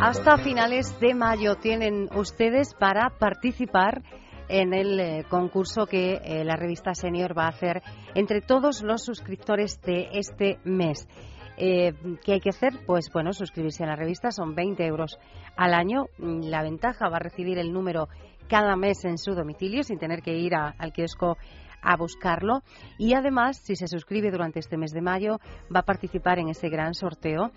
Hasta 0.00 0.36
finales 0.38 0.98
de 1.00 1.14
mayo 1.14 1.54
tienen 1.56 2.08
ustedes 2.14 2.74
para 2.74 3.10
participar 3.10 4.02
en 4.48 4.74
el 4.74 5.00
eh, 5.00 5.24
concurso 5.30 5.86
que 5.86 6.20
eh, 6.22 6.44
la 6.44 6.56
revista 6.56 6.94
Senior 6.94 7.36
va 7.36 7.46
a 7.46 7.50
hacer 7.50 7.82
entre 8.14 8.42
todos 8.42 8.82
los 8.82 9.02
suscriptores 9.02 9.80
de 9.80 10.08
este 10.12 10.58
mes. 10.64 11.08
Eh, 11.56 11.94
¿Qué 12.24 12.34
hay 12.34 12.40
que 12.40 12.50
hacer? 12.50 12.84
Pues 12.86 13.10
bueno, 13.12 13.32
suscribirse 13.32 13.84
a 13.84 13.86
la 13.86 13.96
revista, 13.96 14.30
son 14.30 14.54
20 14.54 14.84
euros 14.84 15.18
al 15.56 15.72
año. 15.72 16.06
Mm, 16.18 16.48
la 16.48 16.62
ventaja 16.62 17.08
va 17.08 17.16
a 17.16 17.20
recibir 17.20 17.58
el 17.58 17.72
número 17.72 18.08
cada 18.48 18.76
mes 18.76 19.04
en 19.04 19.16
su 19.16 19.34
domicilio 19.34 19.82
sin 19.84 19.98
tener 19.98 20.20
que 20.20 20.36
ir 20.36 20.54
al 20.54 20.92
kiosco 20.92 21.38
a 21.84 21.96
buscarlo. 21.96 22.62
Y 22.98 23.14
además, 23.14 23.58
si 23.58 23.76
se 23.76 23.86
suscribe 23.86 24.30
durante 24.30 24.58
este 24.58 24.76
mes 24.76 24.92
de 24.92 25.00
mayo, 25.00 25.38
va 25.74 25.80
a 25.80 25.84
participar 25.84 26.38
en 26.38 26.48
ese 26.48 26.68
gran 26.68 26.94
sorteo 26.94 27.52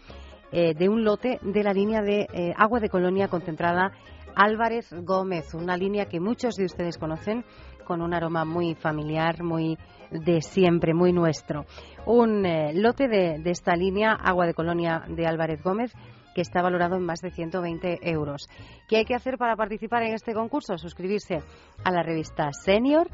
eh, 0.52 0.74
de 0.74 0.88
un 0.88 1.04
lote 1.04 1.40
de 1.42 1.64
la 1.64 1.74
línea 1.74 2.02
de 2.02 2.28
eh, 2.32 2.54
agua 2.56 2.80
de 2.80 2.90
colonia 2.90 3.28
concentrada 3.28 3.92
Álvarez 4.34 4.94
Gómez, 5.04 5.54
una 5.54 5.76
línea 5.76 6.06
que 6.06 6.22
muchos 6.22 6.56
de 6.56 6.64
ustedes 6.64 6.98
conocen 6.98 7.44
con 7.86 8.02
un 8.02 8.14
aroma 8.14 8.46
muy 8.46 8.74
familiar, 8.76 9.44
muy 9.44 9.78
de 10.10 10.42
siempre, 10.42 10.94
muy 10.94 11.12
nuestro. 11.12 11.66
Un 12.06 12.46
eh, 12.46 12.72
lote 12.74 13.10
de, 13.10 13.40
de, 13.40 13.52
esta 13.52 13.76
línea 13.76 14.14
agua 14.14 14.46
de 14.46 14.54
colonia 14.54 15.04
de 15.10 15.26
Álvarez 15.26 15.62
Gómez 15.62 15.92
que 16.34 16.42
está 16.42 16.62
valorado 16.62 16.96
en 16.96 17.04
más 17.04 17.20
de 17.20 17.32
120 17.32 18.00
euros. 18.10 18.48
¿Qué 18.88 18.98
hay 18.98 19.06
que 19.06 19.16
hacer 19.16 19.38
para 19.38 19.58
participar 19.58 20.04
en 20.04 20.14
este 20.14 20.34
concurso? 20.34 20.78
Suscribirse 20.78 21.42
a 21.84 21.92
la 21.92 22.04
revista 22.04 22.54
Senior 22.54 23.10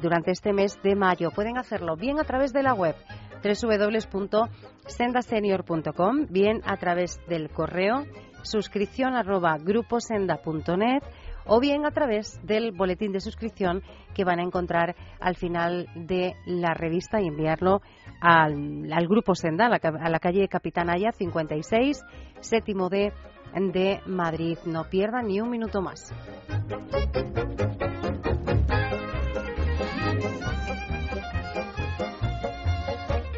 durante 0.00 0.30
este 0.30 0.54
mes 0.54 0.80
de 0.82 0.96
mayo. 0.96 1.30
Pueden 1.32 1.58
hacerlo 1.58 1.96
bien 1.96 2.18
a 2.18 2.24
través 2.24 2.54
de 2.54 2.62
la 2.62 2.72
web 2.72 2.96
www.sendasenior.com, 3.42 6.26
bien 6.28 6.60
a 6.64 6.76
través 6.76 7.18
del 7.28 7.50
correo 7.50 8.04
suscripción 8.42 9.14
arroba 9.14 9.58
gruposenda.net 9.58 11.02
o 11.46 11.60
bien 11.60 11.84
a 11.84 11.90
través 11.90 12.40
del 12.44 12.72
boletín 12.72 13.12
de 13.12 13.20
suscripción 13.20 13.82
que 14.14 14.24
van 14.24 14.40
a 14.40 14.42
encontrar 14.42 14.94
al 15.20 15.36
final 15.36 15.88
de 15.94 16.34
la 16.46 16.74
revista 16.74 17.20
y 17.20 17.26
enviarlo 17.26 17.82
al, 18.20 19.08
Grupo 19.08 19.34
Senda, 19.34 19.66
a 19.66 19.68
la, 19.68 19.76
a 19.76 20.10
la 20.10 20.18
calle 20.18 20.48
Capitanaya 20.48 21.12
56, 21.12 22.02
séptimo 22.40 22.88
D 22.88 23.12
de 23.54 24.00
Madrid. 24.06 24.58
No 24.64 24.84
pierdan 24.84 25.26
ni 25.26 25.40
un 25.40 25.50
minuto 25.50 25.80
más. 25.80 26.12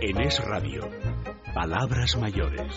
En 0.04 0.20
Es 0.20 0.44
Radio, 0.44 0.90
Palabras 1.54 2.16
Mayores. 2.16 2.76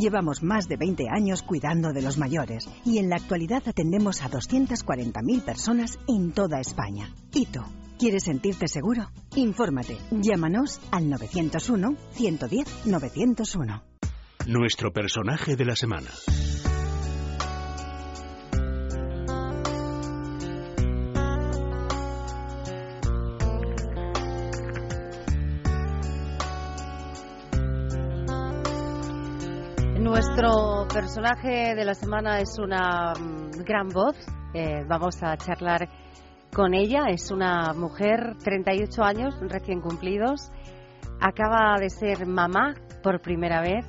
Llevamos 0.01 0.41
más 0.41 0.67
de 0.67 0.77
20 0.77 1.09
años 1.11 1.43
cuidando 1.43 1.93
de 1.93 2.01
los 2.01 2.17
mayores 2.17 2.67
y 2.83 2.97
en 2.97 3.07
la 3.07 3.17
actualidad 3.17 3.61
atendemos 3.67 4.23
a 4.23 4.31
240.000 4.31 5.45
personas 5.45 5.99
en 6.07 6.31
toda 6.31 6.59
España. 6.59 7.13
¿Y 7.31 7.45
tú? 7.45 7.61
¿Quieres 7.99 8.23
sentirte 8.23 8.67
seguro? 8.67 9.11
Infórmate. 9.35 9.95
Llámanos 10.09 10.81
al 10.89 11.07
901 11.07 11.95
110 12.13 12.85
901. 12.87 13.83
Nuestro 14.47 14.91
personaje 14.91 15.55
de 15.55 15.65
la 15.65 15.75
semana. 15.75 16.09
Nuestro 30.11 30.89
personaje 30.93 31.73
de 31.73 31.85
la 31.85 31.93
semana 31.93 32.41
es 32.41 32.59
una 32.59 33.13
mm, 33.13 33.63
gran 33.63 33.87
voz. 33.87 34.17
Eh, 34.53 34.83
vamos 34.85 35.15
a 35.23 35.37
charlar 35.37 35.87
con 36.53 36.73
ella. 36.73 37.05
Es 37.07 37.31
una 37.31 37.71
mujer, 37.71 38.35
38 38.43 39.03
años, 39.03 39.33
recién 39.39 39.79
cumplidos. 39.79 40.51
Acaba 41.21 41.77
de 41.79 41.89
ser 41.89 42.27
mamá 42.27 42.73
por 43.01 43.21
primera 43.21 43.61
vez. 43.61 43.85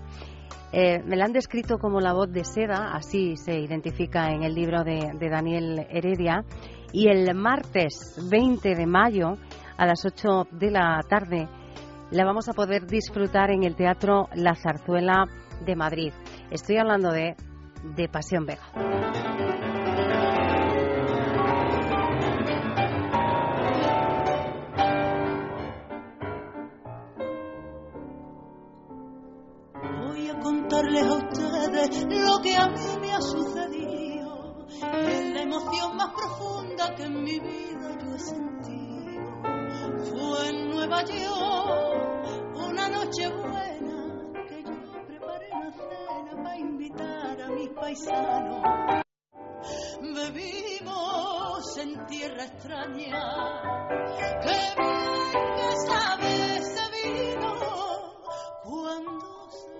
Eh, 0.73 1.03
me 1.05 1.17
la 1.17 1.25
han 1.25 1.33
descrito 1.33 1.79
como 1.79 1.99
la 1.99 2.13
voz 2.13 2.31
de 2.31 2.45
seda, 2.45 2.93
así 2.95 3.37
se 3.37 3.59
identifica 3.59 4.31
en 4.31 4.45
el 4.45 4.55
libro 4.55 4.85
de, 4.85 5.11
de 5.19 5.29
Daniel 5.29 5.89
Heredia. 5.91 6.45
Y 6.93 7.09
el 7.09 7.35
martes 7.35 8.17
20 8.31 8.77
de 8.77 8.87
mayo, 8.87 9.39
a 9.77 9.87
las 9.87 10.05
8 10.05 10.47
de 10.53 10.71
la 10.71 11.01
tarde, 11.09 11.49
la 12.13 12.27
vamos 12.27 12.47
a 12.49 12.53
poder 12.53 12.87
disfrutar 12.87 13.51
en 13.51 13.65
el 13.65 13.75
Teatro 13.75 14.29
La 14.35 14.55
Zarzuela 14.55 15.25
de 15.65 15.75
Madrid. 15.75 16.13
Estoy 16.51 16.77
hablando 16.77 17.11
de, 17.11 17.37
de 17.97 18.09
Pasión 18.09 18.45
Vega. 18.45 18.63
Voy 30.07 30.29
a 30.29 30.39
contarles 30.39 31.07
a 31.07 31.15
ustedes 31.15 32.05
lo 32.05 32.43
que 32.43 32.57
a 32.57 32.69
mí 32.69 33.01
me 33.01 33.13
ha 33.13 33.21
sucedido. 33.23 34.67
Es 34.69 35.35
la 35.35 35.43
emoción 35.43 35.97
más 35.97 36.11
profunda 36.11 36.95
que 36.95 37.05
en 37.05 37.23
mi 37.25 37.41
vida 37.41 37.97
yo 37.99 38.15
he 38.15 38.19
sentido. 38.19 38.82
Fue 40.11 40.49
en 40.49 40.71
Nueva 40.71 41.05
York 41.05 42.55
una 42.55 42.89
noche 42.89 43.29
buena 43.29 43.73
para 46.43 46.59
invitar 46.59 47.41
a 47.41 47.49
mis 47.51 47.69
paisanos. 47.71 48.63
Bebimos 50.01 51.79
en 51.79 52.07
tierra 52.07 52.45
extraña, 52.45 53.21
que 54.41 54.59
bien 54.77 55.33
que 55.57 55.77
sabe 55.87 56.57
ese 56.57 56.85
vino 57.05 57.55
cuando 58.65 59.51
se 59.51 59.71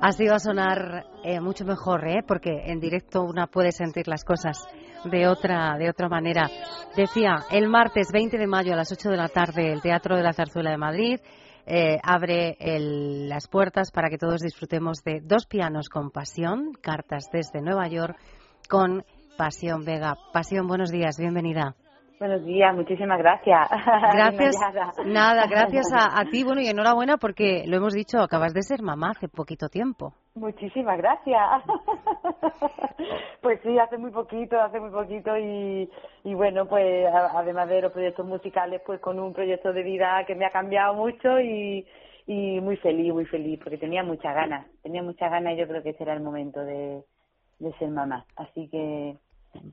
Así 0.00 0.26
va 0.26 0.36
a 0.36 0.40
sonar 0.40 1.06
eh, 1.22 1.40
mucho 1.40 1.64
mejor, 1.64 2.08
¿eh? 2.08 2.22
porque 2.26 2.50
en 2.66 2.80
directo 2.80 3.22
una 3.22 3.46
puede 3.46 3.72
sentir 3.72 4.08
las 4.08 4.24
cosas 4.24 4.66
de 5.04 5.26
otra, 5.28 5.76
de 5.78 5.90
otra 5.90 6.08
manera. 6.08 6.48
Decía, 6.96 7.44
el 7.50 7.68
martes 7.68 8.08
20 8.12 8.38
de 8.38 8.46
mayo 8.46 8.72
a 8.72 8.76
las 8.76 8.92
8 8.92 9.10
de 9.10 9.16
la 9.16 9.28
tarde, 9.28 9.72
el 9.72 9.82
Teatro 9.82 10.16
de 10.16 10.22
la 10.22 10.32
Zarzuela 10.32 10.70
de 10.70 10.76
Madrid, 10.76 11.20
eh, 11.66 11.98
abre 12.02 12.56
las 12.60 13.48
puertas 13.48 13.90
para 13.90 14.10
que 14.10 14.18
todos 14.18 14.40
disfrutemos 14.40 14.98
de 15.04 15.20
dos 15.22 15.46
pianos 15.46 15.88
con 15.88 16.10
pasión, 16.10 16.72
cartas 16.80 17.28
desde 17.32 17.62
Nueva 17.62 17.88
York, 17.88 18.16
con 18.68 19.04
Pasión 19.36 19.84
Vega. 19.84 20.14
Pasión, 20.32 20.66
buenos 20.66 20.90
días, 20.90 21.16
bienvenida. 21.18 21.74
Buenos 22.18 22.44
días, 22.44 22.74
muchísimas 22.74 23.18
gracias. 23.18 23.68
Gracias. 24.14 24.56
Nada, 25.04 25.46
gracias 25.48 25.92
a, 25.92 26.20
a, 26.20 26.24
ti. 26.30 26.44
Bueno, 26.44 26.60
y 26.60 26.68
enhorabuena 26.68 27.16
porque 27.16 27.64
lo 27.66 27.76
hemos 27.76 27.92
dicho, 27.92 28.20
acabas 28.20 28.54
de 28.54 28.62
ser 28.62 28.82
mamá 28.82 29.10
hace 29.10 29.28
poquito 29.28 29.68
tiempo. 29.68 30.14
Muchísimas 30.36 30.96
gracias. 30.98 31.40
pues 33.42 33.60
sí, 33.62 33.76
hace 33.78 33.98
muy 33.98 34.12
poquito, 34.12 34.60
hace 34.60 34.78
muy 34.78 34.90
poquito 34.90 35.36
y, 35.36 35.90
y 36.22 36.34
bueno, 36.34 36.66
pues 36.66 37.06
además 37.12 37.68
de 37.68 37.82
los 37.82 37.92
proyectos 37.92 38.24
musicales, 38.24 38.80
pues 38.86 39.00
con 39.00 39.18
un 39.18 39.32
proyecto 39.32 39.72
de 39.72 39.82
vida 39.82 40.24
que 40.24 40.36
me 40.36 40.46
ha 40.46 40.50
cambiado 40.50 40.94
mucho 40.94 41.40
y, 41.40 41.84
y 42.26 42.60
muy 42.60 42.76
feliz, 42.76 43.12
muy 43.12 43.26
feliz, 43.26 43.58
porque 43.62 43.78
tenía 43.78 44.04
muchas 44.04 44.34
ganas, 44.34 44.66
tenía 44.82 45.02
muchas 45.02 45.30
ganas 45.30 45.54
y 45.54 45.56
yo 45.56 45.66
creo 45.66 45.82
que 45.82 45.90
ese 45.90 46.04
era 46.04 46.14
el 46.14 46.22
momento 46.22 46.60
de, 46.60 47.02
de 47.58 47.72
ser 47.78 47.90
mamá. 47.90 48.24
Así 48.36 48.68
que 48.68 49.16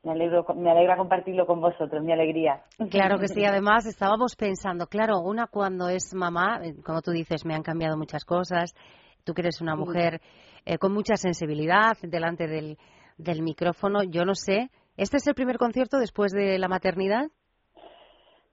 me 0.03 0.11
alegro, 0.11 0.45
me 0.55 0.71
alegra 0.71 0.97
compartirlo 0.97 1.45
con 1.45 1.61
vosotros, 1.61 2.03
mi 2.03 2.11
alegría. 2.11 2.61
Claro 2.89 3.17
que 3.19 3.27
sí, 3.27 3.45
además 3.45 3.85
estábamos 3.85 4.35
pensando, 4.35 4.87
claro, 4.87 5.19
una 5.19 5.47
cuando 5.47 5.89
es 5.89 6.13
mamá, 6.13 6.59
eh, 6.63 6.75
como 6.83 7.01
tú 7.01 7.11
dices, 7.11 7.45
me 7.45 7.53
han 7.53 7.63
cambiado 7.63 7.97
muchas 7.97 8.25
cosas, 8.25 8.73
tú 9.23 9.33
que 9.33 9.41
eres 9.41 9.61
una 9.61 9.75
mujer 9.75 10.21
eh, 10.65 10.77
con 10.77 10.93
mucha 10.93 11.15
sensibilidad 11.15 11.97
delante 12.01 12.47
del, 12.47 12.77
del 13.17 13.41
micrófono, 13.41 14.03
yo 14.03 14.25
no 14.25 14.35
sé, 14.35 14.69
¿este 14.97 15.17
es 15.17 15.27
el 15.27 15.35
primer 15.35 15.57
concierto 15.57 15.97
después 15.97 16.31
de 16.31 16.57
la 16.59 16.67
maternidad? 16.67 17.27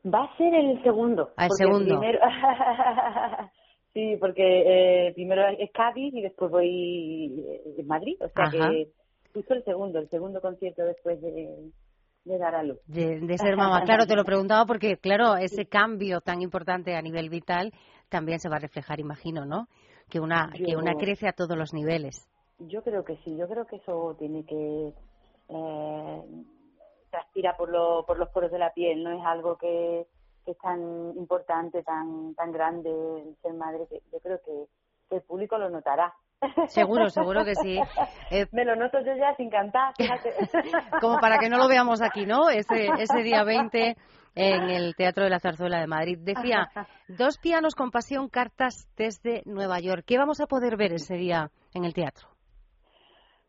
Va 0.05 0.25
a 0.25 0.37
ser 0.37 0.55
el 0.55 0.83
segundo. 0.83 1.31
Ah, 1.37 1.47
el 1.47 1.51
segundo. 1.53 2.01
sí, 3.93 4.17
porque 4.21 5.09
eh, 5.09 5.13
primero 5.15 5.43
es 5.59 5.71
Cádiz 5.73 6.15
y 6.15 6.23
después 6.23 6.51
voy 6.51 7.45
a 7.79 7.83
Madrid, 7.85 8.17
o 8.21 8.29
sea 8.29 8.49
que 8.51 8.89
justo 9.33 9.55
el 9.55 9.65
segundo, 9.65 9.99
el 9.99 10.09
segundo 10.09 10.41
concierto 10.41 10.85
después 10.85 11.21
de, 11.21 11.71
dar 12.25 12.55
a 12.55 12.63
luz. 12.63 12.79
De, 12.87 13.37
ser 13.39 13.57
mamá. 13.57 13.83
Claro, 13.87 14.07
te 14.07 14.17
lo 14.17 14.25
preguntaba 14.25 14.65
porque, 14.67 14.97
claro, 14.97 15.37
ese 15.37 15.67
cambio 15.67 16.21
tan 16.21 16.43
importante 16.43 16.95
a 16.95 17.03
nivel 17.03 17.31
vital 17.31 17.73
también 18.09 18.41
se 18.41 18.49
va 18.49 18.57
a 18.57 18.61
reflejar, 18.61 19.01
imagino, 19.01 19.45
¿no? 19.45 19.69
Que 20.09 20.21
una, 20.21 20.51
que 20.53 20.77
una 20.77 20.95
crece 20.95 21.29
a 21.29 21.33
todos 21.33 21.57
los 21.57 21.75
niveles. 21.75 22.27
Yo 22.59 22.83
creo 22.83 23.05
que 23.05 23.17
sí, 23.19 23.37
yo 23.37 23.47
creo 23.47 23.67
que 23.67 23.77
eso 23.77 24.17
tiene 24.19 24.45
que 24.45 24.93
eh, 25.49 26.23
transpira 27.11 27.57
por, 27.57 27.71
lo, 27.71 28.05
por 28.07 28.19
los 28.19 28.29
poros 28.31 28.51
de 28.51 28.59
la 28.59 28.73
piel, 28.73 29.05
no 29.05 29.13
es 29.13 29.25
algo 29.25 29.57
que, 29.57 30.07
que 30.45 30.53
es 30.53 30.59
tan 30.59 30.81
importante, 31.17 31.83
tan 31.83 32.35
tan 32.35 32.53
grande 32.53 32.91
ser 33.43 33.55
madre, 33.55 33.87
que 33.89 34.03
yo 34.13 34.19
creo 34.21 34.41
que 34.43 35.17
el 35.17 35.23
público 35.23 35.59
lo 35.59 35.71
notará 35.71 36.15
Seguro, 36.69 37.09
seguro 37.11 37.45
que 37.45 37.55
sí. 37.55 37.79
Eh, 38.31 38.47
Me 38.53 38.65
lo 38.65 38.77
noto 38.77 38.99
yo 39.01 39.17
ya 39.17 39.35
sin 39.37 39.51
cantar, 39.51 39.95
fíjate. 39.97 40.31
Como 41.01 41.19
para 41.19 41.39
que 41.39 41.49
no 41.49 41.59
lo 41.59 41.69
veamos 41.69 42.03
aquí, 42.03 42.27
¿no? 42.27 42.49
Ese, 42.49 42.89
ese 42.99 43.23
día 43.23 43.43
20 43.43 43.97
en 44.35 44.71
el 44.71 44.95
Teatro 44.95 45.25
de 45.25 45.31
la 45.31 45.41
Zarzuela 45.41 45.81
de 45.81 45.87
Madrid. 45.87 46.19
Decía, 46.21 46.69
dos 47.09 47.39
pianos 47.39 47.75
con 47.75 47.91
pasión, 47.91 48.29
cartas 48.29 48.89
desde 48.97 49.43
Nueva 49.47 49.81
York. 49.81 50.05
¿Qué 50.07 50.17
vamos 50.19 50.41
a 50.41 50.47
poder 50.47 50.77
ver 50.77 50.93
ese 50.93 51.17
día 51.17 51.51
en 51.75 51.85
el 51.85 51.95
teatro? 51.95 52.29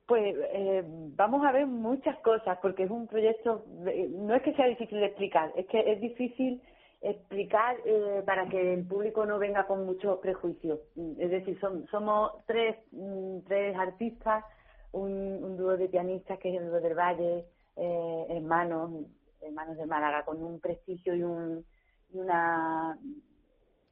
Pues 0.08 0.36
eh, 0.54 0.82
vamos 0.84 1.46
a 1.46 1.52
ver 1.52 1.68
muchas 1.68 2.18
cosas, 2.22 2.58
porque 2.64 2.84
es 2.84 2.90
un 2.90 3.06
proyecto, 3.06 3.64
no 3.68 4.34
es 4.34 4.42
que 4.42 4.54
sea 4.54 4.66
difícil 4.66 5.00
de 5.00 5.06
explicar, 5.06 5.52
es 5.56 5.68
que 5.68 5.80
es 5.80 6.02
difícil 6.02 6.60
explicar 7.02 7.78
eh, 7.86 8.24
para 8.26 8.48
que 8.50 8.74
el 8.74 8.86
público 8.86 9.26
no 9.26 9.40
venga 9.40 9.66
con 9.66 9.86
muchos 9.86 10.20
prejuicios. 10.20 10.80
Es 11.18 11.32
decir, 11.32 11.60
somos 11.90 12.32
tres, 12.46 12.78
mm, 12.92 13.40
tres 13.48 13.78
artistas, 13.78 14.44
un, 14.92 15.56
dúo 15.58 15.78
de 15.78 15.88
pianistas 15.88 16.40
que 16.40 16.50
es 16.50 16.62
el 16.62 16.70
dúo 16.70 16.82
del 16.82 16.98
Valle, 16.98 17.46
eh, 17.76 18.26
hermanos, 18.30 19.06
hermanos 19.42 19.78
de 19.78 19.86
Málaga, 19.86 20.26
con 20.26 20.44
un 20.44 20.60
prestigio 20.60 21.16
y, 21.16 21.24
un, 21.24 21.66
y 22.12 22.20
una... 22.20 22.98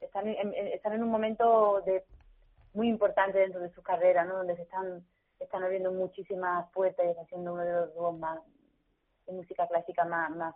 Están 0.02 0.28
en, 0.28 0.54
están 0.54 0.94
en 0.94 1.04
un 1.04 1.10
momento 1.10 1.82
de 1.86 2.04
muy 2.74 2.90
importante 2.90 3.40
dentro 3.40 3.60
de 3.60 3.72
su 3.72 3.82
carrera, 3.82 4.26
¿no? 4.26 4.38
Donde 4.38 4.56
se 4.56 4.62
están, 4.64 5.04
están 5.40 5.64
abriendo 5.64 5.92
muchísimas 5.92 6.70
puertas 6.72 7.06
y 7.06 7.20
haciendo 7.20 7.54
uno 7.54 7.64
de 7.64 7.74
los 7.74 7.96
dúos 7.96 8.20
más 8.20 8.40
de 9.26 9.34
música 9.34 9.68
clásica 9.68 10.06
más, 10.06 10.30
más 10.36 10.56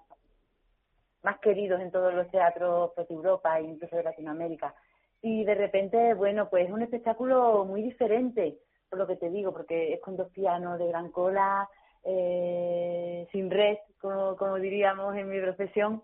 más 1.24 1.40
queridos 1.40 1.80
en 1.82 1.92
todos 1.92 2.14
los 2.14 2.30
teatros 2.30 2.92
pues, 2.96 3.08
de 3.08 3.16
Europa 3.16 3.60
e 3.60 3.64
incluso 3.64 3.96
de 3.96 4.04
Latinoamérica. 4.04 4.74
Y 5.22 5.44
de 5.44 5.56
repente, 5.56 6.14
bueno, 6.14 6.50
pues 6.50 6.66
es 6.66 6.72
un 6.72 6.82
espectáculo 6.82 7.64
muy 7.66 7.84
diferente, 7.84 8.58
por 8.90 9.00
lo 9.00 9.08
que 9.08 9.18
te 9.18 9.30
digo, 9.30 9.54
porque 9.54 9.94
es 9.94 10.02
con 10.02 10.18
dos 10.18 10.30
pianos 10.32 10.80
de 10.80 10.88
gran 10.88 11.12
cola, 11.12 11.70
eh, 12.04 13.28
sin 13.32 13.52
red, 13.52 13.78
como, 14.00 14.56
diríamos 14.56 15.16
en 15.16 15.30
mi 15.30 15.40
profesión, 15.40 16.02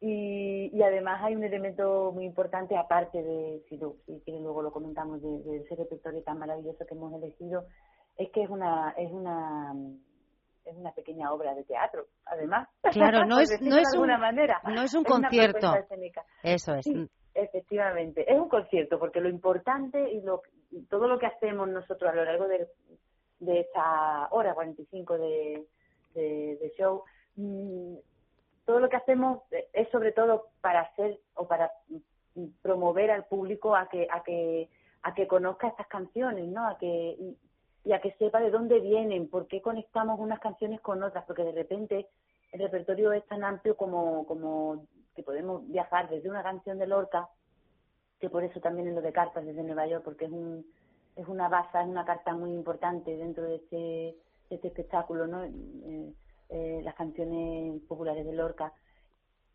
y, 0.00 0.70
y, 0.74 0.82
además 0.82 1.22
hay 1.22 1.34
un 1.34 1.44
elemento 1.44 2.12
muy 2.12 2.26
importante, 2.26 2.76
aparte 2.76 3.22
de, 3.22 3.62
si, 3.68 3.78
si 4.24 4.30
luego 4.40 4.62
lo 4.62 4.70
comentamos, 4.70 5.22
de, 5.22 5.42
de 5.42 5.56
ese 5.58 5.74
repertorio 5.74 6.22
tan 6.22 6.38
maravilloso 6.38 6.86
que 6.86 6.94
hemos 6.94 7.14
elegido, 7.14 7.64
es 8.16 8.30
que 8.30 8.42
es 8.42 8.50
una, 8.50 8.94
es 8.96 9.10
una 9.10 9.74
es 10.66 10.76
una 10.76 10.92
pequeña 10.92 11.32
obra 11.32 11.54
de 11.54 11.64
teatro, 11.64 12.06
además. 12.24 12.68
Claro, 12.92 13.24
no 13.24 13.38
es, 13.40 13.60
no 13.60 13.76
es 13.78 13.94
un, 13.94 14.08
manera. 14.08 14.60
No 14.64 14.82
es 14.82 14.94
un 14.94 15.04
concierto. 15.04 15.72
Eso 16.42 16.74
es. 16.74 16.86
efectivamente, 17.34 18.30
es 18.30 18.38
un 18.38 18.48
concierto 18.48 18.98
porque 18.98 19.20
lo 19.20 19.28
importante 19.28 20.10
y 20.10 20.20
lo, 20.20 20.42
todo 20.88 21.08
lo 21.08 21.18
que 21.18 21.26
hacemos 21.26 21.68
nosotros 21.68 22.10
a 22.10 22.14
lo 22.14 22.24
largo 22.24 22.48
de, 22.48 22.66
de 23.40 23.60
esta 23.60 24.28
hora 24.30 24.54
45 24.54 25.18
de, 25.18 25.66
de, 26.14 26.58
de 26.60 26.72
show, 26.76 27.04
mm, 27.36 27.94
todo 28.64 28.80
lo 28.80 28.88
que 28.88 28.96
hacemos 28.96 29.42
es 29.72 29.88
sobre 29.90 30.12
todo 30.12 30.48
para 30.60 30.80
hacer 30.80 31.20
o 31.34 31.46
para 31.46 31.70
promover 32.62 33.10
al 33.10 33.24
público 33.24 33.76
a 33.76 33.88
que 33.88 34.06
a 34.10 34.22
que 34.22 34.68
a 35.02 35.14
que 35.14 35.28
conozca 35.28 35.68
estas 35.68 35.86
canciones, 35.86 36.48
¿no? 36.48 36.68
A 36.68 36.76
que 36.76 36.86
y 36.86 37.36
a 37.92 38.00
que 38.00 38.12
sepa 38.12 38.40
de 38.40 38.50
dónde 38.50 38.80
vienen, 38.80 39.28
por 39.28 39.46
qué 39.46 39.62
conectamos 39.62 40.18
unas 40.18 40.40
canciones 40.40 40.80
con 40.80 41.02
otras, 41.02 41.24
porque 41.24 41.44
de 41.44 41.52
repente 41.52 42.08
el 42.52 42.60
repertorio 42.60 43.12
es 43.12 43.24
tan 43.26 43.44
amplio 43.44 43.76
como, 43.76 44.26
como 44.26 44.86
que 45.14 45.22
podemos 45.22 45.66
viajar 45.68 46.08
desde 46.08 46.28
una 46.28 46.42
canción 46.42 46.78
de 46.78 46.86
Lorca, 46.86 47.28
que 48.20 48.30
por 48.30 48.44
eso 48.44 48.60
también 48.60 48.88
en 48.88 48.94
lo 48.94 49.02
de 49.02 49.12
cartas 49.12 49.44
desde 49.44 49.62
Nueva 49.62 49.86
York, 49.86 50.02
porque 50.04 50.24
es 50.24 50.30
un 50.32 50.64
es 51.16 51.26
una 51.26 51.48
base, 51.48 51.80
es 51.80 51.86
una 51.86 52.04
carta 52.04 52.34
muy 52.34 52.52
importante 52.52 53.16
dentro 53.16 53.44
de 53.44 53.56
este, 53.56 54.16
este 54.50 54.68
espectáculo, 54.68 55.26
¿no? 55.26 55.44
Eh, 55.44 56.12
eh, 56.50 56.80
las 56.84 56.94
canciones 56.94 57.82
populares 57.88 58.24
de 58.24 58.34
Lorca. 58.34 58.72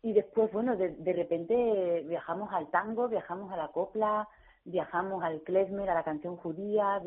Y 0.02 0.12
después, 0.12 0.52
bueno, 0.52 0.76
de, 0.76 0.90
de 0.90 1.12
repente 1.12 2.04
viajamos 2.08 2.52
al 2.52 2.68
tango, 2.70 3.08
viajamos 3.08 3.52
a 3.52 3.56
la 3.56 3.68
copla, 3.68 4.28
viajamos 4.64 5.22
al 5.22 5.42
klezmer, 5.42 5.88
a 5.88 5.94
la 5.94 6.02
canción 6.02 6.36
judía, 6.36 7.00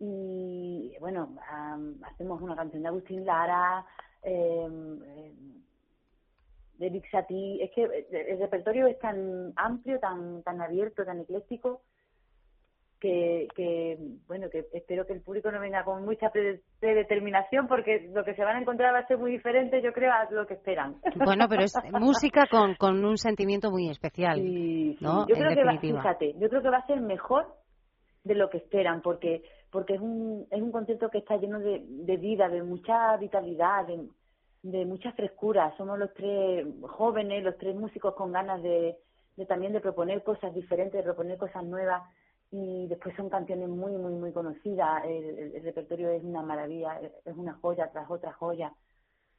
y 0.00 0.96
bueno, 0.98 1.36
hacemos 2.02 2.40
una 2.40 2.56
canción 2.56 2.82
de 2.82 2.88
Agustín 2.88 3.24
Lara, 3.24 3.84
eh, 4.22 4.66
de 6.78 6.88
Big 6.88 7.04
es 7.04 7.70
que 7.72 8.06
el 8.10 8.38
repertorio 8.38 8.86
es 8.86 8.98
tan 8.98 9.52
amplio, 9.56 10.00
tan 10.00 10.42
tan 10.42 10.62
abierto, 10.62 11.04
tan 11.04 11.20
ecléctico, 11.20 11.82
que, 12.98 13.48
que 13.54 13.98
bueno, 14.26 14.48
que 14.50 14.66
espero 14.72 15.06
que 15.06 15.12
el 15.12 15.20
público 15.20 15.52
no 15.52 15.60
venga 15.60 15.84
con 15.84 16.06
mucha 16.06 16.30
predeterminación 16.80 17.68
porque 17.68 18.08
lo 18.14 18.24
que 18.24 18.34
se 18.34 18.42
van 18.42 18.56
a 18.56 18.60
encontrar 18.60 18.94
va 18.94 19.00
a 19.00 19.06
ser 19.06 19.18
muy 19.18 19.32
diferente, 19.32 19.82
yo 19.82 19.92
creo, 19.92 20.10
a 20.10 20.30
lo 20.30 20.46
que 20.46 20.54
esperan. 20.54 20.96
Bueno, 21.16 21.46
pero 21.50 21.64
es 21.64 21.74
música 22.00 22.46
con, 22.50 22.74
con 22.76 23.04
un 23.04 23.18
sentimiento 23.18 23.70
muy 23.70 23.90
especial, 23.90 24.40
¿no? 25.00 25.28
Yo 25.28 25.34
creo 25.34 25.54
que 25.54 25.64
va, 25.64 25.78
fíjate, 25.78 26.34
yo 26.38 26.48
creo 26.48 26.62
que 26.62 26.70
va 26.70 26.78
a 26.78 26.86
ser 26.86 27.00
mejor 27.02 27.46
de 28.24 28.34
lo 28.34 28.48
que 28.48 28.58
esperan 28.58 29.02
porque 29.02 29.42
porque 29.70 29.94
es 29.94 30.00
un, 30.00 30.46
es 30.50 30.60
un 30.60 30.72
concierto 30.72 31.10
que 31.10 31.18
está 31.18 31.36
lleno 31.36 31.60
de, 31.60 31.84
de 31.86 32.16
vida, 32.16 32.48
de 32.48 32.62
mucha 32.62 33.16
vitalidad, 33.16 33.86
de, 33.86 34.08
de 34.62 34.84
mucha 34.84 35.12
frescura. 35.12 35.74
Somos 35.76 35.98
los 35.98 36.12
tres 36.14 36.66
jóvenes, 36.82 37.44
los 37.44 37.56
tres 37.58 37.76
músicos 37.76 38.14
con 38.14 38.32
ganas 38.32 38.62
de, 38.62 38.96
de 39.36 39.46
también 39.46 39.72
de 39.72 39.80
proponer 39.80 40.22
cosas 40.22 40.54
diferentes, 40.54 40.92
de 40.92 41.04
proponer 41.04 41.38
cosas 41.38 41.64
nuevas 41.64 42.02
y 42.50 42.88
después 42.88 43.14
son 43.16 43.28
canciones 43.30 43.68
muy, 43.68 43.92
muy, 43.92 44.12
muy 44.14 44.32
conocidas. 44.32 45.04
El, 45.04 45.62
repertorio 45.62 46.10
es 46.10 46.22
una 46.24 46.42
maravilla, 46.42 47.00
es 47.24 47.36
una 47.36 47.54
joya 47.54 47.90
tras 47.92 48.10
otra 48.10 48.32
joya. 48.32 48.72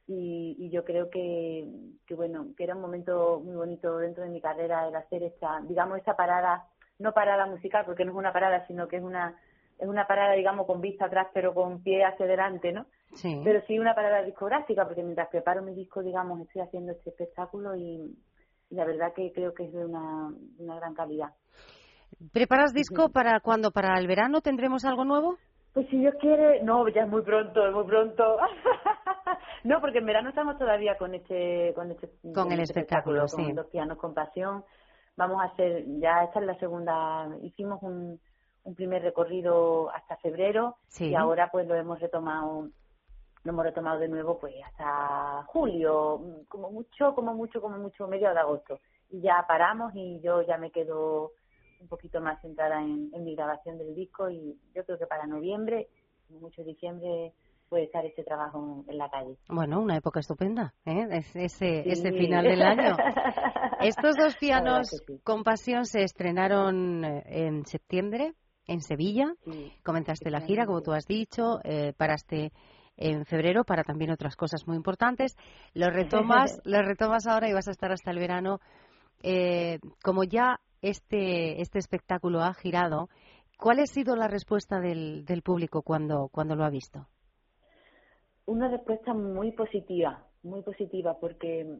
Y, 0.06 0.56
y 0.58 0.70
yo 0.70 0.84
creo 0.84 1.10
que, 1.10 1.68
que, 2.06 2.14
bueno, 2.14 2.48
que 2.56 2.64
era 2.64 2.74
un 2.74 2.80
momento 2.80 3.40
muy 3.44 3.54
bonito 3.54 3.98
dentro 3.98 4.24
de 4.24 4.30
mi 4.30 4.40
carrera 4.40 4.88
el 4.88 4.96
hacer 4.96 5.22
esta, 5.22 5.60
digamos, 5.60 5.98
esta 5.98 6.16
parada, 6.16 6.66
no 6.98 7.12
parada 7.12 7.46
musical, 7.46 7.84
porque 7.84 8.04
no 8.04 8.12
es 8.12 8.18
una 8.18 8.32
parada, 8.32 8.66
sino 8.66 8.88
que 8.88 8.96
es 8.96 9.02
una 9.02 9.38
es 9.82 9.88
una 9.88 10.06
parada, 10.06 10.34
digamos, 10.34 10.64
con 10.64 10.80
vista 10.80 11.06
atrás, 11.06 11.26
pero 11.34 11.52
con 11.52 11.82
pie 11.82 12.04
hacia 12.04 12.24
adelante, 12.24 12.72
¿no? 12.72 12.86
Sí. 13.14 13.40
Pero 13.42 13.60
sí 13.66 13.80
una 13.80 13.96
parada 13.96 14.22
discográfica, 14.22 14.84
porque 14.86 15.02
mientras 15.02 15.28
preparo 15.28 15.60
mi 15.60 15.74
disco, 15.74 16.02
digamos, 16.02 16.40
estoy 16.40 16.62
haciendo 16.62 16.92
este 16.92 17.10
espectáculo 17.10 17.74
y, 17.74 18.16
la 18.70 18.84
verdad 18.84 19.12
que 19.12 19.32
creo 19.32 19.52
que 19.52 19.64
es 19.64 19.72
de 19.72 19.84
una, 19.84 20.32
una 20.58 20.76
gran 20.76 20.94
calidad. 20.94 21.30
¿Preparas 22.32 22.72
disco 22.72 23.10
para 23.10 23.40
cuando? 23.40 23.72
¿Para 23.72 23.98
el 23.98 24.06
verano 24.06 24.40
tendremos 24.40 24.84
algo 24.84 25.04
nuevo? 25.04 25.36
Pues 25.74 25.88
si 25.88 25.98
Dios 25.98 26.14
quiere, 26.20 26.62
no, 26.62 26.88
ya 26.88 27.02
es 27.02 27.08
muy 27.08 27.22
pronto, 27.22 27.66
es 27.66 27.74
muy 27.74 27.84
pronto. 27.84 28.22
no, 29.64 29.80
porque 29.80 29.98
en 29.98 30.06
verano 30.06 30.28
estamos 30.28 30.56
todavía 30.58 30.96
con 30.96 31.14
este, 31.14 31.72
con 31.74 31.90
este, 31.90 32.08
con 32.32 32.52
el 32.52 32.60
este 32.60 32.80
espectáculo, 32.80 33.26
sí. 33.26 33.46
Con 33.46 33.56
los 33.56 33.66
pianos 33.66 33.98
con 33.98 34.14
pasión. 34.14 34.64
Vamos 35.16 35.42
a 35.42 35.46
hacer, 35.46 35.84
ya 35.98 36.22
esta 36.24 36.40
es 36.40 36.46
la 36.46 36.58
segunda, 36.58 37.28
hicimos 37.42 37.82
un, 37.82 38.18
un 38.64 38.74
primer 38.74 39.02
recorrido 39.02 39.90
hasta 39.90 40.16
febrero 40.18 40.76
y 40.98 41.14
ahora 41.14 41.50
pues 41.50 41.66
lo 41.66 41.74
hemos 41.74 42.00
retomado, 42.00 42.68
lo 43.44 43.50
hemos 43.52 43.64
retomado 43.64 43.98
de 43.98 44.08
nuevo 44.08 44.38
pues 44.38 44.54
hasta 44.64 45.44
julio, 45.46 46.20
como 46.48 46.70
mucho, 46.70 47.14
como 47.14 47.34
mucho, 47.34 47.60
como 47.60 47.78
mucho, 47.78 48.06
medio 48.06 48.32
de 48.32 48.38
agosto. 48.38 48.80
Y 49.10 49.20
ya 49.20 49.44
paramos 49.46 49.92
y 49.94 50.20
yo 50.20 50.42
ya 50.42 50.58
me 50.58 50.70
quedo 50.70 51.32
un 51.80 51.88
poquito 51.88 52.20
más 52.20 52.40
centrada 52.40 52.80
en, 52.80 53.10
mi 53.24 53.34
grabación 53.34 53.78
del 53.78 53.94
disco 53.94 54.30
y 54.30 54.56
yo 54.74 54.84
creo 54.84 54.98
que 54.98 55.06
para 55.06 55.26
noviembre, 55.26 55.88
mucho 56.28 56.62
diciembre, 56.62 57.32
puede 57.68 57.84
estar 57.84 58.06
ese 58.06 58.22
trabajo 58.22 58.84
en 58.86 58.98
la 58.98 59.10
calle. 59.10 59.36
Bueno, 59.48 59.80
una 59.80 59.96
época 59.96 60.20
estupenda, 60.20 60.72
¿eh? 60.86 61.06
ese, 61.34 61.90
ese 61.90 62.12
final 62.12 62.44
del 62.44 62.62
año. 62.62 62.96
Estos 63.80 64.16
dos 64.16 64.36
pianos 64.36 65.02
con 65.24 65.42
pasión 65.42 65.86
se 65.86 66.04
estrenaron 66.04 67.04
eh, 67.04 67.24
en 67.26 67.66
septiembre 67.66 68.34
en 68.66 68.80
Sevilla. 68.80 69.34
Comenzaste 69.82 70.30
la 70.30 70.40
gira, 70.40 70.66
como 70.66 70.82
tú 70.82 70.92
has 70.92 71.06
dicho, 71.06 71.60
eh, 71.64 71.92
paraste 71.96 72.52
en 72.96 73.24
febrero 73.24 73.64
para 73.64 73.84
también 73.84 74.10
otras 74.10 74.36
cosas 74.36 74.66
muy 74.66 74.76
importantes. 74.76 75.36
Lo 75.74 75.90
retomas, 75.90 76.60
lo 76.64 76.82
retomas 76.82 77.26
ahora 77.26 77.48
y 77.48 77.52
vas 77.52 77.68
a 77.68 77.72
estar 77.72 77.92
hasta 77.92 78.10
el 78.10 78.18
verano. 78.18 78.60
Eh, 79.22 79.78
como 80.02 80.24
ya 80.24 80.60
este, 80.80 81.60
este 81.60 81.78
espectáculo 81.78 82.42
ha 82.42 82.54
girado, 82.54 83.08
¿cuál 83.58 83.80
ha 83.80 83.86
sido 83.86 84.16
la 84.16 84.28
respuesta 84.28 84.80
del, 84.80 85.24
del 85.24 85.42
público 85.42 85.82
cuando, 85.82 86.28
cuando 86.28 86.56
lo 86.56 86.64
ha 86.64 86.70
visto? 86.70 87.06
Una 88.46 88.68
respuesta 88.68 89.14
muy 89.14 89.52
positiva, 89.52 90.26
muy 90.42 90.62
positiva, 90.62 91.16
porque 91.20 91.78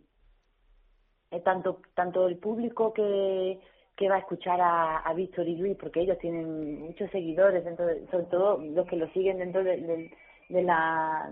eh, 1.32 1.40
tanto, 1.40 1.80
tanto 1.94 2.28
el 2.28 2.38
público 2.38 2.92
que, 2.92 3.58
que 3.96 4.08
va 4.08 4.16
a 4.16 4.20
escuchar 4.20 4.60
a, 4.60 4.98
a 4.98 5.14
Víctor 5.14 5.46
y 5.46 5.56
Luis, 5.56 5.76
porque 5.76 6.00
ellos 6.00 6.18
tienen 6.18 6.80
muchos 6.80 7.10
seguidores, 7.10 7.64
dentro 7.64 7.86
sobre 8.10 8.24
todo 8.24 8.58
los 8.58 8.86
que 8.86 8.96
lo 8.96 9.08
siguen 9.10 9.38
dentro 9.38 9.62
de, 9.62 10.10
de, 10.48 10.62
la, 10.62 11.30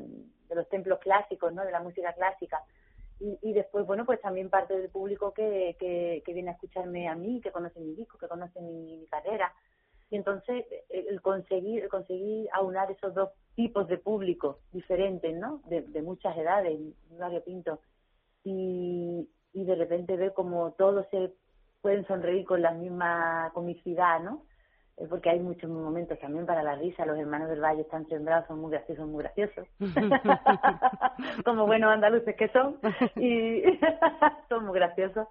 de 0.48 0.54
los 0.54 0.68
templos 0.68 0.98
clásicos, 1.00 1.52
¿no? 1.52 1.64
de 1.64 1.72
la 1.72 1.80
música 1.80 2.12
clásica. 2.12 2.62
Y, 3.18 3.38
y 3.42 3.52
después, 3.52 3.86
bueno, 3.86 4.06
pues 4.06 4.20
también 4.20 4.50
parte 4.50 4.78
del 4.78 4.90
público 4.90 5.32
que, 5.32 5.76
que, 5.78 6.22
que 6.24 6.32
viene 6.32 6.50
a 6.50 6.54
escucharme 6.54 7.08
a 7.08 7.14
mí, 7.14 7.40
que 7.40 7.52
conoce 7.52 7.80
mi 7.80 7.94
disco, 7.94 8.18
que 8.18 8.28
conoce 8.28 8.60
mi, 8.60 8.96
mi 8.96 9.06
carrera. 9.06 9.52
Y 10.10 10.16
entonces 10.16 10.64
el 10.88 11.20
conseguir, 11.22 11.84
el 11.84 11.88
conseguir 11.88 12.48
aunar 12.52 12.90
esos 12.90 13.14
dos 13.14 13.30
tipos 13.54 13.86
de 13.88 13.98
público 13.98 14.58
diferentes, 14.72 15.36
¿no? 15.36 15.60
De, 15.66 15.82
de 15.82 16.02
muchas 16.02 16.36
edades, 16.36 16.78
Mario 17.18 17.44
Pinto. 17.44 17.80
Y, 18.42 19.28
y 19.52 19.64
de 19.64 19.74
repente 19.74 20.16
ver 20.16 20.32
como 20.32 20.72
todo 20.72 21.06
se 21.10 21.32
pueden 21.80 22.06
sonreír 22.06 22.44
con 22.44 22.62
la 22.62 22.72
misma 22.72 23.50
comicidad, 23.54 24.20
¿no? 24.20 24.42
porque 25.08 25.30
hay 25.30 25.40
muchos 25.40 25.70
momentos 25.70 26.18
también 26.18 26.44
para 26.46 26.62
la 26.62 26.74
risa, 26.74 27.06
los 27.06 27.18
hermanos 27.18 27.48
del 27.48 27.60
Valle 27.60 27.82
están 27.82 28.06
sembrados, 28.08 28.46
son 28.46 28.60
muy 28.60 28.70
graciosos, 28.70 29.08
muy 29.08 29.22
graciosos, 29.22 29.66
como 31.44 31.66
buenos 31.66 31.90
andaluces 31.90 32.36
que 32.36 32.48
son, 32.48 32.78
y 33.16 33.62
son 34.48 34.66
muy 34.66 34.74
graciosos. 34.74 35.26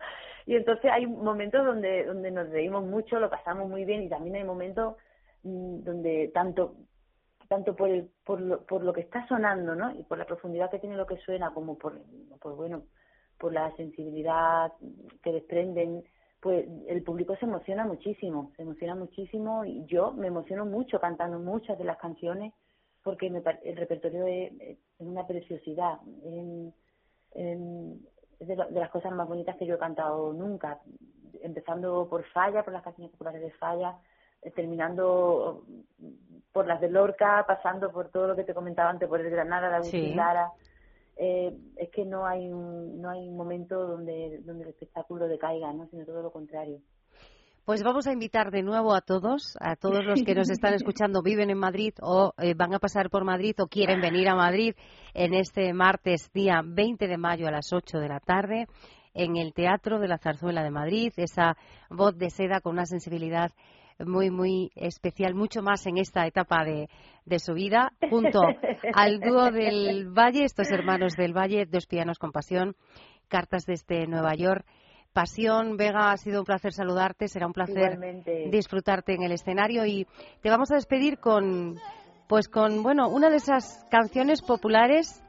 Y 0.46 0.56
entonces 0.56 0.90
hay 0.92 1.06
momentos 1.06 1.64
donde, 1.66 2.06
donde 2.06 2.32
nos 2.32 2.50
reímos 2.50 2.84
mucho, 2.84 3.20
lo 3.20 3.30
pasamos 3.30 3.70
muy 3.70 3.86
bien, 3.86 4.02
y 4.02 4.10
también 4.10 4.38
hay 4.38 4.44
momentos 4.44 4.96
mm, 5.44 5.84
donde 5.84 6.32
tanto 6.34 6.76
tanto 7.48 7.76
por, 7.76 7.90
el, 7.90 8.12
por, 8.24 8.40
lo, 8.40 8.64
por 8.64 8.84
lo 8.84 8.94
que 8.94 9.02
está 9.02 9.28
sonando, 9.28 9.74
¿no? 9.74 9.92
Y 9.92 10.04
por 10.04 10.20
la 10.20 10.26
profundidad 10.26 10.70
que 10.70 10.78
tiene 10.78 10.96
lo 10.96 11.08
que 11.08 11.18
suena, 11.18 11.52
como 11.52 11.80
por, 11.80 12.00
por 12.40 12.56
bueno, 12.56 12.84
por 13.40 13.54
la 13.54 13.76
sensibilidad 13.76 14.72
que 15.24 15.32
desprenden 15.32 16.04
pues 16.42 16.66
el 16.88 17.04
público 17.04 17.36
se 17.36 17.46
emociona 17.46 17.86
muchísimo, 17.86 18.52
se 18.56 18.62
emociona 18.62 18.96
muchísimo 18.96 19.66
y 19.66 19.86
yo 19.86 20.12
me 20.12 20.28
emociono 20.28 20.66
mucho 20.66 21.00
cantando 21.00 21.40
muchas 21.40 21.78
de 21.78 21.84
las 21.84 21.98
canciones 21.98 22.54
porque 23.04 23.28
el 23.28 23.76
repertorio 23.78 24.26
es, 24.28 24.78
una 25.00 25.26
preciosidad, 25.26 26.00
es 27.32 27.58
de, 28.40 28.56
las 28.72 28.90
cosas 28.90 29.12
más 29.14 29.28
bonitas 29.28 29.56
que 29.58 29.66
yo 29.66 29.76
he 29.76 29.80
cantado 29.80 30.34
nunca, 30.34 30.80
empezando 31.42 32.08
por 32.10 32.24
Falla, 32.26 32.64
por 32.64 32.74
las 32.74 32.84
canciones 32.84 33.12
populares 33.12 33.42
de 33.42 33.52
Falla, 33.52 33.98
eh, 34.42 34.52
terminando 34.52 35.64
por 36.52 36.68
las 36.68 36.80
de 36.82 36.90
Lorca, 36.90 37.46
pasando 37.48 37.92
por 37.92 38.10
todo 38.10 38.28
lo 38.28 38.36
que 38.36 38.44
te 38.44 38.54
comentaba 38.54 38.90
antes, 38.90 39.08
por 39.08 39.22
el 39.22 39.30
Granada, 39.30 39.70
la 39.70 39.78
Agustín 39.78 40.16
Lara 40.16 40.52
eh, 41.22 41.54
es 41.76 41.90
que 41.90 42.06
no 42.06 42.26
hay 42.26 42.50
un, 42.50 43.02
no 43.02 43.10
hay 43.10 43.28
un 43.28 43.36
momento 43.36 43.86
donde, 43.86 44.40
donde 44.46 44.64
el 44.64 44.70
espectáculo 44.70 45.28
decaiga, 45.28 45.74
¿no? 45.74 45.86
sino 45.88 46.06
todo 46.06 46.22
lo 46.22 46.32
contrario. 46.32 46.80
Pues 47.66 47.84
vamos 47.84 48.08
a 48.08 48.14
invitar 48.14 48.52
de 48.52 48.64
nuevo 48.64 48.96
a 48.96 49.02
todos, 49.02 49.58
a 49.60 49.76
todos 49.76 50.04
los 50.06 50.24
que 50.24 50.34
nos 50.34 50.50
están 50.50 50.74
escuchando, 50.74 51.22
viven 51.22 51.50
en 51.50 51.58
Madrid 51.58 51.94
o 52.02 52.32
eh, 52.38 52.54
van 52.56 52.74
a 52.74 52.80
pasar 52.80 53.10
por 53.10 53.26
Madrid 53.26 53.54
o 53.60 53.68
quieren 53.68 54.00
venir 54.00 54.30
a 54.30 54.36
Madrid 54.36 54.76
en 55.14 55.34
este 55.34 55.74
martes, 55.74 56.32
día 56.34 56.62
20 56.66 57.08
de 57.08 57.18
mayo 57.18 57.48
a 57.48 57.52
las 57.52 57.74
8 57.74 58.00
de 58.00 58.08
la 58.08 58.22
tarde, 58.22 58.68
en 59.14 59.36
el 59.36 59.54
Teatro 59.54 60.00
de 60.00 60.08
la 60.08 60.20
Zarzuela 60.20 60.64
de 60.64 60.72
Madrid, 60.72 61.12
esa 61.18 61.58
voz 61.90 62.18
de 62.18 62.30
seda 62.30 62.62
con 62.62 62.74
una 62.74 62.86
sensibilidad 62.86 63.52
muy, 64.06 64.30
muy 64.30 64.72
especial, 64.76 65.36
mucho 65.36 65.62
más 65.62 65.86
en 65.86 65.98
esta 65.98 66.26
etapa 66.26 66.64
de, 66.64 66.90
de 67.26 67.40
su 67.40 67.54
vida, 67.54 67.92
junto 68.10 68.42
al 68.94 69.20
dúo 69.20 69.52
del 69.52 70.10
Valle, 70.10 70.44
estos 70.44 70.72
hermanos 70.72 71.14
del 71.16 71.36
Valle, 71.36 71.66
dos 71.66 71.86
pianos 71.86 72.18
con 72.18 72.32
pasión, 72.32 72.76
cartas 73.28 73.66
desde 73.66 74.08
Nueva 74.08 74.36
York. 74.36 74.66
Pasión, 75.14 75.76
Vega, 75.76 76.12
ha 76.12 76.18
sido 76.18 76.42
un 76.42 76.46
placer 76.46 76.72
saludarte, 76.72 77.28
será 77.28 77.48
un 77.48 77.54
placer 77.54 78.00
disfrutarte 78.52 79.16
en 79.16 79.24
el 79.24 79.32
escenario 79.32 79.86
y 79.86 80.06
te 80.42 80.50
vamos 80.50 80.72
a 80.72 80.76
despedir 80.76 81.18
con, 81.20 81.78
pues 82.28 82.48
con, 82.48 82.84
bueno, 82.84 83.10
una 83.10 83.30
de 83.30 83.38
esas 83.38 83.86
canciones 83.90 84.42
populares 84.42 85.24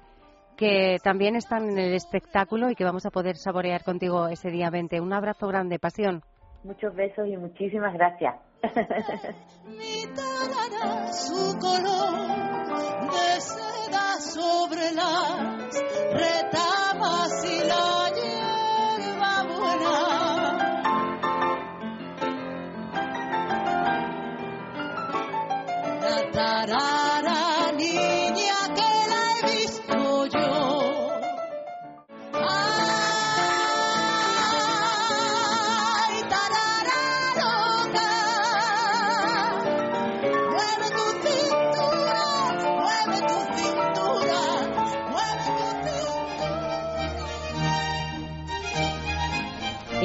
que 0.58 0.98
también 1.02 1.36
están 1.36 1.70
en 1.70 1.78
el 1.78 1.94
espectáculo 1.94 2.70
y 2.70 2.74
que 2.74 2.84
vamos 2.84 3.06
a 3.06 3.10
poder 3.10 3.36
saborear 3.36 3.82
contigo 3.82 4.28
ese 4.28 4.50
día 4.50 4.68
20. 4.68 5.00
Un 5.00 5.14
abrazo 5.14 5.48
grande, 5.48 5.78
Pasión. 5.78 6.22
Muchos 6.62 6.94
besos 6.94 7.26
y 7.26 7.38
muchísimas 7.38 7.94
gracias. 7.94 8.49
Su 11.12 11.58
color 11.58 13.10
de 13.10 13.40
seda 13.40 14.20
sobre 14.20 14.92
las 14.92 15.74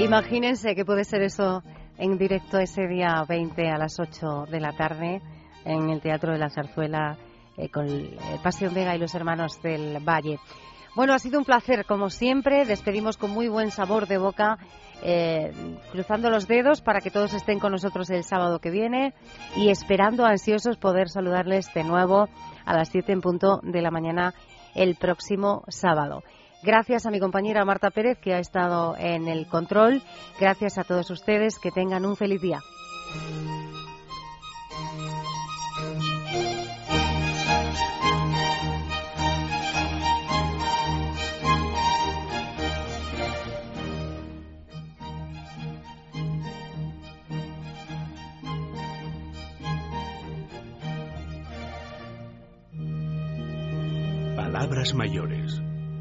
Imagínense 0.05 0.75
que 0.75 0.85
puede 0.85 1.03
ser 1.03 1.23
eso 1.23 1.63
en 1.97 2.19
directo 2.19 2.59
ese 2.59 2.85
día 2.87 3.25
20 3.27 3.67
a 3.69 3.79
las 3.79 3.99
8 3.99 4.45
de 4.51 4.59
la 4.59 4.71
tarde 4.71 5.19
en 5.65 5.89
el 5.89 5.99
Teatro 5.99 6.31
de 6.31 6.37
la 6.37 6.51
Zarzuela 6.51 7.17
eh, 7.57 7.69
con 7.69 7.89
eh, 7.89 8.15
Pasión 8.43 8.75
Vega 8.75 8.95
y 8.95 8.99
los 8.99 9.15
hermanos 9.15 9.59
del 9.63 9.97
Valle. 10.07 10.37
Bueno, 10.95 11.15
ha 11.15 11.17
sido 11.17 11.39
un 11.39 11.45
placer, 11.45 11.85
como 11.85 12.11
siempre. 12.11 12.65
Despedimos 12.65 13.17
con 13.17 13.31
muy 13.31 13.47
buen 13.47 13.71
sabor 13.71 14.07
de 14.07 14.19
boca, 14.19 14.59
eh, 15.01 15.51
cruzando 15.91 16.29
los 16.29 16.47
dedos 16.47 16.81
para 16.81 17.01
que 17.01 17.09
todos 17.09 17.33
estén 17.33 17.57
con 17.59 17.71
nosotros 17.71 18.07
el 18.11 18.23
sábado 18.23 18.59
que 18.59 18.69
viene 18.69 19.15
y 19.55 19.69
esperando 19.69 20.23
ansiosos 20.23 20.77
poder 20.77 21.09
saludarles 21.09 21.73
de 21.73 21.83
nuevo 21.83 22.29
a 22.63 22.75
las 22.75 22.89
7 22.89 23.11
en 23.11 23.21
punto 23.21 23.59
de 23.63 23.81
la 23.81 23.89
mañana 23.89 24.35
el 24.75 24.97
próximo 24.97 25.63
sábado. 25.67 26.21
Gracias 26.65 27.05
a 27.05 27.11
mi 27.11 27.19
compañera 27.19 27.63
Marta 27.63 27.91
Pérez, 27.91 28.17
que 28.17 28.33
ha 28.33 28.39
estado 28.39 28.95
en 28.97 29.27
el 29.27 29.45
control. 29.45 30.01
Gracias 30.39 30.79
a 30.79 30.83
todos 30.83 31.11
ustedes. 31.11 31.59
Que 31.59 31.69
tengan 31.69 32.07
un 32.07 32.15
feliz 32.15 32.41
día. 32.41 32.59
Palabras 54.35 54.95
mayores 54.95 55.64